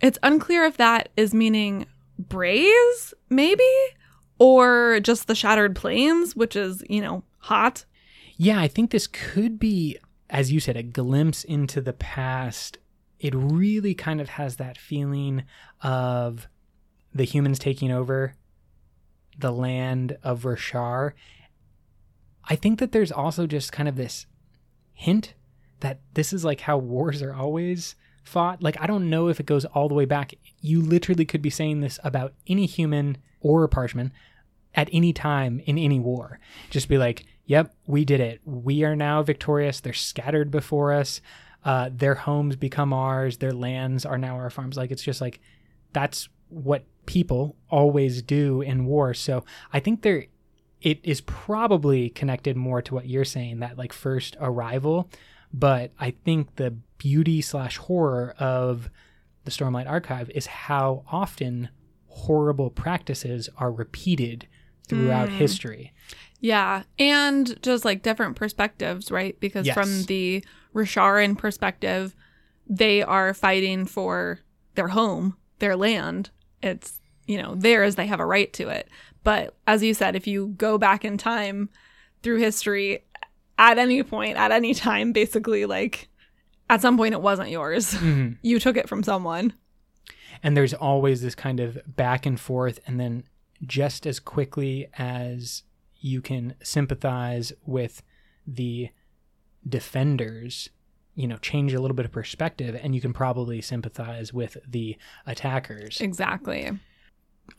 It's 0.00 0.18
unclear 0.22 0.64
if 0.64 0.76
that 0.76 1.08
is 1.16 1.34
meaning 1.34 1.86
Braize, 2.18 3.14
maybe, 3.28 3.62
or 4.38 5.00
just 5.00 5.26
the 5.26 5.34
shattered 5.34 5.74
plains, 5.76 6.34
which 6.36 6.54
is, 6.56 6.82
you 6.88 7.00
know, 7.00 7.22
hot. 7.42 7.84
Yeah, 8.36 8.58
I 8.58 8.68
think 8.68 8.90
this 8.90 9.06
could 9.06 9.58
be, 9.58 9.98
as 10.30 10.50
you 10.50 10.60
said, 10.60 10.76
a 10.76 10.82
glimpse 10.82 11.44
into 11.44 11.80
the 11.80 11.92
past. 11.92 12.78
It 13.20 13.34
really 13.34 13.94
kind 13.94 14.20
of 14.20 14.30
has 14.30 14.56
that 14.56 14.78
feeling 14.78 15.44
of 15.80 16.48
the 17.14 17.24
humans 17.24 17.58
taking 17.58 17.92
over 17.92 18.34
the 19.38 19.52
land 19.52 20.16
of 20.22 20.42
Roshar. 20.42 21.12
I 22.44 22.56
think 22.56 22.78
that 22.80 22.92
there's 22.92 23.12
also 23.12 23.46
just 23.46 23.72
kind 23.72 23.88
of 23.88 23.96
this 23.96 24.26
hint 24.92 25.34
that 25.80 26.00
this 26.14 26.32
is 26.32 26.44
like 26.44 26.60
how 26.60 26.78
wars 26.78 27.22
are 27.22 27.34
always 27.34 27.96
fought. 28.24 28.62
Like 28.62 28.80
I 28.80 28.86
don't 28.86 29.10
know 29.10 29.28
if 29.28 29.40
it 29.40 29.46
goes 29.46 29.64
all 29.64 29.88
the 29.88 29.94
way 29.94 30.04
back. 30.04 30.34
You 30.60 30.80
literally 30.80 31.24
could 31.24 31.42
be 31.42 31.50
saying 31.50 31.80
this 31.80 31.98
about 32.04 32.34
any 32.46 32.66
human 32.66 33.18
or 33.40 33.68
parshman 33.68 34.10
at 34.74 34.88
any 34.92 35.12
time 35.12 35.60
in 35.66 35.78
any 35.78 36.00
war. 36.00 36.38
Just 36.70 36.88
be 36.88 36.98
like, 36.98 37.26
"Yep, 37.46 37.74
we 37.86 38.04
did 38.04 38.20
it. 38.20 38.40
We 38.44 38.84
are 38.84 38.96
now 38.96 39.22
victorious. 39.22 39.80
They're 39.80 39.92
scattered 39.92 40.50
before 40.50 40.92
us. 40.92 41.20
Uh, 41.64 41.90
their 41.92 42.14
homes 42.16 42.56
become 42.56 42.92
ours. 42.92 43.38
Their 43.38 43.52
lands 43.52 44.04
are 44.04 44.18
now 44.18 44.36
our 44.36 44.50
farms." 44.50 44.76
Like 44.76 44.90
it's 44.90 45.02
just 45.02 45.20
like 45.20 45.40
that's 45.92 46.28
what 46.48 46.84
people 47.06 47.56
always 47.70 48.22
do 48.22 48.60
in 48.62 48.84
war. 48.84 49.14
So 49.14 49.44
I 49.72 49.80
think 49.80 50.02
there 50.02 50.26
it 50.80 50.98
is 51.04 51.20
probably 51.20 52.10
connected 52.10 52.56
more 52.56 52.82
to 52.82 52.94
what 52.94 53.06
you're 53.08 53.24
saying 53.24 53.60
that 53.60 53.78
like 53.78 53.92
first 53.92 54.36
arrival 54.40 55.08
but 55.54 55.92
i 56.00 56.10
think 56.24 56.56
the 56.56 56.72
beauty 56.98 57.40
slash 57.40 57.76
horror 57.76 58.34
of 58.38 58.90
the 59.44 59.50
stormlight 59.52 59.88
archive 59.88 60.28
is 60.30 60.46
how 60.46 61.04
often 61.12 61.68
horrible 62.06 62.68
practices 62.68 63.48
are 63.58 63.70
repeated 63.70 64.48
throughout 64.88 65.28
Mm. 65.28 65.36
history 65.36 65.92
Yeah, 66.42 66.82
and 66.98 67.56
just 67.62 67.84
like 67.84 68.02
different 68.02 68.34
perspectives, 68.36 69.10
right? 69.10 69.38
Because 69.40 69.64
Yes. 69.64 69.74
from 69.74 70.02
the 70.04 70.44
Rosharan 70.74 71.38
perspective, 71.38 72.14
they 72.68 73.00
are 73.02 73.32
fighting 73.32 73.86
for 73.86 74.40
their 74.74 74.88
home, 74.88 75.36
their 75.60 75.76
land. 75.76 76.30
It's, 76.62 77.00
you 77.28 77.40
know, 77.40 77.54
theirs, 77.54 77.94
they 77.94 78.06
have 78.08 78.18
a 78.20 78.26
right 78.26 78.52
to 78.54 78.68
it. 78.68 78.88
But 79.22 79.54
as 79.68 79.84
you 79.84 79.94
said, 79.94 80.16
if 80.16 80.26
you 80.26 80.48
go 80.58 80.78
back 80.78 81.04
in 81.04 81.16
time 81.16 81.70
through 82.24 82.38
history 82.38 83.04
at 83.56 83.78
any 83.78 84.02
point, 84.02 84.36
at 84.36 84.50
any 84.50 84.74
time, 84.74 85.12
basically, 85.12 85.64
like 85.64 86.08
at 86.68 86.80
some 86.80 86.96
point 86.96 87.14
it 87.14 87.22
wasn't 87.22 87.50
yours. 87.50 87.94
Mhm. 87.94 88.38
You 88.42 88.58
took 88.58 88.76
it 88.76 88.88
from 88.88 89.02
someone. 89.04 89.52
and 90.42 90.56
there's 90.56 90.74
always 90.74 91.22
this 91.22 91.36
kind 91.36 91.60
of 91.60 91.78
back 91.86 92.26
and 92.26 92.40
forth 92.40 92.80
and 92.84 92.98
then 92.98 93.22
just 93.64 94.06
as 94.08 94.18
quickly 94.18 94.88
as 94.98 95.62
you 96.02 96.20
can 96.20 96.54
sympathize 96.62 97.52
with 97.64 98.02
the 98.46 98.90
defenders 99.66 100.68
you 101.14 101.26
know 101.28 101.36
change 101.36 101.72
a 101.72 101.80
little 101.80 101.94
bit 101.94 102.04
of 102.04 102.12
perspective 102.12 102.78
and 102.82 102.94
you 102.94 103.00
can 103.00 103.12
probably 103.12 103.60
sympathize 103.60 104.32
with 104.32 104.56
the 104.66 104.96
attackers 105.26 106.00
Exactly. 106.00 106.70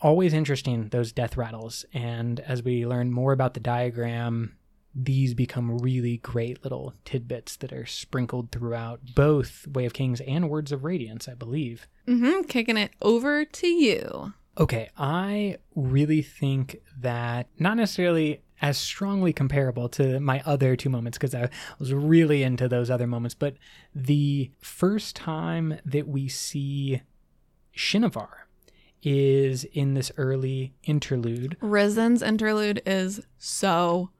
always 0.01 0.33
interesting 0.33 0.89
those 0.89 1.11
death 1.13 1.37
rattles 1.37 1.85
and 1.93 2.39
as 2.41 2.61
we 2.63 2.85
learn 2.85 3.11
more 3.11 3.31
about 3.31 3.53
the 3.53 3.59
diagram 3.59 4.57
these 4.95 5.33
become 5.33 5.77
really 5.79 6.17
great 6.17 6.61
little 6.63 6.93
tidbits 7.05 7.55
that 7.57 7.71
are 7.73 7.85
sprinkled 7.85 8.51
throughout 8.51 8.99
both 9.15 9.65
way 9.67 9.85
of 9.85 9.93
kings 9.93 10.19
and 10.27 10.49
words 10.49 10.71
of 10.73 10.83
radiance 10.83 11.27
i 11.29 11.33
believe 11.33 11.87
mm-hmm 12.07 12.41
Kicking 12.43 12.75
it 12.77 12.91
over 13.01 13.45
to 13.45 13.67
you. 13.67 14.33
Okay, 14.57 14.89
I 14.97 15.57
really 15.75 16.21
think 16.21 16.77
that 16.99 17.47
not 17.57 17.77
necessarily 17.77 18.41
as 18.61 18.77
strongly 18.77 19.33
comparable 19.33 19.89
to 19.89 20.19
my 20.19 20.41
other 20.45 20.75
two 20.75 20.89
moments 20.89 21.17
because 21.17 21.35
I 21.35 21.49
was 21.79 21.93
really 21.93 22.43
into 22.43 22.69
those 22.69 22.89
other 22.89 23.07
moments, 23.07 23.35
but 23.35 23.55
the 23.93 24.51
first 24.61 25.15
time 25.15 25.79
that 25.83 26.07
we 26.07 26.29
see 26.29 27.01
Shinovar 27.75 28.29
is 29.01 29.65
in 29.65 29.95
this 29.95 30.11
early 30.17 30.73
interlude. 30.83 31.57
Rysn's 31.61 32.21
interlude 32.21 32.81
is 32.85 33.21
so 33.37 34.11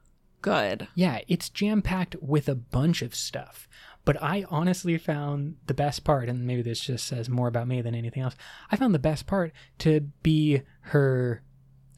good. 0.42 0.88
Yeah, 0.94 1.22
it's 1.28 1.50
jam 1.50 1.82
packed 1.82 2.18
with 2.22 2.50
a 2.50 2.56
bunch 2.56 3.02
of 3.02 3.16
stuff. 3.16 3.68
But 4.06 4.22
I 4.22 4.46
honestly 4.50 4.98
found 4.98 5.56
the 5.68 5.74
best 5.74 6.04
part, 6.04 6.28
and 6.28 6.46
maybe 6.46 6.62
this 6.62 6.80
just 6.82 7.08
says 7.08 7.30
more 7.30 7.48
about 7.48 7.68
me 7.68 7.82
than 7.82 7.96
anything 7.96 8.22
else. 8.22 8.36
I 8.70 8.76
found 8.76 8.94
the 8.94 9.00
best 9.00 9.28
part 9.28 9.54
to 9.80 10.02
be 10.22 10.62
her, 10.82 11.42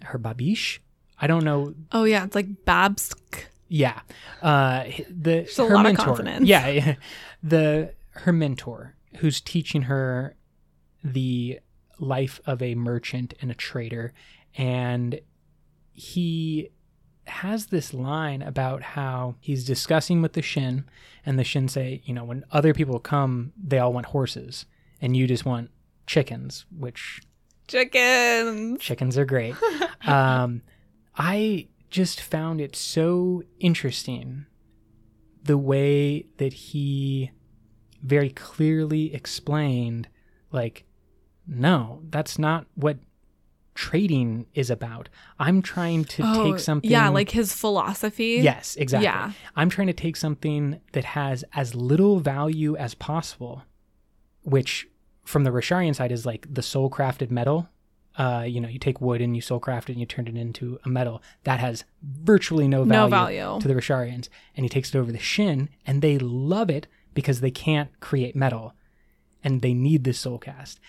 her 0.04 0.20
babsk. 0.20 0.80
I 1.20 1.28
don't 1.28 1.44
know. 1.44 1.74
Oh 1.92 2.04
yeah, 2.04 2.26
it's 2.26 2.36
like 2.36 2.66
Babsk. 2.66 3.46
Yeah, 3.68 4.02
uh, 4.42 4.84
the 5.10 5.50
a 5.58 5.68
her 5.68 5.80
mentor. 5.80 6.22
Yeah, 6.42 6.68
yeah, 6.68 6.96
the 7.42 7.94
her 8.12 8.32
mentor 8.32 8.96
who's 9.18 9.42
teaching 9.42 9.84
her 9.84 10.36
the 11.04 11.60
life 12.00 12.40
of 12.46 12.62
a 12.62 12.76
merchant 12.76 13.34
and 13.42 13.50
a 13.50 13.56
trader, 13.56 14.14
and 14.56 15.20
he 15.94 16.70
has 17.28 17.68
this 17.68 17.94
line 17.94 18.42
about 18.42 18.82
how 18.82 19.36
he's 19.40 19.66
discussing 19.66 20.22
with 20.22 20.34
the 20.34 20.42
Shin, 20.42 20.86
and 21.26 21.38
the 21.40 21.44
Shin 21.44 21.68
say, 21.68 22.02
you 22.06 22.14
know, 22.14 22.24
when 22.24 22.46
other 22.52 22.74
people 22.74 23.00
come, 23.00 23.54
they 23.62 23.80
all 23.80 23.94
want 23.94 24.08
horses, 24.08 24.66
and 25.02 25.16
you 25.16 25.28
just 25.28 25.46
want 25.46 25.70
chickens, 26.08 26.66
which 26.78 27.22
Chickens. 27.68 28.80
chickens 28.80 29.18
are 29.18 29.26
great. 29.26 29.56
um, 30.06 30.62
I 31.18 31.68
just 31.90 32.22
found 32.22 32.62
it 32.62 32.76
so 32.76 33.44
interesting 33.60 34.46
the 35.44 35.58
way 35.58 36.26
that 36.38 36.54
he 36.54 37.32
very 38.04 38.30
clearly 38.30 39.14
explained, 39.14 40.08
like, 40.52 40.86
no, 41.48 42.02
that's 42.10 42.38
not 42.38 42.66
what 42.76 42.98
trading 43.76 44.48
is 44.54 44.70
about. 44.72 45.10
I'm 45.38 45.62
trying 45.62 46.06
to 46.06 46.24
Oh, 46.26 46.52
take 46.52 46.60
something. 46.60 46.90
Yeah, 46.90 47.10
like 47.10 47.30
his 47.32 47.54
philosophy. 47.54 48.40
Yes, 48.42 48.76
exactly. 48.78 49.06
Yeah. 49.06 49.34
I'm 49.56 49.70
trying 49.70 49.88
to 49.88 49.94
take 49.94 50.16
something 50.16 50.80
that 50.94 51.04
has 51.04 51.44
as 51.54 51.76
little 51.76 52.20
value 52.20 52.76
as 52.78 52.96
possible, 52.96 53.64
which 54.44 54.88
from 55.24 55.44
the 55.44 55.52
Rasharian 55.52 55.96
side 55.96 56.12
is 56.12 56.26
like 56.26 56.48
the 56.52 56.62
soul 56.62 56.90
crafted 56.90 57.30
metal. 57.32 57.70
Uh, 58.18 58.46
you 58.48 58.62
know, 58.62 58.70
you 58.70 58.80
take 58.80 59.02
wood 59.02 59.20
and 59.20 59.36
you 59.36 59.42
soul 59.42 59.60
craft 59.60 59.90
it 59.90 59.94
and 59.94 60.00
you 60.00 60.06
turn 60.06 60.26
it 60.28 60.38
into 60.38 60.80
a 60.86 60.90
metal 60.90 61.22
that 61.44 61.60
has 61.60 61.84
virtually 62.02 62.66
no 62.68 62.86
value, 62.86 63.02
No 63.04 63.10
value. 63.10 63.60
to 63.62 63.68
the 63.68 63.74
Rasharians. 63.74 64.30
And 64.56 64.64
he 64.64 64.70
takes 64.70 64.96
it 64.96 64.98
over 64.98 65.12
the 65.12 65.20
Shin 65.20 65.68
and 65.86 66.02
they 66.02 66.18
love 66.18 66.70
it 66.70 66.88
because 67.14 67.42
they 67.42 67.52
can't 67.52 67.90
create 68.00 68.34
metal 68.34 68.74
and 69.44 69.62
they 69.62 69.74
need 69.74 70.06
this 70.06 70.18
soul 70.18 70.38
cast. 70.40 70.80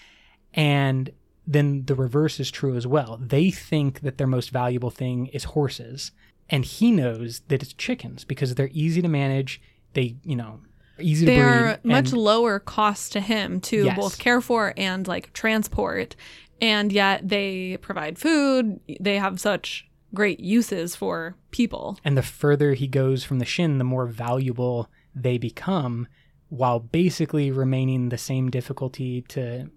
And 0.55 1.11
then 1.47 1.85
the 1.87 1.95
reverse 1.95 2.41
is 2.41 2.51
true 2.51 2.77
as 2.77 2.87
well. 2.87 3.19
They 3.21 3.51
think 3.51 4.01
that 4.01 4.19
their 4.19 4.27
most 4.27 4.51
valuable 4.51 4.91
thing 4.91 5.27
is 5.29 5.45
horses, 5.45 6.13
and 6.51 6.65
he 6.65 6.91
knows 6.91 7.41
that 7.49 7.63
it's 7.63 7.73
chickens 7.73 8.25
because 8.25 8.55
they're 8.55 8.71
easy 8.73 9.03
to 9.03 9.09
manage. 9.09 9.61
They, 9.95 10.17
you 10.25 10.37
know, 10.37 10.61
easy 10.99 11.27
to 11.27 11.33
They're 11.33 11.79
much 11.85 12.11
and- 12.13 12.21
lower 12.21 12.59
cost 12.59 13.13
to 13.13 13.21
him 13.21 13.61
to 13.63 13.85
Yes. 13.85 13.97
both 13.97 14.19
care 14.19 14.41
for 14.41 14.73
and 14.77 15.07
like 15.07 15.33
transport. 15.33 16.17
And 16.61 16.91
yet 16.91 17.29
they 17.29 17.77
provide 17.83 18.19
food. 18.19 18.81
They 19.01 19.19
have 19.19 19.39
such 19.39 19.87
great 20.15 20.41
uses 20.41 20.97
for 20.97 21.37
people. 21.51 21.99
and 22.05 22.17
the 22.17 22.23
further 22.23 22.73
he 22.75 22.87
goes 22.87 23.25
from 23.25 23.39
the 23.39 23.45
shin, 23.45 23.77
the 23.79 23.85
more 23.85 24.07
valuable 24.07 24.89
they 25.15 25.37
become, 25.39 26.07
while 26.49 26.79
basically 26.81 27.51
remaining 27.51 28.09
the 28.09 28.17
same 28.19 28.51
difficulty 28.51 29.23
to 29.29 29.69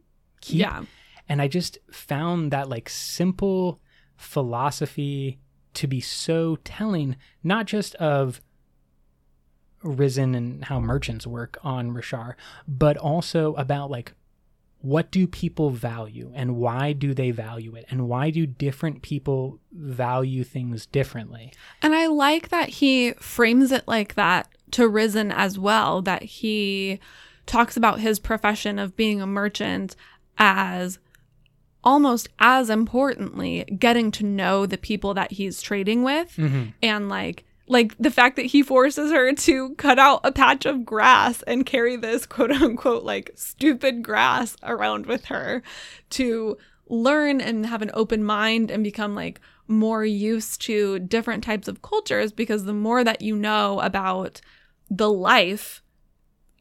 keep. 0.42 0.62
Yeah. 0.62 0.84
And 1.30 1.42
I 1.42 1.48
just 1.48 1.78
found 1.92 2.52
that 2.52 2.68
like 2.68 2.90
simple 2.90 3.80
philosophy 4.18 5.40
to 5.76 5.88
be 5.88 6.02
so 6.02 6.58
telling, 6.66 7.16
not 7.44 7.68
just 7.68 7.96
of 7.96 8.42
Rysn 9.84 10.36
and 10.36 10.66
how 10.66 10.80
merchants 10.80 11.26
work 11.26 11.58
on 11.64 11.94
Roshar, 11.94 12.34
but 12.68 12.98
also 12.98 13.54
about 13.54 13.90
like 13.90 14.14
what 14.82 15.12
do 15.12 15.28
people 15.28 15.70
value 15.70 16.32
and 16.34 16.56
why 16.56 16.94
do 16.94 17.14
they 17.14 17.32
value 17.32 17.76
it 17.76 17.86
and 17.90 18.08
why 18.08 18.30
do 18.30 18.46
different 18.46 19.02
people 19.02 19.60
value 19.72 20.44
things 20.44 20.86
differently. 20.86 21.52
And 21.82 21.94
I 21.94 22.08
like 22.08 22.50
that 22.50 22.70
he 22.70 23.12
frames 23.14 23.72
it 23.72 23.88
like 23.88 24.16
that 24.16 24.48
to 24.72 24.90
Rysn 24.90 25.34
as 25.36 25.60
well, 25.60 26.02
that 26.04 26.24
he 26.24 27.00
talks 27.46 27.76
about 27.76 28.00
his 28.00 28.20
profession 28.20 28.80
of 28.80 28.96
being 28.96 29.22
a 29.22 29.28
merchant 29.28 29.96
as 30.38 31.00
almost 31.84 32.30
as 32.40 32.70
importantly 32.70 33.64
getting 33.78 34.12
to 34.12 34.26
know 34.26 34.66
the 34.66 34.78
people 34.78 35.14
that 35.14 35.32
he's 35.32 35.62
trading 35.62 36.04
with 36.04 36.36
mm-hmm. 36.36 36.66
and 36.82 37.10
like 37.10 37.46
like 37.68 37.96
the 38.00 38.12
fact 38.12 38.36
that 38.36 38.48
he 38.48 38.64
forces 38.64 39.12
her 39.12 39.32
to 39.32 39.76
cut 39.76 40.00
out 40.00 40.20
a 40.24 40.32
patch 40.32 40.66
of 40.66 40.84
grass 40.84 41.42
and 41.44 41.66
carry 41.66 41.96
this 41.96 42.26
quote 42.26 42.52
unquote 42.52 43.04
like 43.04 43.32
stupid 43.36 44.04
grass 44.04 44.58
around 44.64 45.06
with 45.06 45.26
her 45.26 45.64
to 46.10 46.58
learn 46.90 47.40
and 47.40 47.66
have 47.66 47.82
an 47.82 47.92
open 47.94 48.24
mind 48.24 48.72
and 48.72 48.84
become 48.84 49.16
like 49.16 49.40
more 49.68 50.04
used 50.04 50.62
to 50.62 50.98
different 51.00 51.44
types 51.44 51.68
of 51.68 51.84
cultures 51.84 52.32
because 52.32 52.66
the 52.66 52.74
more 52.74 53.04
that 53.04 53.22
you 53.22 53.36
know 53.36 53.80
about 53.82 54.42
the 54.90 55.10
life 55.10 55.84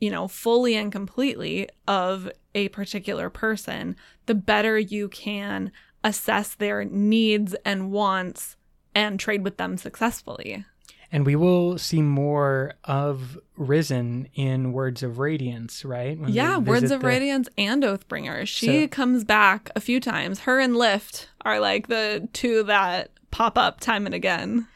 you 0.01 0.11
know 0.11 0.29
fully 0.29 0.75
and 0.77 0.91
completely 0.93 1.69
of 1.87 2.31
a 2.55 2.69
particular 2.69 3.29
person 3.31 3.97
the 4.27 4.35
better 4.35 4.79
you 4.79 5.09
can 5.09 5.71
assess 6.05 6.55
their 6.55 6.85
needs 6.85 7.55
and 7.65 7.91
wants 7.91 8.57
and 8.95 9.19
trade 9.21 9.43
with 9.45 9.57
them 9.57 9.77
successfully 9.77 10.65
And 11.11 11.25
we 11.25 11.37
will 11.37 11.79
see 11.79 12.03
more 12.03 12.75
of 12.85 13.39
Rysn 13.59 14.29
in 14.35 14.73
Words 14.75 15.03
of 15.03 15.19
Radiance, 15.19 15.83
right? 15.83 16.19
When 16.19 16.31
Yeah, 16.31 16.59
Words 16.59 16.91
of 16.91 17.01
the- 17.01 17.07
Radiance 17.07 17.49
and 17.57 17.83
Oathbringer. 17.83 18.47
She 18.47 18.83
So- 18.83 18.89
comes 18.89 19.25
back 19.25 19.71
a 19.75 19.81
few 19.81 20.01
times. 20.01 20.41
Her 20.41 20.61
and 20.61 20.77
Lift 20.77 21.31
are 21.47 21.61
like 21.61 21.87
the 21.87 22.29
two 22.35 22.63
that 22.65 23.11
pop 23.31 23.57
up 23.57 23.81
time 23.81 24.05
and 24.05 24.15
again. 24.15 24.69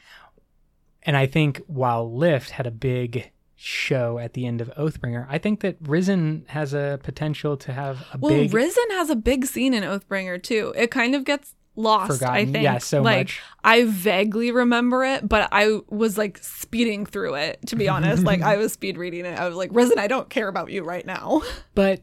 And 1.02 1.16
I 1.18 1.26
think 1.26 1.60
while 1.66 2.10
Lift 2.10 2.50
had 2.52 2.66
a 2.66 2.70
big 2.70 3.30
show 3.62 4.18
at 4.18 4.32
the 4.34 4.46
end 4.46 4.60
of 4.60 4.68
Oathbringer, 4.76 5.26
I 5.28 5.38
think 5.38 5.60
that 5.60 5.82
Rysn 5.82 6.48
has 6.48 6.74
a 6.74 6.98
potential 7.02 7.56
to 7.58 7.72
have 7.72 8.04
a 8.12 8.18
big 8.18 8.22
Well, 8.22 8.30
big 8.32 8.50
Rysn 8.50 8.90
has 8.90 9.08
a 9.10 9.16
big 9.16 9.46
scene 9.46 9.72
in 9.74 9.82
Oathbringer 9.84 10.42
too. 10.42 10.72
It 10.76 10.90
kind 10.90 11.14
of 11.14 11.24
gets 11.24 11.54
lost, 11.76 12.22
I 12.22 12.44
think. 12.44 12.64
Yeah, 12.64 12.78
so 12.78 13.00
like 13.02 13.28
much. 13.28 13.40
I 13.62 13.84
vaguely 13.84 14.50
remember 14.50 15.04
it, 15.04 15.28
but 15.28 15.48
I 15.52 15.80
was 15.88 16.18
like 16.18 16.38
speeding 16.38 17.06
through 17.06 17.34
it, 17.34 17.60
to 17.68 17.76
be 17.76 17.88
honest. 17.88 18.24
like 18.32 18.42
I 18.42 18.56
was 18.56 18.72
speed 18.72 18.98
reading 18.98 19.24
it. 19.24 19.38
I 19.38 19.46
was 19.46 19.56
like, 19.56 19.70
Rysn, 19.70 19.96
I 19.96 20.08
don't 20.08 20.28
care 20.28 20.48
about 20.48 20.70
you 20.70 20.82
right 20.82 21.06
now. 21.06 21.42
but 21.74 22.02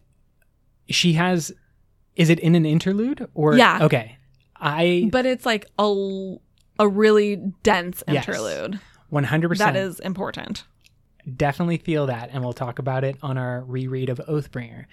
she 0.87 1.13
has 1.13 1.51
is 2.15 2.29
it 2.29 2.39
in 2.39 2.55
an 2.55 2.65
interlude 2.65 3.27
or 3.33 3.55
Yeah. 3.55 3.79
okay 3.83 4.17
i 4.59 5.07
But 5.11 5.25
it's 5.25 5.45
like 5.45 5.67
a 5.77 6.35
a 6.79 6.87
really 6.87 7.35
dense 7.63 8.03
Yes. 8.07 8.27
interlude. 8.27 8.79
100% 9.11 9.57
That 9.57 9.75
is 9.75 9.99
important. 9.99 10.63
Definitely 11.37 11.77
feel 11.77 12.07
that 12.07 12.29
and 12.33 12.43
we'll 12.43 12.53
talk 12.53 12.79
about 12.79 13.03
it 13.03 13.15
on 13.21 13.37
our 13.37 13.61
reread 13.63 14.09
of 14.09 14.19
oathbringer 14.27 14.85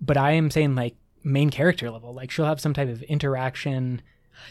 but 0.00 0.16
i 0.16 0.32
am 0.32 0.50
saying 0.50 0.74
like 0.74 0.96
main 1.24 1.50
character 1.50 1.90
level 1.90 2.12
like 2.12 2.30
she'll 2.30 2.44
have 2.46 2.60
some 2.60 2.74
type 2.74 2.88
of 2.88 3.02
interaction 3.04 4.02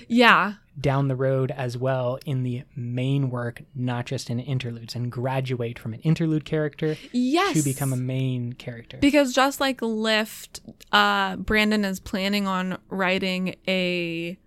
Yeah. 0.08 0.54
down 0.80 1.08
the 1.10 1.16
road 1.18 1.52
as 1.52 1.78
well 1.78 2.18
in 2.26 2.44
the 2.44 2.64
main 2.76 3.30
work 3.30 3.62
not 3.76 4.06
just 4.06 4.30
in 4.30 4.39
interludes 4.39 4.96
and 4.96 5.12
graduate 5.12 5.78
from 5.78 5.94
an 5.94 6.00
interlude 6.02 6.46
character 6.46 6.96
Yes. 7.12 7.54
to 7.58 7.64
become 7.64 7.92
a 7.92 7.98
main 7.98 8.54
character 8.54 8.98
Because 9.02 9.34
just 9.34 9.60
like 9.60 9.82
Lift, 9.82 10.62
uh, 10.94 11.36
Brandon 11.36 11.84
is 11.84 12.00
planning 12.00 12.48
on 12.48 12.78
writing 12.89 13.56
a 13.68 14.38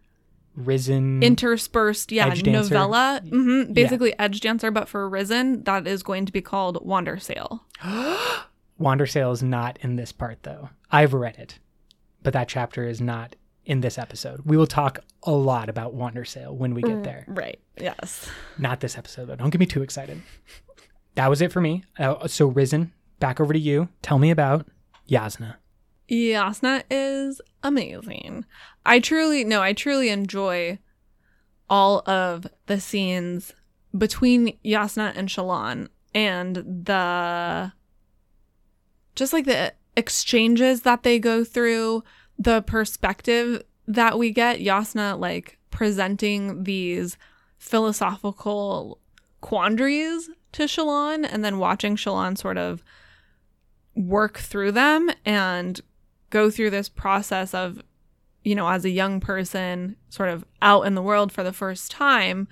Rysn 0.59 1.21
interspersed, 1.23 2.13
yeah, 2.13 2.33
novella. 2.33 3.21
hmm 3.29 3.73
Basically, 3.73 4.13
Edgedancer, 4.19 4.73
but 4.73 4.89
for 4.89 5.11
Rysn, 5.11 5.65
that 5.65 5.87
is 5.87 6.03
going 6.03 6.27
to 6.27 6.33
be 6.33 6.41
called 6.41 6.77
Wandersail. 6.87 7.61
Wandersail 8.81 9.33
is 9.33 9.43
not 9.43 9.79
in 9.83 9.97
this 9.97 10.11
part 10.13 10.43
though 10.43 10.69
i've 10.91 11.15
read 11.15 11.37
it 11.39 11.59
but 12.25 12.33
that 12.33 12.49
chapter 12.49 12.85
is 12.87 13.01
not 13.01 13.37
in 13.65 13.81
this 13.81 13.99
episode 13.99 14.41
we 14.45 14.57
will 14.57 14.67
talk 14.67 14.99
a 15.23 15.31
lot 15.31 15.69
about 15.69 15.95
Wandersail 15.95 16.53
when 16.55 16.75
we 16.75 16.83
get 16.83 17.05
there 17.05 17.25
Right. 17.29 17.61
Yes. 17.81 18.29
Not 18.59 18.81
this 18.81 18.97
episode, 18.99 19.27
though. 19.27 19.37
Don't 19.37 19.51
get 19.51 19.59
me 19.59 19.67
too 19.67 19.83
excited. 19.83 20.21
That 21.17 21.29
was 21.31 21.41
it 21.41 21.51
for 21.53 21.61
me. 21.61 21.83
Uh, 21.99 22.29
so, 22.29 22.47
Risen, 22.47 22.93
back 23.21 23.41
over 23.41 23.53
to 23.53 23.59
you. 23.59 23.89
Tell 24.03 24.19
me 24.19 24.31
about 24.31 24.67
Jasnah. 25.09 25.57
Jasnah 26.11 26.83
is 26.91 27.41
amazing. 27.65 28.45
I 28.87 29.01
truly, 29.01 29.43
no, 29.43 29.61
I 29.63 29.73
truly 29.73 30.11
enjoy 30.11 30.79
all 31.69 32.09
of 32.09 32.47
the 32.67 32.79
scenes 32.79 33.53
between 33.97 34.57
Jasnah 34.65 35.17
and 35.17 35.29
Shallan 35.29 35.89
and 36.15 36.57
the 36.57 37.73
just 39.17 39.33
like 39.33 39.47
the 39.47 39.73
exchanges 39.97 40.83
that 40.83 41.05
they 41.05 41.19
go 41.19 41.45
through, 41.45 42.03
the 42.39 42.63
perspective 42.63 43.63
that 43.87 44.19
we 44.19 44.31
get, 44.31 44.59
Jasnah 44.59 45.19
like 45.19 45.59
presenting 45.71 46.65
these 46.65 47.17
philosophical 47.59 49.01
quandaries 49.41 50.31
to 50.53 50.65
Shallan 50.65 51.27
and 51.31 51.45
then 51.45 51.59
watching 51.59 51.97
Shallan 51.97 52.37
sort 52.37 52.59
of 52.59 52.83
work 53.95 54.39
through 54.39 54.73
them 54.73 55.11
and 55.25 55.81
go 56.35 56.51
through 56.51 56.71
this 56.71 56.89
process 56.89 57.55
of, 57.55 57.81
you 58.43 58.57
know, 58.57 58.69
as 58.69 58.85
a 58.85 58.91
young 58.91 59.21
person, 59.21 59.95
sort 60.09 60.29
of 60.29 60.45
out 60.61 60.85
in 60.85 60.97
the 60.97 61.03
world 61.03 61.31
for 61.31 61.45
the 61.45 61.53
first 61.53 61.93
time, 61.93 62.49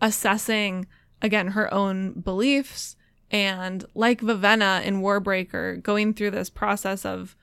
assessing 0.00 0.86
again 1.20 1.48
her 1.48 1.72
own 1.74 2.12
beliefs 2.12 2.94
and 3.32 3.84
like 3.94 4.20
Vivenna 4.20 4.80
in 4.84 5.02
Warbreaker, 5.02 5.82
going 5.82 6.14
through 6.14 6.30
this 6.30 6.48
process 6.48 7.04
of 7.04 7.34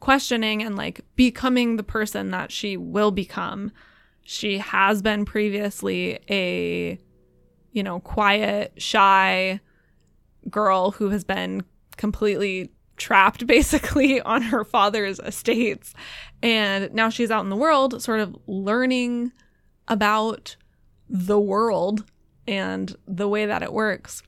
questioning 0.00 0.62
and 0.62 0.74
like 0.74 1.02
becoming 1.16 1.76
the 1.76 1.82
person 1.82 2.30
that 2.30 2.50
she 2.50 2.78
will 2.78 3.10
become. 3.10 3.70
She 4.22 4.56
has 4.56 5.02
been 5.02 5.26
previously 5.26 6.18
a, 6.30 6.98
you 7.72 7.82
know, 7.82 8.00
quiet, 8.00 8.72
shy 8.78 9.60
girl 10.48 10.92
who 10.92 11.10
has 11.10 11.24
been 11.24 11.62
completely 11.98 12.70
trapped 12.96 13.46
basically 13.46 14.20
on 14.20 14.42
her 14.42 14.64
father's 14.64 15.18
estates. 15.20 15.94
And 16.42 16.92
now 16.92 17.08
she's 17.08 17.30
out 17.30 17.44
in 17.44 17.50
the 17.50 17.56
world, 17.56 18.02
sort 18.02 18.20
of 18.20 18.36
learning 18.46 19.32
about 19.88 20.56
the 21.08 21.38
world 21.38 22.04
and 22.46 22.94
the 23.06 23.28
way 23.28 23.46
that 23.46 23.62
it 23.62 23.72
works. 23.72 24.22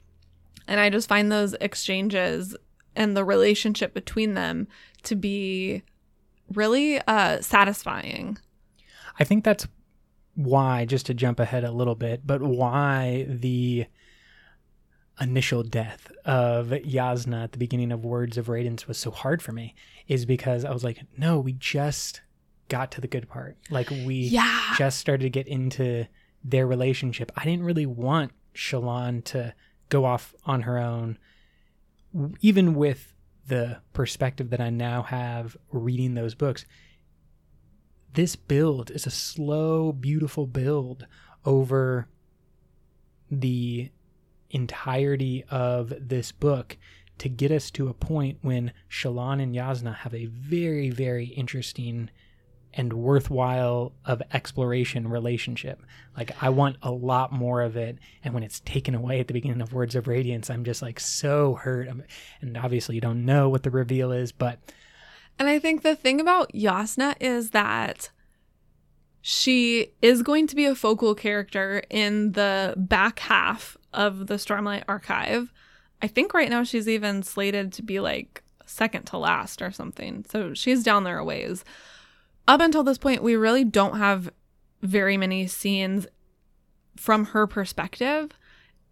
And 0.66 0.81
I 0.81 0.91
just 0.91 1.09
find 1.09 1.31
those 1.33 1.55
exchanges 1.55 2.57
and 2.95 3.16
the 3.16 3.25
relationship 3.25 3.95
between 3.95 4.35
them 4.35 4.69
to 5.05 5.14
be 5.14 5.83
really 6.53 7.01
uh, 7.07 7.41
satisfying. 7.41 8.39
I 9.19 9.25
think 9.25 9.45
that's 9.45 9.66
why, 10.35 10.85
just 10.85 11.07
to 11.07 11.14
jump 11.14 11.41
ahead 11.41 11.64
a 11.64 11.73
little 11.73 11.95
bit, 11.95 12.27
but 12.27 12.43
why 12.43 13.27
the 13.29 13.87
initial 15.21 15.62
death 15.62 16.11
of 16.25 16.69
Jasnah 16.69 17.45
at 17.45 17.53
the 17.53 17.59
beginning 17.59 17.93
of 17.93 18.05
Words 18.05 18.39
of 18.39 18.49
Radiance 18.49 18.87
was 18.87 18.99
so 18.99 19.11
hard 19.11 19.43
for 19.43 19.53
me 19.53 19.75
is 20.07 20.25
because 20.25 20.64
I 20.64 20.71
was 20.73 20.85
like, 20.85 21.01
no, 21.16 21.39
we 21.41 21.53
just 21.53 22.23
got 22.69 22.91
to 22.93 23.01
the 23.01 23.09
good 23.09 23.29
part. 23.29 23.57
Like, 23.71 23.91
we 23.91 24.14
Yeah. 24.29 24.75
just 24.77 24.99
started 24.99 25.23
to 25.25 25.31
get 25.31 25.49
into 25.49 26.07
their 26.45 26.66
relationship. 26.66 27.33
I 27.37 27.45
didn't 27.45 27.64
really 27.64 27.87
want 27.87 28.33
Shallan 28.55 29.25
to 29.25 29.55
go 29.89 30.05
off 30.05 30.35
on 30.45 30.62
her 30.62 30.79
own, 30.79 31.19
even 32.41 32.75
with 32.75 33.12
the 33.47 33.81
perspective 33.93 34.51
that 34.51 34.61
I 34.61 34.71
now 34.71 35.03
have 35.03 35.57
reading 35.71 36.14
those 36.14 36.35
books. 36.35 36.64
This 38.14 38.37
build 38.37 38.91
is 38.91 39.07
a 39.07 39.11
slow, 39.11 39.93
beautiful 39.93 40.47
build 40.47 41.07
over 41.45 42.09
the 43.31 43.91
entirety 44.51 45.44
of 45.51 45.92
this 46.01 46.32
book 46.32 46.76
to 47.18 47.28
get 47.28 47.51
us 47.51 47.70
to 47.72 47.88
a 47.88 47.94
point 47.94 48.38
when 48.42 48.72
Shallan 48.88 49.42
and 49.42 49.55
Jasnah 49.55 49.96
have 49.96 50.14
a 50.14 50.26
very, 50.26 50.90
very 50.90 51.26
interesting 51.26 52.11
and 52.74 52.92
worthwhile 52.92 53.92
of 54.05 54.22
exploration 54.32 55.09
relationship. 55.09 55.82
Like 56.16 56.30
I 56.40 56.51
want 56.51 56.76
a 56.82 56.92
lot 56.92 57.32
more 57.32 57.62
of 57.62 57.76
it, 57.76 57.99
and 58.22 58.34
when 58.34 58.42
it's 58.42 58.61
taken 58.61 58.94
away 58.94 59.18
at 59.20 59.26
the 59.26 59.32
beginning 59.32 59.61
of 59.61 59.72
Words 59.72 59.94
of 59.94 60.07
Radiance, 60.07 60.49
I'm 60.51 60.64
just 60.64 60.82
like 60.82 61.01
so 61.01 61.55
hurt. 61.55 61.88
I'm- 61.88 62.05
And 62.40 62.57
obviously, 62.57 62.94
you 62.94 63.01
don't 63.01 63.24
know 63.24 63.49
what 63.49 63.62
the 63.62 63.70
reveal 63.70 64.12
is, 64.12 64.32
but 64.32 64.59
And 65.40 65.49
I 65.49 65.59
think 65.61 65.82
the 65.82 65.96
thing 65.96 66.20
about 66.20 66.53
Jasnah 66.53 67.14
is 67.20 67.51
that 67.51 68.11
she 69.20 69.92
is 70.03 70.22
going 70.22 70.46
to 70.49 70.57
be 70.57 70.64
a 70.64 70.74
focal 70.74 71.14
character 71.14 71.82
in 71.90 72.32
the 72.32 72.74
back 72.76 73.20
half 73.20 73.76
of 73.99 74.28
the 74.28 74.34
Stormlight 74.34 74.84
Archive. 74.88 75.53
I 76.01 76.07
think 76.07 76.32
right 76.32 76.49
now 76.49 76.62
she's 76.62 76.88
even 76.88 77.24
slated 77.24 77.72
to 77.74 77.82
be 77.82 77.99
like 77.99 78.44
second 78.64 79.07
to 79.07 79.18
last 79.18 79.61
or 79.61 79.72
something. 79.72 80.24
So 80.30 80.55
she's 80.55 80.84
down 80.84 81.03
there 81.03 81.18
a 81.18 81.24
ways. 81.24 81.64
Up 82.46 82.61
until 82.61 82.84
this 82.84 82.96
point, 82.96 83.22
we 83.22 83.34
really 83.34 83.64
don't 83.64 83.99
have 83.99 84.30
very 84.80 85.16
many 85.16 85.49
scenes 85.49 86.07
from 86.96 87.26
her 87.26 87.49
perspective. 87.49 88.30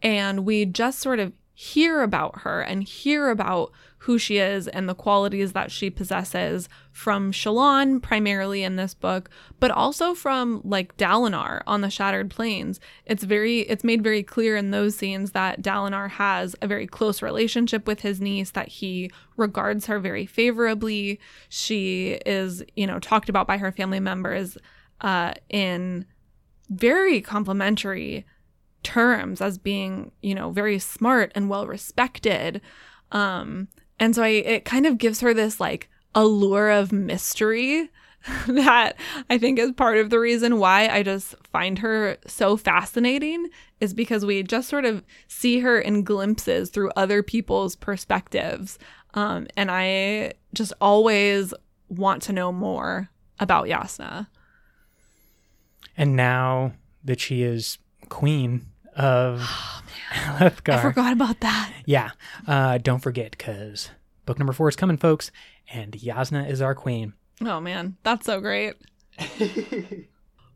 And 0.03 0.45
we 0.45 0.67
just 0.67 0.99
sort 0.99 1.21
of 1.21 1.33
hear 1.55 2.03
about 2.03 2.41
her 2.41 2.61
and 2.61 2.83
hear 2.83 3.31
about 3.31 3.71
who 4.07 4.19
she 4.19 4.39
is 4.39 4.69
and 4.69 4.89
the 4.89 4.95
qualities 4.95 5.53
that 5.53 5.73
she 5.73 5.91
possesses 5.91 6.69
from 6.93 7.33
Shallan, 7.33 8.01
primarily 8.01 8.63
in 8.63 8.77
this 8.77 8.95
book, 8.95 9.29
but 9.59 9.73
also 9.73 10.15
from 10.15 10.61
like 10.65 10.97
Dalinar 10.97 11.63
on 11.67 11.81
the 11.81 11.91
Shattered 11.91 12.31
Plains. 12.31 12.79
It's 13.05 13.25
very, 13.25 13.63
it's 13.63 13.83
made 13.83 14.05
very 14.05 14.23
clear 14.23 14.57
in 14.57 14.71
those 14.71 14.97
scenes 14.97 15.33
that 15.33 15.61
Dalinar 15.61 16.09
has 16.09 16.55
a 16.63 16.69
very 16.69 16.87
close 16.87 17.21
relationship 17.21 17.89
with 17.89 18.03
his 18.03 18.21
niece, 18.21 18.53
that 18.53 18.69
he 18.69 19.11
regards 19.37 19.87
her 19.87 19.99
very 19.99 20.25
favorably. 20.25 21.19
She 21.49 22.21
is, 22.25 22.63
you 22.77 22.87
know, 22.87 23.01
talked 23.01 23.29
about 23.29 23.49
by 23.49 23.59
her 23.59 23.73
family 23.73 23.99
members 23.99 24.57
uh, 25.01 25.35
in 25.49 26.07
very 26.71 27.21
complimentary 27.21 28.25
terms 28.85 29.41
as 29.41 29.59
being, 29.59 30.13
you 30.23 30.37
know, 30.37 30.53
very 30.53 30.79
smart 30.79 31.33
and 31.35 31.49
well 31.49 31.67
respected. 31.67 32.61
Um, 33.11 33.67
and 33.99 34.15
so 34.15 34.23
I, 34.23 34.29
it 34.29 34.65
kind 34.65 34.87
of 34.87 34.99
gives 34.99 35.21
her 35.21 35.33
this 35.33 35.61
like 35.61 35.89
allure 36.15 36.71
of 36.71 36.93
mystery 36.93 37.91
that 38.49 38.97
I 39.31 39.39
think 39.39 39.59
is 39.59 39.73
part 39.73 39.99
of 39.99 40.11
the 40.11 40.19
reason 40.19 40.59
why 40.59 40.89
I 40.89 41.03
just 41.03 41.35
find 41.53 41.79
her 41.79 42.17
so 42.27 42.57
fascinating 42.57 43.49
is 43.81 43.95
because 43.95 44.25
we 44.25 44.43
just 44.43 44.69
sort 44.69 44.85
of 44.85 45.05
see 45.29 45.61
her 45.61 45.79
in 45.81 46.03
glimpses 46.03 46.71
through 46.71 46.91
other 46.97 47.23
people's 47.23 47.77
perspectives. 47.77 48.79
Um, 49.15 49.47
and 49.57 49.71
I 49.71 50.33
just 50.55 50.73
always 50.81 51.55
want 51.89 52.23
to 52.23 52.33
know 52.33 52.51
more 52.51 53.11
about 53.39 53.67
Jasnah. 53.67 54.27
And 55.97 56.17
now 56.17 56.73
that 57.05 57.21
she 57.21 57.43
is 57.43 57.79
queen 58.09 58.67
of 58.97 59.41
oh, 59.43 59.83
Alethkar. 60.13 60.75
I 60.75 60.83
forgot 60.83 61.13
about 61.13 61.41
that. 61.41 61.73
Yeah. 61.85 62.11
Uh, 62.47 62.79
don't 62.79 63.01
forget, 63.01 63.33
because 63.33 63.91
book 64.25 64.39
number 64.39 64.53
four 64.53 64.69
is 64.69 64.77
coming, 64.77 64.97
folks, 64.97 65.31
and 65.73 65.93
Jasnah 65.93 66.49
is 66.49 66.61
our 66.61 66.75
queen. 66.75 67.13
Oh, 67.41 67.61
man. 67.61 67.97
That's 68.03 68.27
so 68.27 68.41
great. 68.41 68.75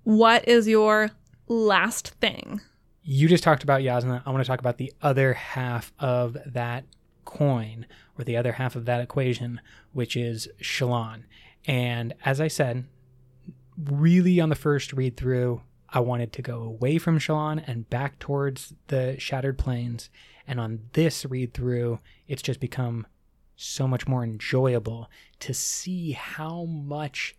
what 0.05 0.49
is 0.49 0.67
your 0.67 1.11
last 1.47 2.09
thing? 2.21 2.61
You 3.03 3.29
just 3.29 3.45
talked 3.45 3.63
about 3.63 3.81
Jasnah. 3.81 4.23
I 4.25 4.31
want 4.31 4.43
to 4.43 4.49
talk 4.49 4.61
about 4.61 4.79
the 4.79 4.93
other 5.03 5.35
half 5.35 5.93
of 5.99 6.37
that 6.47 6.85
coin 7.25 7.87
or 8.19 8.25
the 8.25 8.37
other 8.37 8.53
half 8.53 8.77
of 8.77 8.87
that 8.87 9.01
equation, 9.01 9.61
which 9.93 10.17
is 10.17 10.49
Shallan. 10.63 11.25
And 11.67 12.15
as 12.25 12.41
I 12.41 12.49
said, 12.49 12.85
really 13.83 14.41
on 14.41 14.49
the 14.49 14.55
first 14.55 14.93
read 14.93 15.17
through, 15.17 15.63
I 15.93 16.01
wanted 16.01 16.33
to 16.35 16.43
go 16.43 16.63
away 16.63 16.99
from 16.99 17.19
Shallan 17.19 17.65
and 17.67 17.89
back 17.91 18.19
towards 18.19 18.75
the 18.89 19.19
Shattered 19.19 19.59
Plains. 19.59 20.09
And 20.47 20.61
on 20.61 20.81
this 20.93 21.25
read 21.25 21.53
through, 21.53 22.01
it's 22.29 22.43
just 22.43 22.61
become 22.61 23.07
so 23.57 23.87
much 23.87 24.07
more 24.09 24.25
enjoyable 24.25 25.11
to 25.41 25.53
see 25.53 26.13
how 26.13 26.65
much 26.65 27.35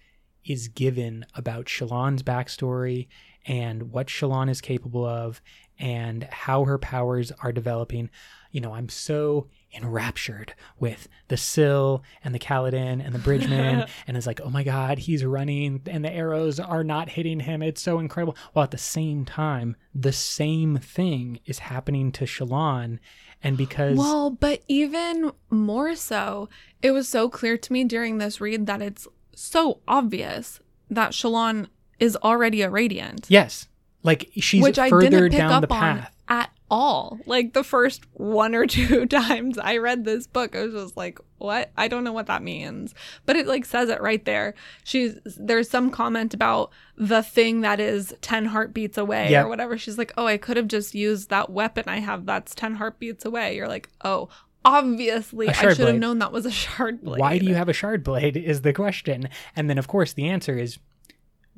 is 0.45 0.67
given 0.67 1.25
about 1.35 1.65
Shallan's 1.65 2.23
backstory 2.23 3.07
and 3.45 3.91
what 3.91 4.07
Shallan 4.07 4.49
is 4.49 4.61
capable 4.61 5.05
of 5.05 5.41
and 5.79 6.23
how 6.25 6.65
her 6.65 6.77
powers 6.77 7.31
are 7.41 7.51
developing. 7.51 8.09
You 8.51 8.61
know, 8.61 8.73
I'm 8.73 8.89
so 8.89 9.47
enraptured 9.73 10.53
with 10.79 11.07
the 11.27 11.37
Syl 11.37 12.03
and 12.23 12.33
the 12.35 12.39
Kaladin 12.39 13.03
and 13.05 13.13
the 13.13 13.19
Bridgeman, 13.19 13.85
and 14.07 14.17
it's 14.17 14.27
like, 14.27 14.41
oh 14.41 14.49
my 14.49 14.63
god, 14.63 14.99
he's 14.99 15.23
running 15.23 15.81
and 15.87 16.03
the 16.03 16.11
arrows 16.11 16.59
are 16.59 16.83
not 16.83 17.09
hitting 17.09 17.41
him. 17.41 17.61
It's 17.61 17.81
so 17.81 17.99
incredible. 17.99 18.35
While 18.53 18.63
at 18.63 18.71
the 18.71 18.77
same 18.77 19.25
time, 19.25 19.75
the 19.93 20.11
same 20.11 20.77
thing 20.77 21.39
is 21.45 21.59
happening 21.59 22.11
to 22.13 22.25
Shallan. 22.25 22.99
And 23.43 23.57
because 23.57 23.97
Well, 23.97 24.29
but 24.29 24.61
even 24.67 25.31
more 25.49 25.95
so, 25.95 26.47
it 26.81 26.91
was 26.91 27.07
so 27.07 27.27
clear 27.29 27.57
to 27.57 27.73
me 27.73 27.83
during 27.83 28.17
this 28.17 28.39
read 28.39 28.67
that 28.67 28.81
it's 28.81 29.07
so 29.35 29.79
obvious 29.87 30.59
that 30.89 31.11
Shallan 31.11 31.67
is 31.99 32.15
already 32.17 32.61
a 32.61 32.69
radiant. 32.69 33.27
Yes. 33.29 33.67
Like 34.03 34.29
she's 34.35 34.63
Which 34.63 34.77
further 34.77 35.29
down 35.29 35.61
the 35.61 35.67
path. 35.67 36.11
at 36.27 36.51
all. 36.71 37.19
Like 37.27 37.53
the 37.53 37.63
first 37.63 38.05
one 38.13 38.55
or 38.55 38.65
two 38.67 39.05
times 39.07 39.59
I 39.59 39.77
read 39.77 40.05
this 40.05 40.25
book, 40.25 40.55
I 40.55 40.63
was 40.63 40.73
just 40.73 40.97
like, 40.97 41.19
what? 41.37 41.71
I 41.77 41.87
don't 41.87 42.03
know 42.03 42.13
what 42.13 42.27
that 42.27 42.41
means. 42.41 42.95
But 43.25 43.35
it 43.35 43.45
like 43.45 43.65
says 43.65 43.89
it 43.89 44.01
right 44.01 44.23
there. 44.25 44.55
She's 44.83 45.17
there's 45.25 45.69
some 45.69 45.91
comment 45.91 46.33
about 46.33 46.71
the 46.97 47.21
thing 47.21 47.61
that 47.61 47.79
is 47.79 48.15
10 48.21 48.45
heartbeats 48.45 48.97
away 48.97 49.31
yep. 49.31 49.45
or 49.45 49.49
whatever. 49.49 49.77
She's 49.77 49.97
like, 49.97 50.13
"Oh, 50.17 50.25
I 50.25 50.37
could 50.37 50.57
have 50.57 50.67
just 50.67 50.95
used 50.95 51.29
that 51.29 51.49
weapon 51.49 51.83
I 51.87 51.99
have 51.99 52.25
that's 52.25 52.55
10 52.55 52.75
heartbeats 52.75 53.25
away." 53.25 53.55
You're 53.55 53.67
like, 53.67 53.89
"Oh, 54.03 54.29
obviously 54.63 55.49
I 55.49 55.53
should 55.53 55.77
have 55.79 55.95
known 55.95 56.19
that 56.19 56.31
was 56.31 56.45
a 56.45 56.51
shard 56.65 57.03
blade." 57.03 57.19
Why 57.19 57.37
do 57.37 57.45
you 57.45 57.55
have 57.55 57.69
a 57.69 57.73
shard 57.73 58.03
blade 58.03 58.37
is 58.37 58.61
the 58.61 58.73
question. 58.73 59.29
And 59.55 59.69
then 59.69 59.77
of 59.77 59.87
course 59.87 60.13
the 60.13 60.27
answer 60.29 60.57
is 60.57 60.79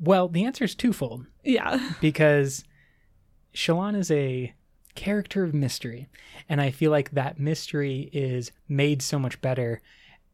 well, 0.00 0.28
the 0.28 0.44
answer 0.44 0.64
is 0.64 0.74
twofold. 0.74 1.26
Yeah. 1.44 1.92
Because 2.00 2.64
Shallan 3.54 3.96
is 3.96 4.10
a 4.10 4.52
character 4.94 5.44
of 5.44 5.54
mystery. 5.54 6.08
And 6.48 6.60
I 6.60 6.70
feel 6.70 6.90
like 6.90 7.10
that 7.12 7.38
mystery 7.38 8.10
is 8.12 8.52
made 8.68 9.02
so 9.02 9.18
much 9.18 9.40
better 9.40 9.80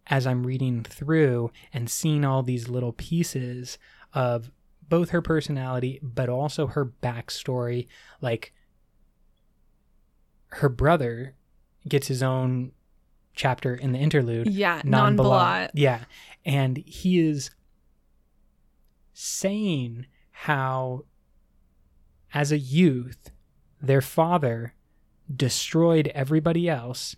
as 0.06 0.26
I'm 0.26 0.46
reading 0.46 0.82
through 0.82 1.50
and 1.72 1.88
seeing 1.88 2.24
all 2.24 2.42
these 2.42 2.68
little 2.68 2.92
pieces 2.92 3.78
of 4.12 4.50
both 4.88 5.10
her 5.10 5.22
personality, 5.22 6.00
but 6.02 6.28
also 6.28 6.66
her 6.66 6.86
backstory. 6.86 7.86
Like 8.20 8.52
her 10.48 10.68
brother 10.68 11.34
gets 11.88 12.08
his 12.08 12.22
own 12.22 12.72
chapter 13.34 13.74
in 13.74 13.92
the 13.92 13.98
interlude. 13.98 14.48
Yeah, 14.48 14.82
Nan 14.84 15.16
Balat. 15.16 15.70
Yeah. 15.74 16.04
And 16.44 16.78
he 16.78 17.20
is 17.20 17.50
saying 19.12 20.06
how, 20.30 21.04
as 22.34 22.50
a 22.50 22.58
youth, 22.58 23.30
their 23.80 24.00
father 24.00 24.74
destroyed 25.34 26.10
everybody 26.14 26.68
else 26.68 27.16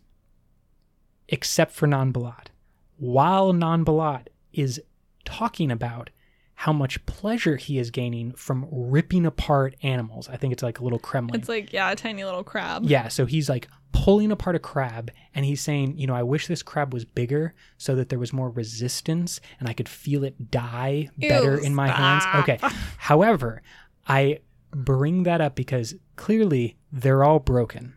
except 1.29 1.73
for 1.73 1.87
Nan 1.87 2.13
Balat, 2.13 2.49
while 2.97 3.53
Nan 3.53 3.85
Balat 3.85 4.27
is 4.53 4.81
talking 5.25 5.71
about 5.71 6.11
how 6.55 6.73
much 6.73 7.05
pleasure 7.07 7.57
he 7.57 7.79
is 7.79 7.91
gaining 7.91 8.33
from 8.33 8.69
ripping 8.71 9.27
apart 9.27 9.75
animals. 9.83 10.29
I 10.29 10.37
think 10.37 10.53
it's 10.53 10.63
like 10.63 10.79
a 10.79 10.85
little 10.85 11.01
cremling. 11.01 11.35
It's 11.35 11.49
like, 11.49 11.73
yeah, 11.73 11.91
a 11.91 11.97
tiny 11.97 12.25
little 12.25 12.45
crab. 12.45 12.85
Yeah, 12.85 13.09
so 13.09 13.27
he's 13.27 13.49
like 13.49 13.67
pulling 13.93 14.31
apart 14.31 14.55
a 14.55 14.59
crab 14.61 15.11
and 15.35 15.45
he's 15.45 15.61
saying, 15.61 15.99
you 15.99 16.07
know, 16.07 16.15
I 16.15 16.23
wish 16.23 16.47
this 16.47 16.63
crab 16.63 16.93
was 16.93 17.05
bigger 17.05 17.55
so 17.79 17.97
that 17.97 18.11
there 18.11 18.19
was 18.19 18.33
more 18.33 18.51
resistance 18.51 19.41
and 19.59 19.69
I 19.69 19.73
could 19.73 19.89
feel 19.89 20.23
it 20.23 20.51
die 20.51 21.09
better 21.17 21.57
Ew, 21.57 21.65
in 21.65 21.75
my 21.75 21.89
hands. 21.89 22.25
Okay. 22.43 22.59
However, 22.97 23.63
I 24.07 24.39
bring 24.73 25.23
that 25.23 25.41
up 25.41 25.55
because 25.55 25.95
clearly 26.17 26.77
they're 26.91 27.25
all 27.25 27.39
broken. 27.39 27.95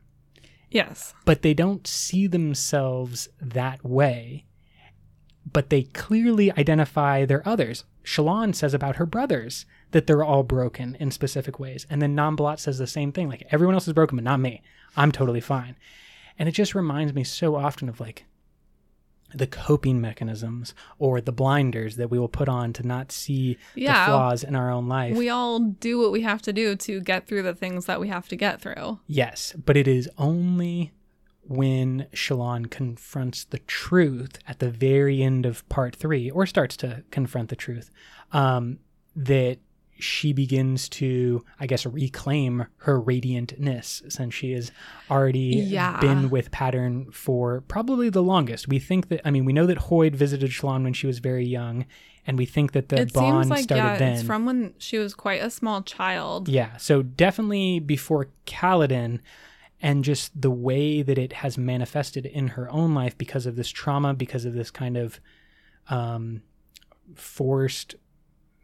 Yes. 0.69 1.13
But 1.25 1.41
they 1.41 1.53
don't 1.53 1.87
see 1.87 2.27
themselves 2.27 3.29
that 3.41 3.83
way. 3.83 4.45
But 5.51 5.69
they 5.69 5.83
clearly 5.83 6.51
identify 6.51 7.25
their 7.25 7.47
others. 7.47 7.85
Shallan 8.03 8.53
says 8.53 8.73
about 8.73 8.97
her 8.97 9.05
brothers 9.05 9.65
that 9.91 10.07
they're 10.07 10.23
all 10.23 10.43
broken 10.43 10.95
in 10.99 11.11
specific 11.11 11.59
ways. 11.59 11.85
And 11.89 12.01
then 12.01 12.15
Nan 12.15 12.35
Balat 12.35 12.59
says 12.59 12.77
the 12.77 12.87
same 12.87 13.11
thing 13.11 13.29
like, 13.29 13.47
everyone 13.51 13.75
else 13.75 13.87
is 13.87 13.93
broken, 13.93 14.17
but 14.17 14.23
not 14.25 14.39
me. 14.39 14.61
I'm 14.97 15.11
totally 15.11 15.41
fine. 15.41 15.77
And 16.37 16.49
it 16.49 16.53
just 16.53 16.75
reminds 16.75 17.13
me 17.13 17.23
so 17.23 17.55
often 17.55 17.87
of 17.87 17.99
like 17.99 18.25
the 19.33 19.47
coping 19.47 19.99
mechanisms 19.99 20.73
or 20.99 21.19
the 21.19 21.31
blinders 21.31 21.97
that 21.97 22.09
we 22.09 22.19
will 22.19 22.29
put 22.29 22.47
on 22.47 22.71
to 22.73 22.85
not 22.85 23.11
see 23.11 23.57
yeah, 23.73 24.05
the 24.05 24.11
flaws 24.11 24.43
in 24.43 24.55
our 24.55 24.71
own 24.71 24.87
life. 24.87 25.15
We 25.15 25.29
all 25.29 25.59
do 25.59 25.99
what 25.99 26.11
we 26.11 26.21
have 26.21 26.41
to 26.43 26.53
do 26.53 26.75
to 26.75 27.01
get 27.01 27.27
through 27.27 27.43
the 27.43 27.55
things 27.55 27.85
that 27.85 27.99
we 27.99 28.07
have 28.07 28.27
to 28.29 28.35
get 28.35 28.61
through. 28.61 28.99
Yes, 29.07 29.53
but 29.53 29.75
it 29.75 29.87
is 29.87 30.09
only 30.17 30.93
when 31.47 32.07
Shallan 32.13 32.69
confronts 32.69 33.43
the 33.43 33.59
truth 33.59 34.39
at 34.47 34.59
the 34.59 34.69
very 34.69 35.21
end 35.21 35.45
of 35.45 35.67
part 35.69 35.95
three, 35.95 36.29
or 36.29 36.45
starts 36.45 36.75
to 36.77 37.03
confront 37.11 37.49
the 37.49 37.55
truth, 37.55 37.91
um, 38.31 38.79
that 39.15 39.59
she 39.97 40.33
begins 40.33 40.89
to, 40.89 41.43
I 41.59 41.67
guess, 41.67 41.85
reclaim 41.85 42.65
her 42.77 43.01
radiantness 43.01 44.11
since 44.11 44.33
she 44.33 44.51
has 44.51 44.71
already 45.09 45.39
yeah. 45.39 45.99
been 45.99 46.29
with 46.29 46.51
Pattern 46.51 47.11
for 47.11 47.61
probably 47.61 48.09
the 48.09 48.23
longest. 48.23 48.67
We 48.67 48.79
think 48.79 49.07
that, 49.09 49.21
I 49.23 49.31
mean, 49.31 49.45
we 49.45 49.53
know 49.53 49.65
that 49.65 49.77
Hoid 49.77 50.15
visited 50.15 50.51
Shallan 50.51 50.83
when 50.83 50.93
she 50.93 51.07
was 51.07 51.19
very 51.19 51.45
young, 51.45 51.85
and 52.27 52.37
we 52.37 52.45
think 52.45 52.73
that 52.73 52.89
the 52.89 53.01
it 53.01 53.13
bond 53.13 53.49
like, 53.49 53.63
started 53.63 53.83
yeah, 53.83 53.97
then. 53.97 54.13
It's 54.13 54.23
from 54.23 54.45
when 54.45 54.73
she 54.77 54.97
was 54.97 55.13
quite 55.13 55.41
a 55.41 55.49
small 55.49 55.81
child. 55.81 56.49
Yeah, 56.49 56.75
so 56.77 57.01
definitely 57.01 57.79
before 57.79 58.29
Kaladin, 58.45 59.19
and 59.81 60.03
just 60.03 60.39
the 60.39 60.51
way 60.51 61.01
that 61.03 61.17
it 61.17 61.33
has 61.33 61.57
manifested 61.57 62.25
in 62.25 62.49
her 62.49 62.69
own 62.71 62.93
life 62.93 63.17
because 63.17 63.45
of 63.45 63.55
this 63.55 63.69
trauma, 63.69 64.13
because 64.13 64.43
of 64.45 64.53
this 64.53 64.71
kind 64.71 64.97
of 64.97 65.19
um, 65.89 66.41
forced 67.13 67.95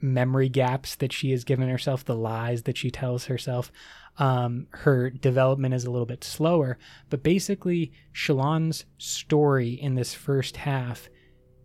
memory 0.01 0.49
gaps 0.49 0.95
that 0.95 1.13
she 1.13 1.31
has 1.31 1.43
given 1.43 1.69
herself, 1.69 2.03
the 2.03 2.15
lies 2.15 2.63
that 2.63 2.77
she 2.77 2.91
tells 2.91 3.25
herself. 3.25 3.71
Um, 4.17 4.67
her 4.71 5.09
development 5.09 5.73
is 5.73 5.85
a 5.85 5.91
little 5.91 6.05
bit 6.05 6.23
slower, 6.23 6.77
but 7.09 7.23
basically, 7.23 7.93
Shallan's 8.13 8.85
story 8.97 9.69
in 9.69 9.95
this 9.95 10.13
first 10.13 10.57
half 10.57 11.09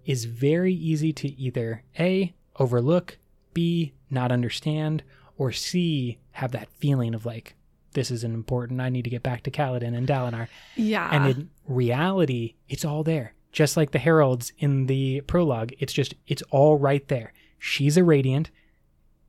is 0.05 0.27
very 0.27 0.73
easy 0.73 1.13
to 1.13 1.29
either 1.29 1.83
A, 1.99 2.35
overlook, 2.59 3.19
B, 3.53 3.95
not 4.11 4.31
understand, 4.31 5.03
or 5.37 5.51
C, 5.51 6.19
have 6.33 6.53
that 6.53 6.71
feeling 6.79 7.15
of 7.15 7.27
like, 7.27 7.57
this 7.93 8.11
isn't 8.11 8.35
important. 8.35 8.81
I 8.81 8.91
need 8.91 9.05
to 9.05 9.11
get 9.11 9.23
back 9.23 9.43
to 9.45 9.51
Kaladin 9.51 9.97
and 9.97 10.07
Dalinar. 10.07 10.49
Yeah. 10.77 11.09
And 11.11 11.27
in 11.27 11.51
reality, 11.67 12.55
it's 12.69 12.85
all 12.85 13.03
there. 13.03 13.35
Just 13.53 13.77
like 13.77 13.91
the 13.91 13.99
heralds 13.99 14.53
in 14.59 14.87
the 14.87 15.23
prologue, 15.23 15.73
it's 15.79 15.95
just, 15.95 16.15
it's 16.27 16.43
all 16.51 16.79
right 16.79 17.07
there 17.09 17.33
she's 17.59 17.97
a 17.97 18.05
radiant 18.05 18.51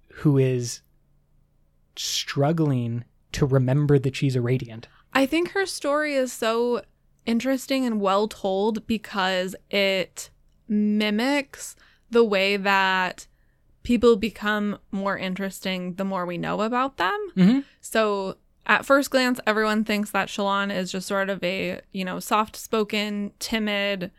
who 0.09 0.37
is 0.37 0.81
struggling 1.95 3.03
to 3.31 3.45
remember 3.45 3.99
that 3.99 4.15
she's 4.15 4.35
a 4.35 4.41
radiant. 4.41 4.87
I 5.13 5.25
think 5.25 5.51
her 5.51 5.65
story 5.65 6.15
is 6.15 6.31
so 6.31 6.81
interesting 7.25 7.85
and 7.85 7.99
well 7.99 8.27
told 8.27 8.87
because 8.87 9.55
it 9.69 10.29
mimics 10.67 11.75
the 12.09 12.23
way 12.23 12.57
that 12.57 13.27
people 13.83 14.15
become 14.15 14.77
more 14.91 15.17
interesting 15.17 15.95
the 15.95 16.03
more 16.03 16.25
we 16.25 16.37
know 16.37 16.61
about 16.61 16.97
them. 16.97 17.31
Mhm. 17.35 17.63
So 17.81 18.37
at 18.65 18.85
first 18.85 19.11
glance, 19.11 19.39
everyone 19.47 19.83
thinks 19.83 20.11
that 20.11 20.27
Shallan 20.27 20.75
is 20.75 20.91
just 20.91 21.07
sort 21.07 21.29
of 21.29 21.41
a, 21.43 21.81
you 21.91 22.03
know, 22.03 22.19
soft 22.19 22.55
spoken, 22.55 23.31
timid, 23.39 24.11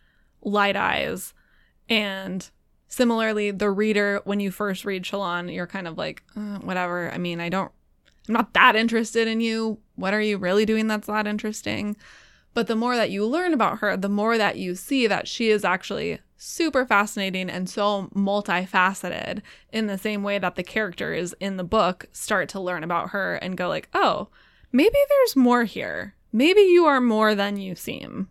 light 0.43 0.77
eyes. 0.77 1.35
And 1.89 2.49
similarly, 2.89 3.51
the 3.51 3.71
reader, 3.71 4.21
when 4.25 4.41
you 4.41 4.51
first 4.51 4.85
read 4.85 5.05
Shallan, 5.05 5.53
you're 5.55 5.67
kind 5.67 5.87
of 5.87 5.97
like, 5.97 6.23
uh, 6.37 6.59
whatever. 6.59 7.11
I 7.11 7.19
mean, 7.19 7.41
I 7.41 7.49
don't, 7.49 7.71
I'm 8.29 8.35
not 8.35 8.55
that 8.55 8.77
interested 8.77 9.29
in 9.29 9.41
you. 9.41 9.79
What 9.95 10.15
are 10.15 10.21
you 10.21 10.39
really 10.39 10.67
doing 10.67 10.87
that's 10.87 11.07
that 11.07 11.27
interesting? 11.27 11.97
But 12.55 12.67
the 12.67 12.77
more 12.77 12.97
that 12.97 13.11
you 13.11 13.25
learn 13.25 13.55
about 13.55 13.79
her, 13.79 13.97
the 13.97 14.09
more 14.09 14.37
that 14.37 14.57
you 14.57 14.75
see 14.75 15.07
that 15.07 15.29
she 15.29 15.51
is 15.51 15.65
actually 15.65 16.19
super 16.37 16.87
fascinating 16.87 17.51
and 17.51 17.69
so 17.69 18.09
multifaceted 18.15 19.43
in 19.73 19.87
the 19.87 19.99
same 19.99 20.23
way 20.23 20.39
that 20.39 20.55
the 20.55 20.63
characters 20.63 21.35
in 21.41 21.57
the 21.57 21.65
book 21.65 22.07
start 22.13 22.49
to 22.49 22.61
learn 22.61 22.85
about 22.85 23.11
her 23.11 23.35
and 23.37 23.57
go 23.57 23.69
like, 23.69 23.89
"Oh, 23.93 24.29
maybe 24.73 24.97
there's 25.09 25.37
more 25.37 25.65
here. 25.65 26.15
Maybe 26.33 26.61
you 26.61 26.85
are 26.87 27.01
more 27.01 27.35
than 27.35 27.57
you 27.57 27.75
seem." 27.75 28.29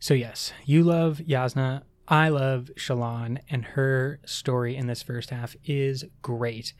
So 0.00 0.14
yes, 0.14 0.52
you 0.64 0.82
love 0.82 1.18
Jasnah. 1.26 1.82
I 2.10 2.30
love 2.30 2.70
Shallan, 2.76 3.38
and 3.50 3.64
her 3.64 4.18
story 4.24 4.76
in 4.76 4.86
this 4.86 5.02
first 5.02 5.30
half 5.30 5.54
is 5.64 6.04
great. 6.22 6.72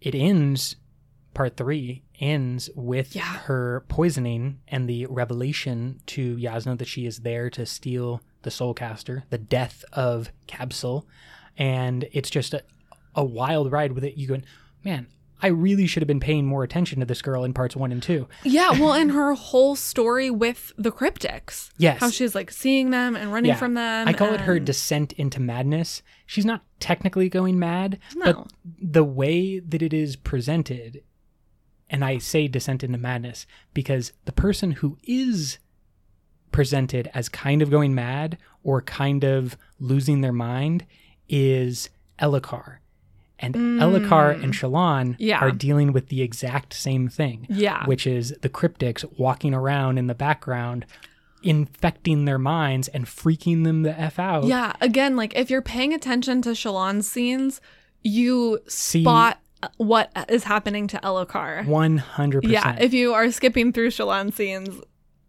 It 0.00 0.14
ends, 0.14 0.76
part 1.32 1.56
three 1.56 2.02
ends 2.20 2.68
with 2.74 3.16
Yeah. 3.16 3.22
her 3.22 3.84
poisoning 3.88 4.60
and 4.68 4.88
the 4.88 5.06
revelation 5.06 6.00
to 6.06 6.36
Jasnah 6.36 6.78
that 6.78 6.88
she 6.88 7.06
is 7.06 7.20
there 7.20 7.48
to 7.50 7.64
steal 7.64 8.20
the 8.42 8.50
Soulcaster, 8.50 9.22
the 9.30 9.38
death 9.38 9.84
of 9.92 10.30
Kabsal, 10.46 11.04
and 11.56 12.06
it's 12.12 12.30
just 12.30 12.52
a, 12.52 12.62
a 13.14 13.24
wild 13.24 13.72
ride 13.72 13.92
with 13.92 14.04
it. 14.04 14.18
You 14.18 14.26
go, 14.28 14.40
man, 14.84 15.06
I 15.42 15.48
really 15.48 15.86
should 15.86 16.02
have 16.02 16.06
been 16.08 16.20
paying 16.20 16.46
more 16.46 16.62
attention 16.64 17.00
to 17.00 17.06
this 17.06 17.22
girl 17.22 17.44
in 17.44 17.52
parts 17.54 17.74
one 17.74 17.92
and 17.92 18.02
two. 18.02 18.28
Yeah, 18.44 18.72
well, 18.72 18.92
and 18.92 19.10
her 19.12 19.32
whole 19.34 19.74
story 19.76 20.30
with 20.30 20.72
the 20.76 20.92
cryptics. 20.92 21.70
Yes. 21.78 22.00
How 22.00 22.10
she's 22.10 22.34
like 22.34 22.50
seeing 22.50 22.90
them 22.90 23.16
and 23.16 23.32
running 23.32 23.50
Yeah. 23.50 23.56
from 23.56 23.74
them. 23.74 24.06
I 24.08 24.12
call 24.12 24.32
it 24.34 24.42
her 24.42 24.58
descent 24.60 25.12
into 25.14 25.40
madness. 25.40 26.02
She's 26.26 26.44
not 26.44 26.62
technically 26.78 27.28
going 27.28 27.58
mad, 27.58 27.98
No. 28.16 28.24
but 28.32 28.52
the 28.64 29.04
way 29.04 29.58
that 29.60 29.82
it 29.82 29.92
is 29.94 30.16
presented, 30.16 31.02
and 31.88 32.04
I 32.04 32.18
say 32.18 32.46
descent 32.46 32.84
into 32.84 32.98
madness 32.98 33.46
because 33.74 34.12
the 34.26 34.32
person 34.32 34.72
who 34.72 34.98
is 35.04 35.58
presented 36.52 37.10
as 37.14 37.28
kind 37.28 37.62
of 37.62 37.70
going 37.70 37.94
mad 37.94 38.36
or 38.62 38.82
kind 38.82 39.24
of 39.24 39.56
losing 39.78 40.20
their 40.20 40.32
mind 40.32 40.84
is 41.28 41.88
Elhokar. 42.18 42.78
And 43.42 43.54
Elhokar 43.54 44.42
and 44.42 44.52
Shallan 44.52 45.10
Mm. 45.10 45.16
Yeah. 45.18 45.38
are 45.40 45.50
dealing 45.50 45.92
with 45.92 46.08
the 46.08 46.20
exact 46.22 46.74
same 46.74 47.08
thing 47.08 47.46
Yeah. 47.48 47.86
which 47.86 48.06
is 48.06 48.34
the 48.42 48.48
cryptics 48.48 49.04
walking 49.18 49.54
around 49.54 49.96
in 49.98 50.06
the 50.08 50.14
background, 50.14 50.84
infecting 51.42 52.26
their 52.26 52.38
minds 52.38 52.88
and 52.88 53.06
freaking 53.06 53.64
them 53.64 53.82
the 53.82 53.98
f 53.98 54.18
out. 54.18 54.44
Yeah, 54.44 54.74
again, 54.80 55.16
like 55.16 55.34
if 55.34 55.50
you're 55.50 55.62
paying 55.62 55.92
attention 55.94 56.42
to 56.42 56.50
Shallan's 56.50 57.10
scenes, 57.10 57.60
you 58.02 58.58
See- 58.68 59.02
spot 59.02 59.38
what 59.76 60.10
is 60.28 60.44
happening 60.44 60.86
to 60.88 60.98
Elhokar. 61.02 61.66
100%. 61.66 62.44
Yeah, 62.52 62.76
if 62.80 62.92
you 62.94 63.12
are 63.14 63.30
skipping 63.30 63.72
through 63.72 63.90
Shallan's 63.90 64.34
scenes, 64.34 64.80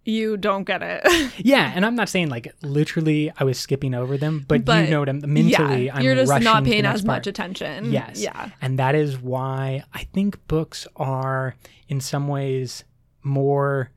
you 0.04 0.36
don't 0.38 0.64
get 0.64 0.82
it. 0.84 1.02
Yeah, 1.44 1.72
and 1.76 1.86
I'm 1.86 1.96
not 1.96 2.10
saying 2.10 2.30
like 2.30 2.54
literally 2.62 3.32
I 3.38 3.44
was 3.44 3.60
skipping 3.60 3.94
over 3.94 4.18
them, 4.18 4.46
but, 4.48 4.66
But, 4.66 4.86
you 4.86 4.92
know 4.92 5.00
what 5.00 5.10
I'm 5.10 5.20
mentally. 5.22 5.86
yeah, 5.86 5.96
I'm 5.96 6.04
you're 6.04 6.16
just 6.16 6.42
not 6.44 6.64
paying 6.64 6.86
as 6.86 7.02
part. 7.02 7.18
much 7.20 7.28
attention. 7.28 7.92
Yes. 7.92 8.20
Yeah. 8.22 8.50
And 8.62 8.78
that 8.80 8.96
is 8.96 9.20
why 9.20 9.84
I 9.94 10.04
think 10.14 10.46
books 10.48 10.88
are, 10.96 11.56
in 11.88 12.00
some 12.02 12.28
ways, 12.28 12.84
more 13.24 13.92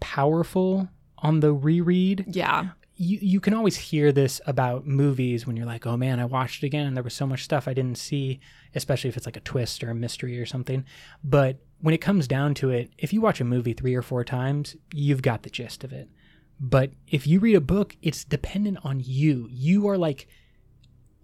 powerful 0.00 0.88
on 1.18 1.40
the 1.40 1.52
reread. 1.52 2.24
Yeah. 2.28 2.68
You, 2.96 3.18
you 3.20 3.40
can 3.40 3.54
always 3.54 3.76
hear 3.76 4.12
this 4.12 4.40
about 4.46 4.86
movies 4.86 5.46
when 5.46 5.56
you're 5.56 5.66
like, 5.66 5.84
oh 5.86 5.96
man, 5.96 6.20
I 6.20 6.26
watched 6.26 6.62
it 6.62 6.66
again 6.66 6.86
and 6.86 6.96
there 6.96 7.02
was 7.02 7.14
so 7.14 7.26
much 7.26 7.42
stuff 7.42 7.66
I 7.66 7.74
didn't 7.74 7.98
see, 7.98 8.38
especially 8.74 9.08
if 9.08 9.16
it's 9.16 9.26
like 9.26 9.36
a 9.36 9.40
twist 9.40 9.82
or 9.82 9.90
a 9.90 9.94
mystery 9.94 10.38
or 10.38 10.46
something. 10.46 10.84
But 11.24 11.58
when 11.80 11.94
it 11.94 12.00
comes 12.00 12.26
down 12.26 12.54
to 12.54 12.70
it, 12.70 12.90
if 12.98 13.12
you 13.12 13.20
watch 13.20 13.40
a 13.40 13.44
movie 13.44 13.72
three 13.72 13.94
or 13.94 14.02
four 14.02 14.24
times, 14.24 14.76
you've 14.92 15.22
got 15.22 15.42
the 15.42 15.50
gist 15.50 15.84
of 15.84 15.92
it. 15.92 16.08
But 16.60 16.92
if 17.08 17.26
you 17.26 17.40
read 17.40 17.56
a 17.56 17.60
book, 17.60 17.96
it's 18.00 18.24
dependent 18.24 18.78
on 18.84 19.02
you. 19.04 19.48
You 19.50 19.88
are 19.88 19.98
like 19.98 20.26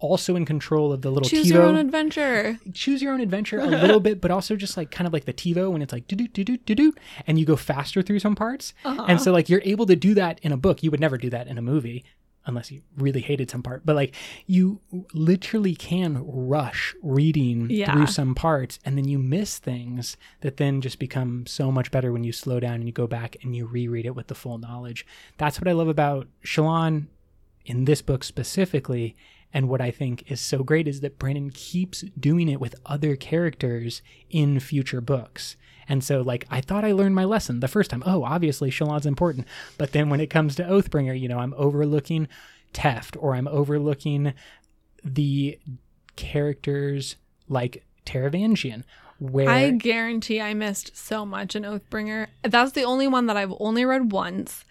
also 0.00 0.34
in 0.34 0.44
control 0.44 0.92
of 0.92 1.02
the 1.02 1.10
little 1.10 1.28
Choose 1.28 1.46
TiVo 1.46 1.52
your 1.52 1.62
own 1.62 1.76
adventure. 1.76 2.58
choose 2.72 3.02
your 3.02 3.12
own 3.12 3.20
adventure 3.20 3.60
a 3.60 3.66
little 3.66 4.00
bit, 4.00 4.20
but 4.20 4.30
also 4.30 4.56
just 4.56 4.76
like 4.76 4.90
kind 4.90 5.06
of 5.06 5.12
like 5.12 5.26
the 5.26 5.32
TiVo 5.32 5.70
when 5.70 5.82
it's 5.82 5.92
like 5.92 6.08
do 6.08 6.16
do 6.16 6.26
do 6.26 6.42
do 6.42 6.56
do 6.56 6.74
do, 6.74 6.94
and 7.26 7.38
you 7.38 7.44
go 7.44 7.56
faster 7.56 8.02
through 8.02 8.18
some 8.18 8.34
parts. 8.34 8.74
Uh-huh. 8.84 9.04
And 9.06 9.20
so 9.20 9.30
like 9.32 9.48
you're 9.48 9.62
able 9.64 9.86
to 9.86 9.96
do 9.96 10.14
that 10.14 10.40
in 10.42 10.52
a 10.52 10.56
book. 10.56 10.82
You 10.82 10.90
would 10.90 11.00
never 11.00 11.18
do 11.18 11.30
that 11.30 11.46
in 11.46 11.58
a 11.58 11.62
movie 11.62 12.04
unless 12.46 12.70
you 12.70 12.82
really 12.96 13.20
hated 13.20 13.50
some 13.50 13.62
part. 13.62 13.84
But 13.84 13.96
like 13.96 14.14
you 14.46 14.80
literally 15.12 15.74
can 15.74 16.22
rush 16.26 16.94
reading 17.02 17.68
Yeah. 17.70 17.92
through 17.92 18.06
some 18.06 18.34
parts, 18.34 18.78
and 18.84 18.96
then 18.96 19.06
you 19.06 19.18
miss 19.18 19.58
things 19.58 20.16
that 20.40 20.56
then 20.56 20.80
just 20.80 20.98
become 20.98 21.46
so 21.46 21.70
much 21.70 21.90
better 21.90 22.12
when 22.12 22.24
you 22.24 22.32
slow 22.32 22.58
down 22.60 22.74
and 22.76 22.86
you 22.86 22.92
go 22.92 23.06
back 23.06 23.36
and 23.42 23.54
you 23.54 23.66
reread 23.66 24.06
it 24.06 24.14
with 24.14 24.28
the 24.28 24.34
full 24.34 24.58
knowledge. 24.58 25.06
That's 25.38 25.60
what 25.60 25.68
I 25.68 25.72
love 25.72 25.88
about 25.88 26.28
Shallan 26.44 27.06
in 27.66 27.84
this 27.84 28.02
book 28.02 28.24
specifically. 28.24 29.16
And 29.52 29.68
what 29.68 29.80
I 29.80 29.90
think 29.90 30.30
is 30.30 30.40
so 30.40 30.62
great 30.62 30.86
is 30.86 31.00
that 31.00 31.18
Brandon 31.18 31.50
keeps 31.50 32.02
doing 32.18 32.48
it 32.48 32.60
with 32.60 32.74
other 32.86 33.16
characters 33.16 34.00
in 34.30 34.60
future 34.60 35.00
books. 35.00 35.56
And 35.90 36.04
so, 36.04 36.20
like, 36.20 36.46
I 36.52 36.60
thought 36.60 36.84
I 36.84 36.92
learned 36.92 37.16
my 37.16 37.24
lesson 37.24 37.58
the 37.58 37.66
first 37.66 37.90
time. 37.90 38.04
Oh, 38.06 38.22
obviously, 38.22 38.70
Shallan's 38.70 39.06
important. 39.06 39.48
But 39.76 39.90
then 39.90 40.08
when 40.08 40.20
it 40.20 40.30
comes 40.30 40.54
to 40.54 40.62
Oathbringer, 40.62 41.18
you 41.18 41.26
know, 41.26 41.40
I'm 41.40 41.52
overlooking 41.56 42.28
Teft 42.72 43.16
or 43.18 43.34
I'm 43.34 43.48
overlooking 43.48 44.32
the 45.02 45.58
characters 46.14 47.16
like 47.48 47.84
Taravangian, 48.06 48.84
where 49.18 49.48
I 49.48 49.70
guarantee 49.70 50.40
I 50.40 50.54
missed 50.54 50.96
so 50.96 51.26
much 51.26 51.56
in 51.56 51.64
Oathbringer. 51.64 52.28
That's 52.42 52.70
the 52.70 52.84
only 52.84 53.08
one 53.08 53.26
that 53.26 53.36
I've 53.36 53.52
only 53.58 53.84
read 53.84 54.12
once. 54.12 54.64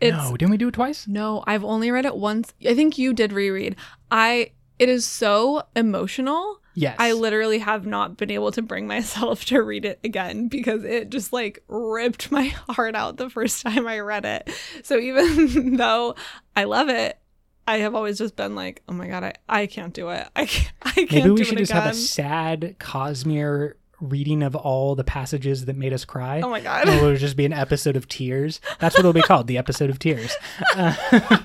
It's 0.00 0.16
no, 0.16 0.36
didn't 0.36 0.50
we 0.50 0.56
do 0.56 0.68
it 0.68 0.74
twice? 0.74 1.06
No, 1.06 1.44
I've 1.46 1.62
only 1.62 1.92
read 1.92 2.04
it 2.04 2.16
once. 2.16 2.52
I 2.68 2.74
think 2.74 2.98
you 2.98 3.12
did 3.12 3.32
reread. 3.32 3.76
I 4.10 4.50
it 4.80 4.88
is 4.88 5.06
so 5.06 5.62
emotional. 5.76 6.58
Yes. 6.74 6.96
I 6.98 7.12
literally 7.12 7.58
have 7.58 7.86
not 7.86 8.16
been 8.16 8.30
able 8.30 8.50
to 8.52 8.62
bring 8.62 8.86
myself 8.86 9.44
to 9.46 9.62
read 9.62 9.84
it 9.84 10.00
again 10.04 10.48
because 10.48 10.84
it 10.84 11.10
just 11.10 11.32
like 11.32 11.62
ripped 11.68 12.30
my 12.32 12.46
heart 12.68 12.94
out 12.94 13.16
the 13.16 13.30
first 13.30 13.62
time 13.62 13.86
I 13.86 14.00
read 14.00 14.24
it. 14.24 14.50
So 14.82 14.98
even 14.98 15.76
though 15.76 16.16
I 16.56 16.64
love 16.64 16.88
it, 16.88 17.18
I 17.66 17.78
have 17.78 17.94
always 17.94 18.18
just 18.18 18.36
been 18.36 18.54
like, 18.54 18.82
oh 18.88 18.92
my 18.92 19.08
god, 19.08 19.24
I, 19.24 19.34
I 19.48 19.66
can't 19.66 19.94
do 19.94 20.10
it. 20.10 20.28
I 20.36 20.46
can't, 20.46 20.72
I 20.82 20.92
can't 20.92 21.12
Maybe 21.12 21.30
we 21.30 21.44
should 21.44 21.58
just 21.58 21.72
have 21.72 21.92
a 21.92 21.94
sad 21.94 22.76
Cosmere 22.78 23.74
reading 24.00 24.42
of 24.42 24.54
all 24.54 24.94
the 24.94 25.04
passages 25.04 25.64
that 25.64 25.76
made 25.76 25.92
us 25.92 26.04
cry. 26.04 26.40
oh 26.42 26.50
my 26.50 26.60
god. 26.60 26.88
It'll 26.88 27.16
just 27.16 27.36
be 27.36 27.46
an 27.46 27.52
episode 27.54 27.96
of 27.96 28.08
tears. 28.08 28.60
That's 28.80 28.96
what 28.96 29.00
it'll 29.00 29.12
be 29.14 29.22
called, 29.22 29.46
the 29.46 29.56
episode 29.56 29.88
of 29.88 29.98
tears. 29.98 30.34
Uh, 30.74 31.38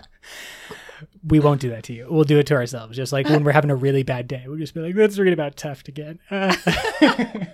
we 1.24 1.40
won't 1.40 1.62
do 1.62 1.70
that 1.70 1.84
to 1.86 1.94
you. 1.94 2.08
We'll 2.10 2.24
do 2.24 2.40
it 2.40 2.48
to 2.48 2.56
ourselves. 2.56 2.96
Just 2.96 3.12
like 3.12 3.28
when 3.28 3.44
we're 3.44 3.52
having 3.52 3.72
a 3.72 3.76
really 3.76 4.04
bad 4.04 4.28
day, 4.28 4.44
we'll 4.48 4.58
just 4.58 4.74
be 4.74 4.80
like, 4.80 4.96
let's 4.96 5.18
read 5.18 5.34
about 5.34 5.56
Teft 5.56 5.88
again. 5.88 6.20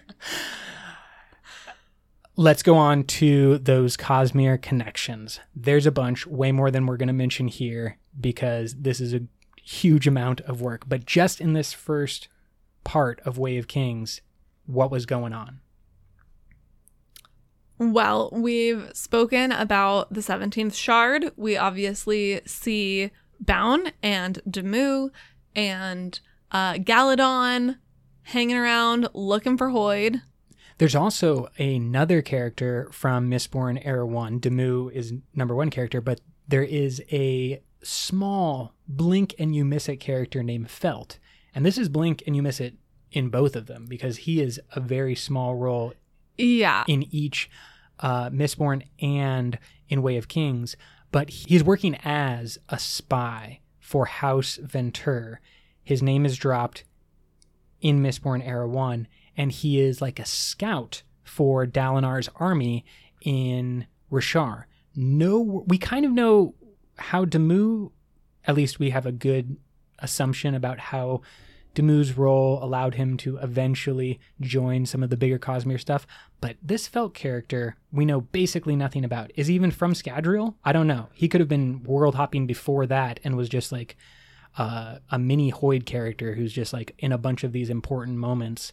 Let's 2.37 2.63
go 2.63 2.75
on 2.75 3.05
to 3.05 3.59
those 3.59 3.95
Cosmere 3.95 4.61
connections. 4.61 5.39
There's 5.55 5.85
a 5.85 5.91
bunch, 5.91 6.27
way 6.27 6.51
more 6.51 6.69
than 6.69 6.85
we're 6.85 6.97
going 6.97 7.07
to 7.07 7.13
mention 7.13 7.47
here 7.47 7.97
because 8.19 8.75
this 8.75 8.99
is 8.99 9.13
a 9.13 9.21
huge 9.63 10.05
amount 10.05 10.41
of 10.41 10.59
work. 10.59 10.83
But 10.85 11.05
just 11.05 11.39
in 11.39 11.53
this 11.53 11.71
first 11.71 12.27
part 12.83 13.21
of 13.21 13.37
Way 13.37 13.57
of 13.57 13.69
Kings, 13.69 14.19
what 14.65 14.91
was 14.91 15.05
going 15.05 15.31
on? 15.31 15.61
Well, 17.77 18.29
we've 18.33 18.91
spoken 18.93 19.53
about 19.53 20.13
the 20.13 20.21
17th 20.21 20.75
shard. 20.75 21.31
We 21.37 21.55
obviously 21.55 22.41
see 22.45 23.11
Baon 23.45 23.91
and 24.03 24.41
Demoux 24.49 25.11
and 25.55 26.19
uh, 26.51 26.73
Galladon 26.73 27.77
hanging 28.23 28.55
around 28.57 29.07
looking 29.13 29.57
for 29.57 29.69
Hoid. 29.69 30.21
There's 30.77 30.95
also 30.95 31.47
another 31.57 32.21
character 32.21 32.89
from 32.91 33.29
Mistborn 33.29 33.81
Era 33.85 34.05
1. 34.05 34.39
Demoux 34.39 34.89
is 34.93 35.13
number 35.33 35.55
one 35.55 35.69
character, 35.69 36.01
but 36.01 36.19
there 36.47 36.63
is 36.63 37.01
a 37.11 37.61
small 37.81 38.73
blink 38.87 39.33
and 39.39 39.55
you 39.55 39.63
miss 39.63 39.87
it 39.87 39.97
character 39.97 40.43
named 40.43 40.69
Felt. 40.69 41.17
And 41.53 41.65
this 41.65 41.77
is 41.77 41.87
blink 41.87 42.23
and 42.27 42.35
you 42.35 42.41
miss 42.41 42.59
it 42.59 42.75
in 43.11 43.29
both 43.29 43.55
of 43.55 43.67
them 43.67 43.85
because 43.87 44.17
he 44.17 44.41
is 44.41 44.59
a 44.73 44.81
very 44.81 45.15
small 45.15 45.55
role 45.55 45.93
Yeah. 46.37 46.83
in 46.87 47.03
each 47.15 47.49
uh, 48.01 48.29
Mistborn 48.29 48.83
and 49.01 49.57
in 49.87 50.01
Way 50.01 50.17
of 50.17 50.27
Kings, 50.27 50.75
but 51.15 51.29
he's 51.29 51.63
working 51.63 51.95
as 52.03 52.57
a 52.67 52.77
spy 52.77 53.61
for 53.79 54.05
House 54.05 54.57
Venture. 54.61 55.39
His 55.81 56.03
name 56.03 56.25
is 56.25 56.35
dropped 56.35 56.83
in 57.79 58.03
Mistborn 58.03 58.45
Era 58.45 58.67
1, 58.67 59.07
and 59.37 59.49
he 59.49 59.79
is 59.79 60.01
like 60.01 60.19
a 60.19 60.25
scout 60.25 61.03
for 61.23 61.65
Dalinar's 61.65 62.27
army 62.35 62.83
in 63.21 63.87
Roshar. 64.11 64.65
No, 64.93 65.63
we 65.65 65.77
kind 65.77 66.05
of 66.05 66.11
know 66.11 66.53
how 66.97 67.23
Demoux, 67.23 67.93
at 68.45 68.55
least 68.55 68.79
we 68.79 68.89
have 68.89 69.05
a 69.05 69.13
good 69.13 69.55
assumption 69.99 70.53
about 70.53 70.79
how 70.79 71.21
Demoux's 71.75 72.17
role 72.17 72.63
allowed 72.63 72.95
him 72.95 73.17
to 73.17 73.37
eventually 73.37 74.19
join 74.41 74.85
some 74.85 75.03
of 75.03 75.09
the 75.09 75.17
bigger 75.17 75.37
Cosmere 75.37 75.79
stuff. 75.79 76.07
But 76.41 76.55
this 76.63 76.87
Felt 76.87 77.13
character, 77.13 77.75
we 77.91 78.05
know 78.05 78.21
basically 78.21 78.75
nothing 78.75 79.03
about. 79.05 79.31
Is 79.35 79.47
he 79.47 79.55
even 79.55 79.71
from 79.71 79.93
Scadrial? 79.93 80.55
I 80.63 80.71
don't 80.71 80.87
know. 80.87 81.09
He 81.13 81.27
could 81.27 81.41
have 81.41 81.49
been 81.49 81.83
world 81.83 82.15
hopping 82.15 82.47
before 82.47 82.85
that 82.87 83.19
and 83.23 83.35
was 83.35 83.49
just 83.49 83.71
like 83.71 83.95
uh, 84.57 84.99
a 85.11 85.19
mini 85.19 85.51
Hoid 85.51 85.85
character 85.85 86.33
who's 86.33 86.53
just 86.53 86.71
like 86.73 86.95
in 86.97 87.11
a 87.11 87.17
bunch 87.17 87.43
of 87.43 87.51
these 87.51 87.69
important 87.69 88.17
moments. 88.17 88.71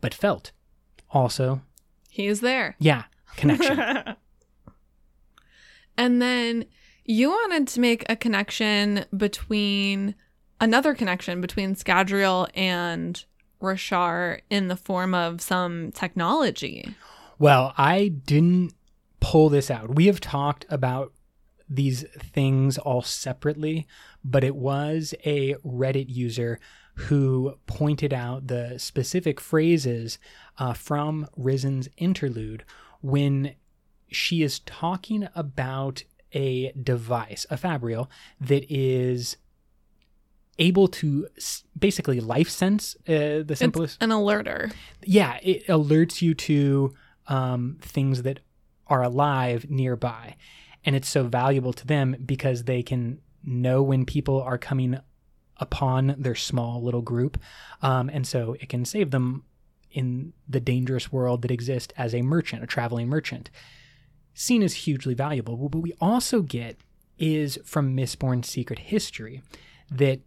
But 0.00 0.14
Felt 0.14 0.52
also, 1.10 1.62
He 2.10 2.26
is 2.26 2.40
there. 2.40 2.76
yeah, 2.78 3.04
connection. 3.36 3.78
And 5.98 6.22
then 6.22 6.64
you 7.04 7.28
wanted 7.28 7.68
to 7.68 7.80
make 7.80 8.04
a 8.08 8.16
connection 8.16 9.04
between 9.14 10.14
another 10.60 10.94
connection 10.94 11.40
between 11.40 11.74
Scadrial 11.74 12.48
and 12.54 13.24
Roshar 13.60 14.40
in 14.48 14.68
the 14.68 14.76
form 14.76 15.14
of 15.14 15.40
some 15.40 15.92
technology. 15.92 16.94
Well, 17.38 17.74
I 17.76 18.08
didn't 18.08 18.74
pull 19.20 19.48
this 19.48 19.70
out. 19.70 19.94
We 19.94 20.06
have 20.06 20.20
talked 20.20 20.66
about 20.68 21.12
these 21.68 22.04
things 22.18 22.78
all 22.78 23.02
separately, 23.02 23.86
but 24.24 24.42
it 24.44 24.56
was 24.56 25.14
a 25.24 25.54
Reddit 25.64 26.06
user 26.08 26.58
who 26.94 27.54
pointed 27.66 28.12
out 28.12 28.48
the 28.48 28.78
specific 28.78 29.40
phrases 29.40 30.18
uh, 30.58 30.74
from 30.74 31.26
Rysn's 31.38 31.88
interlude 31.96 32.64
when 33.00 33.54
she 34.08 34.42
is 34.42 34.58
talking 34.60 35.28
about 35.34 36.02
a 36.32 36.72
device, 36.72 37.46
a 37.48 37.56
Fabrial, 37.56 38.08
that 38.40 38.64
is 38.68 39.36
able 40.58 40.88
to 40.88 41.26
s- 41.36 41.64
basically 41.78 42.20
life 42.20 42.48
sense 42.50 42.96
uh, 43.08 43.42
the 43.44 43.54
simplest 43.56 44.02
An 44.02 44.10
alerter. 44.10 44.72
yeah, 45.04 45.38
it 45.42 45.66
alerts 45.66 46.20
you 46.20 46.34
to 46.34 46.94
um, 47.28 47.78
things 47.80 48.22
that 48.22 48.40
are 48.86 49.02
alive 49.02 49.70
nearby. 49.70 50.36
And 50.84 50.96
it's 50.96 51.08
so 51.08 51.24
valuable 51.24 51.72
to 51.74 51.86
them 51.86 52.16
because 52.24 52.64
they 52.64 52.82
can 52.82 53.20
know 53.44 53.82
when 53.82 54.04
people 54.04 54.42
are 54.42 54.58
coming 54.58 54.98
upon 55.58 56.14
their 56.18 56.34
small 56.34 56.82
little 56.82 57.02
group. 57.02 57.38
Um, 57.82 58.08
and 58.08 58.26
so 58.26 58.56
it 58.60 58.68
can 58.68 58.84
save 58.84 59.10
them 59.10 59.44
in 59.90 60.32
the 60.48 60.60
dangerous 60.60 61.12
world 61.12 61.42
that 61.42 61.50
exists 61.50 61.92
as 61.96 62.14
a 62.14 62.22
merchant, 62.22 62.62
a 62.62 62.66
traveling 62.66 63.08
merchant. 63.08 63.50
Seen 64.34 64.62
as 64.62 64.72
hugely 64.74 65.14
valuable. 65.14 65.56
But 65.56 65.74
what 65.74 65.82
we 65.82 65.92
also 66.00 66.40
get 66.42 66.78
is 67.18 67.58
from 67.64 67.94
Mistborn's 67.94 68.48
secret 68.48 68.78
history 68.78 69.42
that 69.90 70.20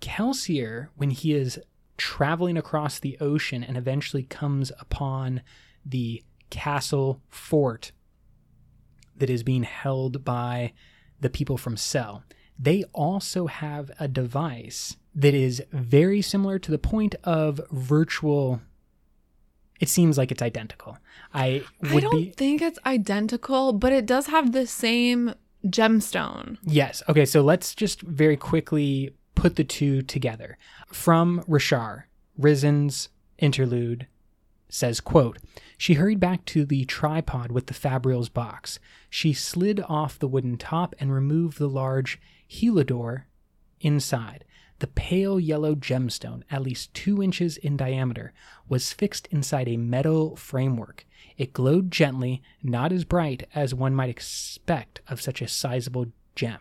Kelsier, 0.00 0.88
when 0.96 1.10
he 1.10 1.32
is 1.32 1.58
traveling 1.96 2.56
across 2.56 2.98
the 2.98 3.16
ocean 3.20 3.64
and 3.64 3.76
eventually 3.76 4.22
comes 4.24 4.70
upon 4.78 5.42
the 5.84 6.22
castle 6.50 7.20
fort 7.28 7.92
that 9.16 9.30
is 9.30 9.42
being 9.42 9.62
held 9.62 10.24
by 10.24 10.72
the 11.20 11.30
people 11.30 11.56
from 11.56 11.76
Sel, 11.76 12.22
they 12.58 12.84
also 12.92 13.46
have 13.46 13.90
a 13.98 14.08
device 14.08 14.96
that 15.14 15.34
is 15.34 15.62
very 15.72 16.20
similar 16.20 16.58
to 16.58 16.70
the 16.70 16.78
point 16.78 17.14
of 17.24 17.60
virtual. 17.70 18.60
It 19.80 19.88
seems 19.88 20.18
like 20.18 20.30
it's 20.30 20.42
identical. 20.42 20.98
I 21.32 21.62
I 21.82 22.00
don't 22.00 22.10
be. 22.16 22.30
think 22.30 22.62
it's 22.62 22.78
identical, 22.84 23.72
but 23.72 23.92
it 23.92 24.06
does 24.06 24.26
have 24.26 24.52
the 24.52 24.66
same 24.66 25.34
gemstone. 25.66 26.58
Yes. 26.62 27.02
Okay, 27.08 27.24
so 27.24 27.40
let's 27.42 27.74
just 27.74 28.02
very 28.02 28.36
quickly 28.36 29.12
put 29.36 29.54
the 29.54 29.62
two 29.62 30.02
together. 30.02 30.58
From 30.88 31.44
Roshar, 31.48 32.04
Rysn's 32.36 33.08
interlude 33.38 34.08
says, 34.68 35.00
quote, 35.00 35.38
She 35.78 35.94
hurried 35.94 36.18
back 36.18 36.44
to 36.46 36.64
the 36.64 36.84
tripod 36.86 37.52
with 37.52 37.66
the 37.66 37.74
Fabrial's 37.74 38.28
box. 38.28 38.80
She 39.08 39.32
slid 39.32 39.80
off 39.88 40.18
the 40.18 40.26
wooden 40.26 40.56
top 40.56 40.96
and 40.98 41.12
removed 41.12 41.58
the 41.58 41.68
large 41.68 42.20
heliodor 42.50 43.26
inside. 43.80 44.44
The 44.78 44.88
pale 44.88 45.40
yellow 45.40 45.74
gemstone, 45.74 46.42
at 46.50 46.62
least 46.62 46.92
two 46.92 47.22
inches 47.22 47.56
in 47.56 47.76
diameter, 47.76 48.32
was 48.68 48.92
fixed 48.92 49.26
inside 49.28 49.68
a 49.68 49.78
metal 49.78 50.36
framework. 50.36 51.06
It 51.38 51.54
glowed 51.54 51.90
gently, 51.90 52.42
not 52.62 52.92
as 52.92 53.04
bright 53.04 53.48
as 53.54 53.74
one 53.74 53.94
might 53.94 54.10
expect 54.10 55.00
of 55.08 55.22
such 55.22 55.40
a 55.40 55.48
sizable 55.48 56.06
gem. 56.34 56.58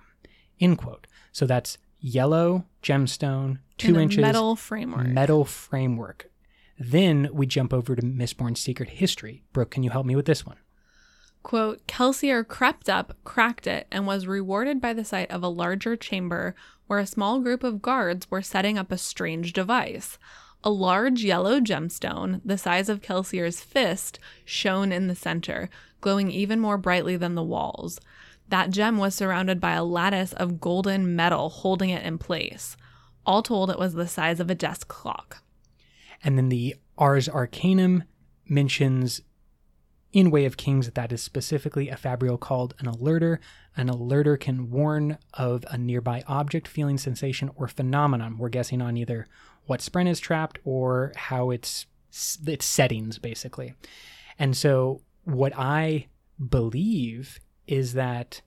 End 0.62 0.78
quote. 0.78 1.08
So 1.34 1.46
that's 1.46 1.78
yellow 2.06 2.66
gemstone, 2.84 3.58
two 3.78 4.00
inches 4.00 4.22
metal 4.22 4.56
framework. 4.56 5.08
metal 5.08 5.44
framework. 5.44 6.30
Then 6.78 7.30
we 7.34 7.48
jump 7.48 7.74
over 7.74 7.96
to 7.96 8.02
Mistborn's 8.02 8.62
secret 8.62 8.90
history. 8.90 9.44
Brooke, 9.54 9.72
can 9.72 9.82
you 9.82 9.90
help 9.90 10.06
me 10.06 10.16
with 10.16 10.26
this 10.26 10.46
one? 10.46 10.58
Quote, 11.42 11.86
Kelsier 11.88 12.48
crept 12.48 12.90
up, 12.90 13.16
cracked 13.24 13.66
it, 13.66 13.88
and 13.92 14.06
was 14.06 14.28
rewarded 14.28 14.82
by 14.82 14.94
the 14.94 15.06
sight 15.06 15.32
of 15.32 15.44
a 15.44 15.48
larger 15.48 15.96
chamber 15.96 16.56
where 16.88 17.00
a 17.00 17.06
small 17.08 17.40
group 17.40 17.64
of 17.64 17.82
guards 17.82 18.30
were 18.30 18.42
setting 18.42 18.78
up 18.78 18.92
a 18.92 18.98
strange 18.98 19.54
device. 19.54 20.18
A 20.64 20.70
large 20.70 21.24
yellow 21.24 21.60
gemstone, 21.60 22.42
the 22.44 22.58
size 22.58 22.90
of 22.90 23.02
Kelsier's 23.02 23.62
fist, 23.62 24.20
shone 24.44 24.92
in 24.92 25.08
the 25.08 25.16
center, 25.16 25.70
glowing 26.02 26.30
even 26.32 26.60
more 26.60 26.78
brightly 26.78 27.16
than 27.18 27.36
the 27.36 27.44
walls. 27.44 28.00
That 28.50 28.70
gem 28.70 28.98
was 28.98 29.16
surrounded 29.16 29.60
by 29.60 29.74
a 29.74 29.84
lattice 29.84 30.34
of 30.34 30.60
golden 30.60 31.16
metal 31.16 31.50
holding 31.50 31.90
it 31.90 32.04
in 32.04 32.18
place. 32.18 32.78
All 33.26 33.42
told, 33.42 33.72
it 33.72 33.80
was 33.80 33.94
the 33.94 34.08
size 34.08 34.40
of 34.40 34.50
a 34.50 34.56
desk 34.56 34.88
clock. 34.88 35.42
And 36.24 36.38
then 36.38 36.50
the 36.50 36.76
Ars 36.98 37.28
Arcanum 37.28 38.04
mentions 38.48 39.22
in 40.14 40.32
Way 40.32 40.46
of 40.46 40.58
Kings 40.58 40.90
that 40.92 41.12
is 41.12 41.22
specifically 41.22 41.90
a 41.90 41.98
fabrial 41.98 42.38
called 42.38 42.74
an 42.80 42.86
alerter. 42.86 43.40
An 43.76 43.90
alerter 43.90 44.40
can 44.40 44.72
warn 44.72 45.18
of 45.34 45.66
a 45.70 45.78
nearby 45.78 46.24
object, 46.28 46.68
feeling, 46.68 46.98
sensation, 46.98 47.52
or 47.56 47.68
phenomenon. 47.68 48.38
We're 48.38 48.50
guessing 48.50 48.82
on 48.82 48.96
either 48.96 49.28
what 49.66 49.82
Spren 49.82 50.08
is 50.08 50.20
trapped 50.20 50.60
or 50.64 51.12
how 51.16 51.50
it's 51.50 51.86
its 52.48 52.66
settings, 52.66 53.18
basically. 53.18 53.74
And 54.40 54.56
so, 54.56 55.02
what 55.26 55.54
I 55.58 56.08
believe 56.50 57.40
is 57.68 57.94
that 57.94 58.42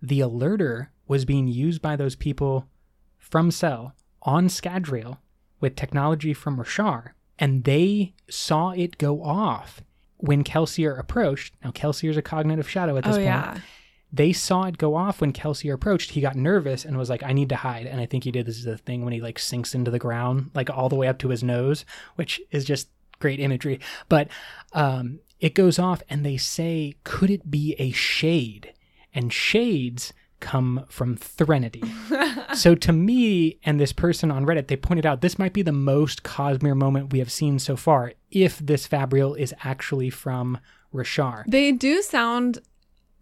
the 0.00 0.20
alerter 0.20 0.88
was 1.06 1.24
being 1.24 1.46
used 1.46 1.82
by 1.82 1.96
those 1.96 2.16
people 2.16 2.68
from 3.18 3.50
Sel 3.50 3.94
on 4.22 4.48
Scadrial 4.48 5.18
with 5.60 5.76
technology 5.76 6.34
from 6.34 6.58
Roshar, 6.58 7.10
and 7.38 7.64
they 7.64 8.14
saw 8.28 8.70
it 8.70 8.98
go 8.98 9.22
off 9.22 9.82
when 10.16 10.44
Kelsier 10.44 10.98
approached. 10.98 11.54
Now, 11.64 11.70
Kelsier's 11.70 12.16
a 12.16 12.22
cognitive 12.22 12.68
shadow 12.68 12.96
at 12.96 13.04
this 13.04 13.14
oh, 13.14 13.18
point. 13.18 13.26
yeah. 13.26 13.58
They 14.12 14.32
saw 14.32 14.64
it 14.64 14.76
go 14.76 14.94
off 14.94 15.20
when 15.20 15.32
Kelsier 15.32 15.72
approached. 15.72 16.10
He 16.10 16.20
got 16.20 16.36
nervous 16.36 16.84
and 16.84 16.98
was 16.98 17.08
like, 17.08 17.22
I 17.22 17.32
need 17.32 17.48
to 17.48 17.56
hide. 17.56 17.86
And 17.86 17.98
I 17.98 18.06
think 18.06 18.24
he 18.24 18.30
did 18.30 18.44
this 18.44 18.58
is 18.58 18.64
the 18.64 18.76
thing 18.76 19.04
when 19.04 19.14
he 19.14 19.22
like 19.22 19.38
sinks 19.38 19.74
into 19.74 19.90
the 19.90 19.98
ground, 19.98 20.50
like 20.54 20.68
all 20.68 20.90
the 20.90 20.96
way 20.96 21.08
up 21.08 21.18
to 21.20 21.28
his 21.28 21.42
nose, 21.42 21.86
which 22.16 22.40
is 22.50 22.64
just 22.64 22.88
great 23.20 23.40
imagery. 23.40 23.80
But 24.10 24.28
um, 24.74 25.20
it 25.42 25.56
goes 25.56 25.76
off, 25.76 26.02
and 26.08 26.24
they 26.24 26.36
say, 26.36 26.94
could 27.02 27.28
it 27.28 27.50
be 27.50 27.74
a 27.76 27.90
shade? 27.90 28.72
And 29.12 29.32
shades 29.32 30.12
come 30.38 30.86
from 30.88 31.16
Threnody. 31.16 31.82
so 32.54 32.76
to 32.76 32.92
me 32.92 33.58
and 33.64 33.80
this 33.80 33.92
person 33.92 34.30
on 34.30 34.46
Reddit, 34.46 34.68
they 34.68 34.76
pointed 34.76 35.04
out 35.04 35.20
this 35.20 35.40
might 35.40 35.52
be 35.52 35.62
the 35.62 35.72
most 35.72 36.22
Cosmere 36.22 36.76
moment 36.76 37.12
we 37.12 37.18
have 37.18 37.30
seen 37.30 37.58
so 37.58 37.76
far, 37.76 38.12
if 38.30 38.58
this 38.58 38.86
Fabrial 38.86 39.36
is 39.36 39.52
actually 39.64 40.10
from 40.10 40.58
Roshar. 40.94 41.42
They 41.48 41.72
do 41.72 42.02
sound 42.02 42.60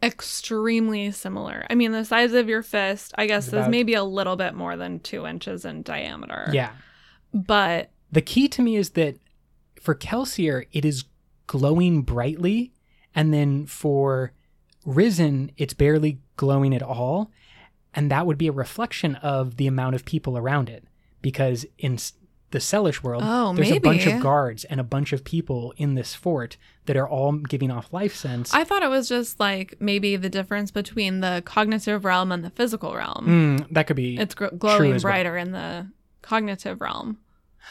extremely 0.03 1.11
similar. 1.13 1.67
I 1.71 1.75
mean, 1.75 1.93
the 1.93 2.05
size 2.05 2.35
of 2.35 2.51
your 2.51 2.63
fist, 2.63 3.15
I 3.17 3.27
guess, 3.27 3.47
It's 3.47 3.55
is 3.55 3.69
maybe 3.69 3.95
a 3.95 4.05
little 4.05 4.37
bit 4.37 4.55
more 4.55 4.77
than 4.77 5.01
two 5.01 5.27
inches 5.27 5.65
in 5.65 5.83
diameter. 5.83 6.51
Yeah. 6.53 6.73
But 7.33 7.91
The 8.13 8.23
key 8.23 8.47
to 8.49 8.61
me 8.61 8.77
is 8.77 8.91
that 8.91 9.17
for 9.81 9.95
Kelsier, 9.95 10.67
it 10.73 10.85
is 10.85 11.05
glowing 11.51 12.03
brightly, 12.03 12.73
and 13.13 13.35
then 13.35 13.67
for 13.67 14.31
Rysn, 14.87 15.51
it's 15.57 15.75
barely 15.75 16.21
glowing 16.37 16.73
at 16.73 16.83
all. 16.83 17.33
And 17.93 18.09
that 18.13 18.25
would 18.25 18.39
be 18.39 18.47
a 18.47 18.53
reflection 18.53 19.17
of 19.17 19.57
the 19.57 19.67
amount 19.67 19.97
of 19.97 20.05
people 20.05 20.39
around 20.39 20.69
it. 20.71 20.85
Because 21.23 21.67
in 21.77 21.99
the 22.53 22.61
Selish 22.61 23.03
world, 23.03 23.25
Oh, 23.27 23.53
there's 23.53 23.73
a 23.73 23.81
bunch 23.81 24.07
of 24.07 24.21
guards 24.23 24.63
and 24.65 24.79
a 24.79 24.85
bunch 24.85 25.13
of 25.13 25.25
people 25.25 25.75
in 25.77 25.97
this 25.97 26.15
fort 26.15 26.57
that 26.87 26.97
are 26.97 27.09
all 27.09 27.33
giving 27.33 27.71
off 27.73 27.93
life 27.93 28.15
sense. 28.15 28.55
I 28.55 28.63
thought 28.63 28.85
it 28.85 28.89
was 28.91 29.09
just 29.09 29.41
like 29.41 29.75
maybe 29.81 30.15
the 30.15 30.29
difference 30.31 30.71
between 30.71 31.19
the 31.21 31.43
cognitive 31.45 32.05
realm 32.05 32.31
and 32.31 32.45
the 32.45 32.51
physical 32.51 32.95
realm. 32.95 33.27
Mm, 33.59 33.73
that 33.73 33.89
could 33.89 33.97
be 33.97 34.17
It's 34.17 34.35
gr- 34.37 34.47
glowing 34.57 34.93
as 34.93 35.03
well. 35.03 35.13
brighter 35.13 35.37
in 35.37 35.51
the 35.51 35.89
cognitive 36.23 36.81
realm. 36.81 37.19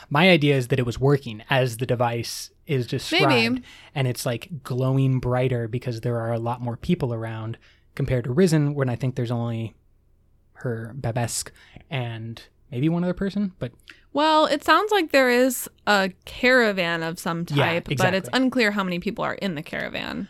My 0.10 0.30
idea 0.30 0.56
is 0.56 0.68
that 0.70 0.80
it 0.80 0.86
was 0.86 1.00
working 1.00 1.44
as 1.50 1.78
the 1.78 1.86
device 1.86 2.52
is 2.68 2.88
described, 2.88 3.30
Maybe. 3.56 3.64
and 3.96 4.08
it's 4.08 4.26
like 4.26 4.64
glowing 4.64 5.20
brighter 5.20 5.68
because 5.68 6.02
there 6.02 6.20
are 6.20 6.34
a 6.34 6.40
lot 6.40 6.62
more 6.62 6.78
people 6.78 7.14
around 7.14 7.58
compared 7.96 8.24
to 8.26 8.34
Rysn, 8.34 8.76
when 8.76 8.90
I 8.90 8.96
think 8.96 9.16
there's 9.16 9.32
only 9.32 9.76
her 10.54 10.94
babsk 10.98 11.50
and 11.90 12.42
maybe 12.72 12.88
one 12.90 13.04
other 13.04 13.14
person, 13.14 13.54
but 13.60 13.72
Well, 14.14 14.46
it 14.46 14.64
sounds 14.64 14.92
like 14.92 15.12
there 15.12 15.30
is 15.30 15.70
a 15.88 16.12
caravan 16.26 17.04
of 17.04 17.20
some 17.20 17.46
Yeah, 17.50 17.66
type, 17.66 17.90
but 17.98 18.14
it's 18.14 18.30
unclear 18.32 18.72
how 18.72 18.84
many 18.84 19.00
people 19.00 19.24
are 19.26 19.34
in 19.36 19.56
the 19.56 19.64
caravan. 19.64 20.28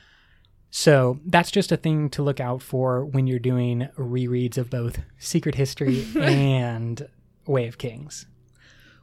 So 0.71 1.19
that's 1.25 1.51
just 1.51 1.71
a 1.71 1.77
thing 1.77 2.09
to 2.11 2.23
look 2.23 2.39
out 2.39 2.61
for 2.61 3.03
when 3.03 3.27
you're 3.27 3.39
doing 3.39 3.89
rereads 3.97 4.57
of 4.57 4.69
both 4.69 4.99
Secret 5.17 5.55
History 5.55 6.05
and 6.19 7.07
Way 7.45 7.67
of 7.67 7.77
Kings. 7.77 8.25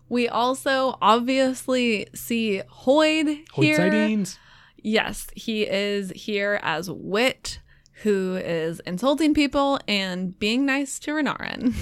We 0.08 0.28
also 0.28 0.98
obviously 1.02 2.06
see 2.14 2.62
Hoid 2.84 3.44
here. 3.54 3.76
sightings. 3.76 4.38
Yes, 4.76 5.26
he 5.34 5.62
is 5.66 6.10
here 6.12 6.60
as 6.62 6.90
Wit, 6.90 7.60
who 8.02 8.36
is 8.36 8.80
insulting 8.86 9.34
people 9.34 9.80
and 9.88 10.38
being 10.38 10.64
nice 10.64 10.98
to 11.00 11.12
Renarin. 11.12 11.74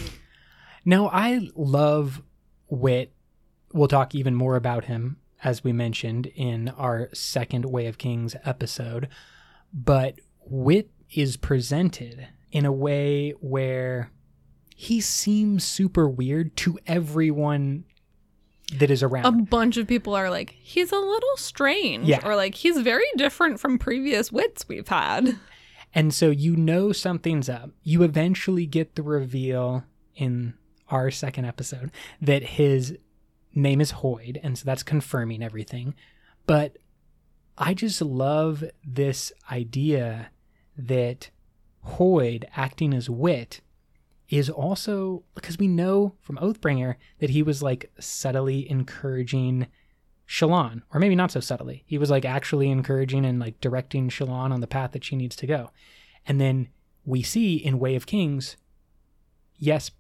Now 0.87 1.09
I 1.09 1.49
love 1.55 2.23
Wit. 2.69 3.13
We'll 3.73 3.89
talk 3.89 4.15
even 4.15 4.35
more 4.35 4.57
about 4.57 4.85
him 4.85 5.17
as 5.45 5.63
we 5.63 5.73
mentioned 5.73 6.27
in 6.35 6.71
our 6.71 7.11
second 7.13 7.67
Way 7.67 7.87
of 7.87 7.99
Kings 7.99 8.35
episode. 8.45 9.09
But 9.73 10.15
Wit 10.47 10.91
is 11.15 11.37
presented 11.37 12.29
in 12.51 12.65
a 12.65 12.73
way 12.73 13.33
where 13.41 14.11
he 14.75 15.01
seems 15.01 15.65
super 15.65 16.09
weird 16.09 16.57
to 16.57 16.79
everyone 16.87 17.85
that 18.79 18.91
is 18.91 19.03
around. 19.03 19.27
A 19.27 19.33
bunch 19.33 19.77
of 19.77 19.87
people 19.87 20.15
are 20.15 20.31
like, 20.31 20.51
he's 20.51 20.93
a 20.93 20.99
little 20.99 21.37
strange. 21.37 22.07
Yeah. 22.07 22.21
Or 22.25 22.37
like, 22.37 22.55
he's 22.55 22.79
very 22.79 23.07
different 23.17 23.61
from 23.61 23.79
previous 23.79 24.33
wits 24.33 24.69
we've 24.69 24.89
had. 24.89 25.39
And 25.95 26.13
so 26.13 26.31
you 26.31 26.57
know 26.57 26.93
something's 26.93 27.49
up. 27.49 27.71
You 27.83 28.03
eventually 28.03 28.67
get 28.67 28.97
the 28.97 29.03
reveal 29.03 29.85
in 30.17 30.55
our 30.89 31.11
second 31.11 31.45
episode 31.45 31.91
that 32.21 32.43
his 32.43 32.99
name 33.55 33.81
is 33.81 33.93
Hoid, 33.93 34.41
and 34.43 34.59
so 34.59 34.65
that's 34.65 34.83
confirming 34.83 35.43
everything. 35.43 35.95
But 36.47 36.77
I 37.57 37.75
just 37.75 38.03
love 38.03 38.65
this 38.85 39.33
idea 39.51 40.31
that 40.77 41.31
Hoid 41.87 42.45
acting 42.57 42.93
as 42.93 43.09
Wit 43.09 43.61
is 44.39 44.49
also 44.51 45.23
because 45.35 45.59
we 45.59 45.69
know 45.69 46.15
from 46.21 46.37
Oathbringer 46.37 46.97
that 47.19 47.31
he 47.31 47.43
was 47.43 47.63
like 47.63 47.91
subtly 47.99 48.69
encouraging 48.71 49.67
Shallan, 50.27 50.83
or 50.93 51.01
maybe 51.01 51.15
not 51.15 51.31
so 51.31 51.41
subtly. 51.41 51.85
He 51.87 51.99
was 51.99 52.11
like 52.11 52.25
actually 52.25 52.71
encouraging 52.71 53.25
and 53.25 53.39
like 53.39 53.61
directing 53.61 54.09
Shallan 54.09 54.53
on 54.53 54.61
the 54.61 54.67
path 54.67 54.93
that 54.93 55.05
she 55.05 55.17
needs 55.17 55.37
to 55.37 55.47
go. 55.47 55.71
And 56.27 56.41
then 56.41 56.69
we 57.05 57.23
see 57.23 57.57
in 57.57 57.79
Way 57.79 57.95
of 57.95 58.07
Kings, 58.07 58.57
yes, 59.59 59.91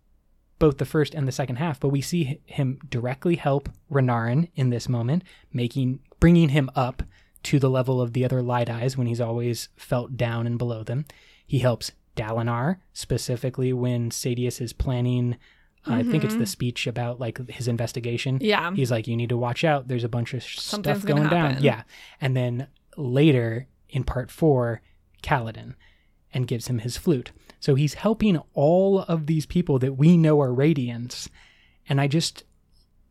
both 0.59 0.78
the 0.78 0.87
first 0.87 1.14
and 1.14 1.28
the 1.28 1.32
second 1.32 1.57
half, 1.57 1.78
but 1.78 1.89
we 1.89 2.01
see 2.01 2.41
him 2.47 2.78
directly 2.89 3.37
help 3.37 3.68
Renarin 3.91 4.49
in 4.55 4.70
this 4.70 4.89
moment, 4.89 5.24
making 5.53 6.01
bringing 6.20 6.51
him 6.51 6.70
up 6.74 7.03
to 7.43 7.59
the 7.59 7.68
level 7.68 8.01
of 8.01 8.14
the 8.14 8.24
other 8.24 8.43
light 8.43 8.70
eyes 8.70 8.97
when 8.97 9.07
he's 9.07 9.20
always 9.20 9.68
felt 9.76 10.16
down 10.16 10.47
and 10.47 10.57
below 10.57 10.82
them. 10.82 11.05
He 11.47 11.59
helps 11.59 11.93
Dalinar 12.17 12.77
specifically 12.93 13.73
when 13.73 14.11
Sadeas 14.11 14.61
is 14.61 14.73
planning. 14.73 15.37
uh, 15.87 15.95
I 15.95 16.03
think 16.03 16.25
it's 16.25 16.37
the 16.37 16.47
speech 16.47 16.87
about 16.87 17.21
like 17.21 17.39
his 17.51 17.69
investigation. 17.69 18.39
Yeah. 18.41 18.73
He's 18.75 18.91
like, 18.91 19.07
you 19.07 19.17
need 19.17 19.29
to 19.31 19.37
watch 19.37 19.65
out. 19.65 19.89
There's 19.89 20.05
a 20.05 20.09
bunch 20.09 20.33
of 20.35 20.43
sh- 20.43 20.59
stuff 20.59 21.05
gonna 21.05 21.29
down. 21.29 21.62
Yeah. 21.62 21.83
And 22.21 22.37
then 22.37 22.69
later 22.97 23.67
in 23.91 24.05
part 24.05 24.31
four, 24.31 24.81
Kaladin 25.23 25.75
and 26.33 26.47
gives 26.47 26.67
him 26.69 26.79
his 26.81 26.97
flute. 26.97 27.33
So 27.61 27.75
he's 27.75 27.95
helping 27.95 28.39
all 28.55 29.01
of 29.01 29.27
these 29.27 29.47
people 29.47 29.79
that 29.79 29.95
we 29.95 30.17
know 30.17 30.41
are 30.41 30.49
Radiants. 30.51 31.29
And 31.89 32.01
I 32.01 32.09
just 32.09 32.45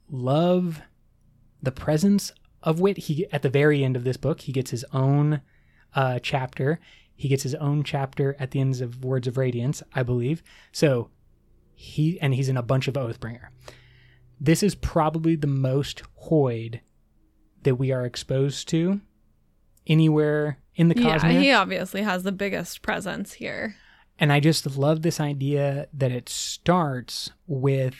love 0.10 0.82
the 1.62 1.72
presence 1.72 2.32
of 2.62 2.80
Wit. 2.80 2.98
He 2.98 3.26
at 3.32 3.42
the 3.42 3.50
very 3.50 3.84
end 3.84 3.96
of 3.96 4.04
this 4.04 4.18
book, 4.18 4.42
he 4.42 4.52
gets 4.52 4.72
his 4.72 4.86
own 4.94 5.42
uh, 5.96 6.20
chapter. 6.22 6.80
He 7.24 7.30
gets 7.30 7.44
his 7.44 7.56
own 7.56 7.84
chapter 7.84 8.36
at 8.38 8.52
the 8.52 8.60
ends 8.60 8.82
of 8.82 9.06
Words 9.06 9.28
of 9.30 9.38
Radiance, 9.38 9.82
I 9.94 10.04
believe. 10.04 10.44
So 10.74 11.10
he 11.74 12.20
and 12.20 12.34
he's 12.34 12.50
in 12.50 12.58
a 12.58 12.62
bunch 12.62 12.90
of 12.90 12.96
Oathbringer. 12.96 13.48
This 14.42 14.62
is 14.62 14.76
probably 14.76 15.38
the 15.38 15.48
most 15.48 16.04
Hoid 16.28 16.82
that 17.62 17.76
we 17.76 17.94
are 17.94 18.06
exposed 18.06 18.68
to 18.68 19.00
anywhere 19.88 20.58
in 20.76 20.90
the 20.90 21.00
Yeah, 21.02 21.18
Cosmere. 21.18 21.40
he 21.42 21.54
obviously 21.54 22.02
has 22.02 22.24
the 22.24 22.34
biggest 22.34 22.82
presence 22.82 23.32
here. 23.32 23.78
And 24.20 24.34
I 24.34 24.42
just 24.42 24.76
love 24.76 25.02
this 25.02 25.22
idea 25.22 25.88
that 25.94 26.12
it 26.12 26.28
starts 26.28 27.32
with 27.48 27.96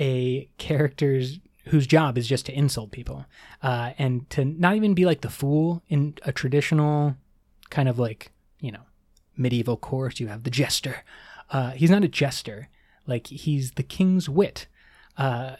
a 0.00 0.48
character's 0.56 1.38
whose 1.66 1.86
job 1.86 2.16
is 2.16 2.26
just 2.26 2.46
to 2.46 2.56
insult 2.56 2.92
people 2.92 3.26
uh, 3.62 3.90
and 3.98 4.30
to 4.30 4.46
not 4.46 4.74
even 4.74 4.94
be 4.94 5.04
like 5.04 5.20
the 5.20 5.28
fool 5.28 5.82
in 5.90 6.14
a 6.22 6.32
traditional 6.32 7.14
kind 7.68 7.90
of 7.90 7.98
like, 7.98 8.30
you 8.64 8.72
know, 8.72 8.86
medieval 9.36 9.76
court. 9.76 10.20
You 10.20 10.28
have 10.28 10.44
the 10.44 10.50
jester. 10.50 11.04
Uh, 11.50 11.70
he's 11.72 11.90
not 11.90 12.04
a 12.04 12.08
jester. 12.08 12.68
Like, 13.06 13.26
he's 13.26 13.72
the 13.72 13.82
king's 13.82 14.28
wit. 14.28 14.66
Uh, 15.16 15.56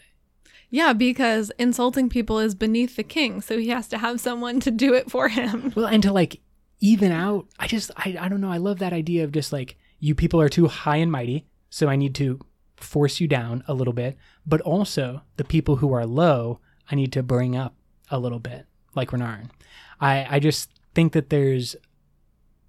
Yeah, 0.71 0.93
because 0.93 1.53
insulting 1.59 2.09
people 2.09 2.39
is 2.39 2.55
beneath 2.55 2.97
the 2.97 3.03
king, 3.03 3.41
so 3.41 3.59
he 3.59 3.69
has 3.69 3.87
to 3.89 3.99
have 3.99 4.21
someone 4.21 4.59
to 4.61 4.71
do 4.71 4.95
it 4.95 5.11
for 5.11 5.29
him. 5.29 5.73
Well, 5.77 5.87
and 5.87 6.03
to 6.03 6.13
like 6.13 6.41
even 6.81 7.13
out, 7.13 7.47
I 7.59 7.67
just, 7.67 7.91
I, 7.97 8.17
I 8.19 8.29
don't 8.29 8.41
know. 8.41 8.51
I 8.51 8.57
love 8.57 8.79
that 8.79 8.93
idea 8.93 9.25
of 9.25 9.33
just 9.33 9.53
like, 9.53 9.77
you 10.01 10.15
people 10.15 10.41
are 10.41 10.49
too 10.49 10.67
high 10.67 10.97
and 10.97 11.13
mighty, 11.13 11.47
so 11.71 11.89
I 11.89 11.97
need 11.97 12.15
to 12.17 12.41
force 12.77 13.21
you 13.21 13.29
down 13.29 13.63
a 13.69 13.75
little 13.75 13.93
bit. 13.93 14.17
But 14.47 14.61
also, 14.63 15.23
the 15.37 15.45
people 15.45 15.77
who 15.77 15.93
are 15.93 16.07
low, 16.07 16.61
I 16.91 16.95
need 16.95 17.13
to 17.13 17.23
bring 17.23 17.57
up 17.57 17.75
a 18.11 18.19
little 18.19 18.41
bit, 18.41 18.67
like 18.95 19.11
Renarin. 19.11 19.51
I, 20.01 20.27
I 20.37 20.39
just 20.41 20.71
think 20.95 21.13
that 21.13 21.31
there's 21.31 21.77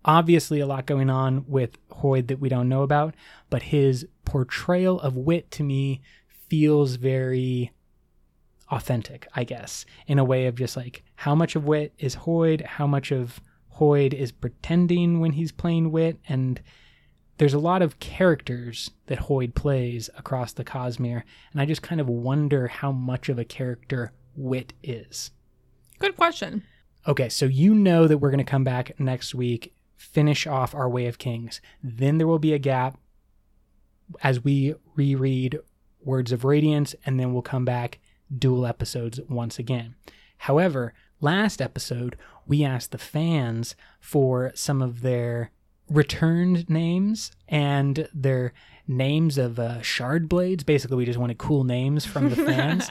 obviously 0.06 0.60
a 0.60 0.68
lot 0.68 0.86
going 0.86 1.10
on 1.10 1.44
with 1.48 1.78
Hoid 1.90 2.28
that 2.28 2.40
we 2.40 2.48
don't 2.48 2.70
know 2.70 2.84
about, 2.84 3.16
but 3.50 3.64
his 3.64 4.08
portrayal 4.24 5.00
of 5.02 5.18
wit 5.18 5.52
to 5.52 5.64
me 5.64 6.02
feels 6.48 6.96
very 6.96 7.72
authentic, 8.70 9.28
I 9.36 9.44
guess, 9.44 9.86
in 10.08 10.20
a 10.20 10.24
way 10.24 10.46
of 10.46 10.56
just 10.56 10.78
like 10.78 11.04
how 11.16 11.36
much 11.36 11.56
of 11.56 11.66
wit 11.66 11.94
is 11.98 12.16
Hoid, 12.16 12.64
how 12.66 12.88
much 12.88 13.12
of 13.12 13.42
Hoid 13.78 14.14
is 14.14 14.32
pretending 14.32 15.20
when 15.20 15.34
he's 15.34 15.52
playing 15.52 15.92
wit, 15.92 16.20
and 16.30 16.62
there's 17.38 17.54
a 17.54 17.60
lot 17.60 17.82
of 17.82 18.00
characters 18.00 18.92
that 19.08 19.20
Hoid 19.20 19.56
plays 19.56 20.10
across 20.18 20.54
the 20.54 20.64
Cosmere, 20.64 21.24
and 21.52 21.62
I 21.62 21.66
just 21.66 21.82
kind 21.82 22.00
of 22.00 22.08
wonder 22.08 22.68
how 22.68 22.92
much 22.92 23.28
of 23.28 23.38
a 23.38 23.44
character 23.44 24.14
wit 24.36 24.74
is. 24.84 25.32
Good 26.00 26.16
question. 26.16 26.64
Okay, 27.08 27.30
so 27.30 27.46
you 27.46 27.76
know 27.76 28.08
that 28.08 28.18
we're 28.18 28.32
going 28.32 28.38
to 28.38 28.50
come 28.50 28.64
back 28.64 29.00
next 29.00 29.36
week, 29.36 29.74
finish 29.96 30.46
off 30.48 30.76
our 30.76 30.90
Way 30.90 31.08
of 31.08 31.18
Kings. 31.18 31.62
Then 31.84 32.18
there 32.18 32.28
will 32.28 32.40
be 32.40 32.54
a 32.54 32.60
gap 32.60 32.98
as 34.22 34.44
we 34.44 34.76
reread 34.96 35.60
Words 36.04 36.32
of 36.32 36.46
Radiance, 36.46 36.96
and 37.06 37.20
then 37.20 37.34
we'll 37.34 37.42
come 37.42 37.66
back 37.66 38.00
dual 38.36 38.66
episodes 38.66 39.20
once 39.30 39.58
again. 39.60 39.96
However, 40.40 40.94
last 41.22 41.62
episode, 41.62 42.18
we 42.46 42.64
asked 42.64 42.92
the 42.92 42.98
fans 42.98 43.76
for 44.00 44.52
some 44.54 44.82
of 44.82 45.02
their 45.02 45.52
returned 45.90 46.70
names 46.70 47.32
and 47.48 48.08
their 48.14 48.54
names 48.88 49.38
of 49.38 49.60
uh, 49.60 49.82
shard 49.82 50.30
blades. 50.30 50.64
Basically, 50.64 50.98
we 50.98 51.06
just 51.06 51.20
wanted 51.20 51.38
cool 51.38 51.64
names 51.64 52.06
from 52.06 52.30
the 52.30 52.36
fans. 52.46 52.90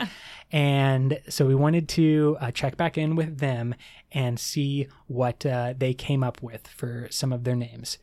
And 0.52 1.20
so 1.28 1.46
we 1.46 1.54
wanted 1.54 1.88
to 1.90 2.36
uh, 2.40 2.50
check 2.50 2.76
back 2.76 2.96
in 2.96 3.16
with 3.16 3.38
them 3.38 3.74
and 4.12 4.38
see 4.38 4.86
what 5.06 5.44
uh, 5.44 5.74
they 5.76 5.94
came 5.94 6.22
up 6.22 6.42
with 6.42 6.68
for 6.68 7.08
some 7.10 7.32
of 7.32 7.44
their 7.44 7.56
names. 7.56 7.98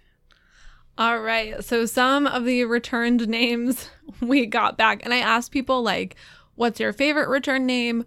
All 0.97 1.19
right. 1.19 1.63
So 1.63 1.85
some 1.85 2.27
of 2.27 2.45
the 2.45 2.65
returned 2.65 3.27
names 3.27 3.89
we 4.21 4.45
got 4.45 4.77
back, 4.77 5.03
and 5.03 5.13
I 5.13 5.17
asked 5.17 5.51
people 5.51 5.81
like, 5.81 6.15
"What's 6.55 6.79
your 6.79 6.93
favorite 6.93 7.29
return 7.29 7.65
name? 7.65 8.05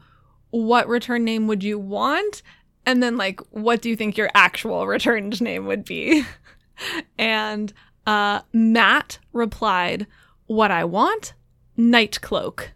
What 0.50 0.88
return 0.88 1.24
name 1.24 1.46
would 1.46 1.64
you 1.64 1.78
want?" 1.78 2.42
And 2.86 3.02
then 3.02 3.16
like, 3.16 3.40
"What 3.50 3.80
do 3.82 3.88
you 3.88 3.96
think 3.96 4.16
your 4.16 4.30
actual 4.34 4.86
returned 4.86 5.40
name 5.40 5.66
would 5.66 5.84
be?" 5.84 6.24
and 7.18 7.72
uh, 8.06 8.42
Matt 8.52 9.18
replied, 9.32 10.06
"What 10.46 10.70
I 10.70 10.84
want, 10.84 11.32
Night 11.76 12.20
Cloak. 12.20 12.73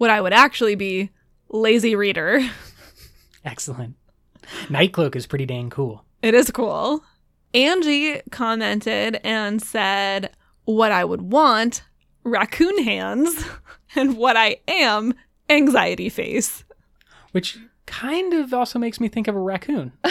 What 0.00 0.08
I 0.08 0.22
would 0.22 0.32
actually 0.32 0.76
be, 0.76 1.10
Lazy 1.50 1.94
Reader." 1.94 2.40
Excellent. 3.44 3.96
Nightcloak 4.68 5.14
is 5.14 5.26
pretty 5.26 5.44
dang 5.44 5.68
cool. 5.68 6.06
It 6.22 6.32
is 6.32 6.50
cool. 6.50 7.04
Angie 7.52 8.22
commented 8.30 9.20
and 9.24 9.60
said, 9.60 10.30
What 10.64 10.90
I 10.90 11.04
would 11.04 11.20
want, 11.20 11.82
raccoon 12.24 12.82
hands. 12.82 13.44
and 13.94 14.16
what 14.16 14.38
I 14.38 14.56
am, 14.66 15.12
anxiety 15.50 16.08
face. 16.08 16.64
Which 17.32 17.58
kind 17.84 18.32
of 18.32 18.54
also 18.54 18.78
makes 18.78 19.00
me 19.00 19.08
think 19.08 19.28
of 19.28 19.36
a 19.36 19.40
raccoon. 19.40 19.92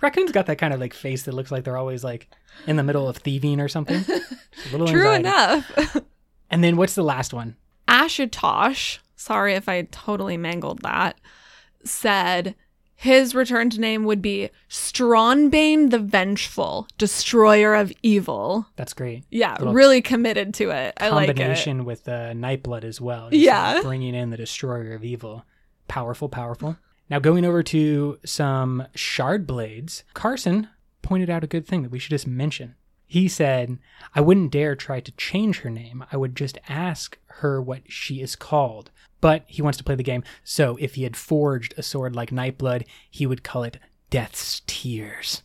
Raccoon's 0.00 0.32
got 0.32 0.46
that 0.46 0.56
kind 0.56 0.72
of 0.72 0.80
like 0.80 0.94
face 0.94 1.24
that 1.24 1.34
looks 1.34 1.52
like 1.52 1.64
they're 1.64 1.76
always 1.76 2.02
like 2.02 2.28
in 2.66 2.76
the 2.76 2.82
middle 2.82 3.06
of 3.06 3.18
thieving 3.18 3.60
or 3.60 3.68
something. 3.68 4.02
Just 4.02 4.32
a 4.68 4.70
little 4.72 4.86
True 4.86 5.10
anxiety. 5.12 5.28
enough. 5.74 5.96
And 6.50 6.62
then 6.62 6.76
what's 6.76 6.94
the 6.94 7.02
last 7.02 7.34
one? 7.34 7.56
Ashutosh, 7.88 8.98
sorry 9.16 9.54
if 9.54 9.68
I 9.68 9.82
totally 9.90 10.36
mangled 10.36 10.80
that, 10.82 11.18
said 11.84 12.54
his 12.96 13.34
returned 13.34 13.78
name 13.78 14.04
would 14.04 14.22
be 14.22 14.48
Strawnbane 14.70 15.90
the 15.90 15.98
Vengeful, 15.98 16.86
Destroyer 16.96 17.74
of 17.74 17.92
Evil. 18.02 18.66
That's 18.76 18.94
great. 18.94 19.24
Yeah, 19.30 19.56
Little 19.58 19.74
really 19.74 20.00
committed 20.00 20.54
to 20.54 20.70
it. 20.70 20.94
I 20.98 21.10
like 21.10 21.28
it. 21.28 21.36
Combination 21.36 21.84
with 21.84 22.04
the 22.04 22.14
uh, 22.14 22.32
Nightblood 22.32 22.84
as 22.84 23.00
well. 23.00 23.28
Just, 23.30 23.42
Yeah. 23.42 23.74
like, 23.74 23.82
bringing 23.82 24.14
in 24.14 24.30
the 24.30 24.36
Destroyer 24.36 24.94
of 24.94 25.04
Evil. 25.04 25.44
Powerful, 25.88 26.28
powerful. 26.28 26.78
Now 27.10 27.18
going 27.18 27.44
over 27.44 27.62
to 27.64 28.18
some 28.24 28.86
shard 28.94 29.46
blades, 29.46 30.04
Carson 30.14 30.68
pointed 31.02 31.28
out 31.28 31.44
a 31.44 31.48
good 31.48 31.66
thing 31.66 31.82
that 31.82 31.90
we 31.90 31.98
should 31.98 32.10
just 32.10 32.26
mention. 32.26 32.76
He 33.06 33.28
said, 33.28 33.78
I 34.14 34.22
wouldn't 34.22 34.50
dare 34.50 34.74
try 34.74 35.00
to 35.00 35.12
change 35.12 35.60
her 35.60 35.68
name. 35.70 36.04
I 36.10 36.16
would 36.16 36.34
just 36.34 36.56
ask 36.68 37.18
her 37.38 37.60
what 37.60 37.82
she 37.88 38.20
is 38.20 38.36
called. 38.36 38.90
But 39.20 39.44
he 39.46 39.62
wants 39.62 39.78
to 39.78 39.84
play 39.84 39.94
the 39.94 40.02
game, 40.02 40.22
so 40.42 40.76
if 40.78 40.96
he 40.96 41.04
had 41.04 41.16
forged 41.16 41.74
a 41.78 41.82
sword 41.82 42.14
like 42.14 42.30
Nightblood, 42.30 42.84
he 43.10 43.26
would 43.26 43.42
call 43.42 43.62
it 43.62 43.78
Death's 44.10 44.60
Tears, 44.66 45.42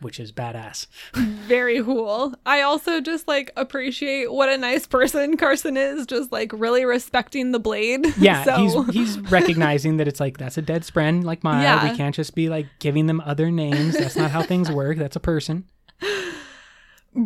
which 0.00 0.18
is 0.18 0.32
badass. 0.32 0.88
Very 1.14 1.80
cool. 1.82 2.34
I 2.44 2.62
also 2.62 3.00
just 3.00 3.28
like 3.28 3.52
appreciate 3.56 4.32
what 4.32 4.48
a 4.48 4.58
nice 4.58 4.86
person 4.86 5.36
Carson 5.36 5.76
is, 5.76 6.06
just 6.06 6.32
like 6.32 6.52
really 6.52 6.84
respecting 6.84 7.52
the 7.52 7.60
blade. 7.60 8.04
Yeah, 8.18 8.42
so, 8.42 8.82
he's 8.82 9.16
he's 9.16 9.18
recognizing 9.30 9.98
that 9.98 10.08
it's 10.08 10.18
like 10.18 10.36
that's 10.36 10.58
a 10.58 10.62
dead 10.62 10.84
friend 10.84 11.22
like 11.24 11.44
Maya. 11.44 11.62
Yeah. 11.62 11.90
We 11.90 11.96
can't 11.96 12.14
just 12.14 12.34
be 12.34 12.48
like 12.48 12.66
giving 12.80 13.06
them 13.06 13.20
other 13.20 13.52
names. 13.52 13.96
That's 13.96 14.16
not 14.16 14.32
how 14.32 14.42
things 14.42 14.72
work. 14.72 14.98
That's 14.98 15.14
a 15.16 15.20
person. 15.20 15.66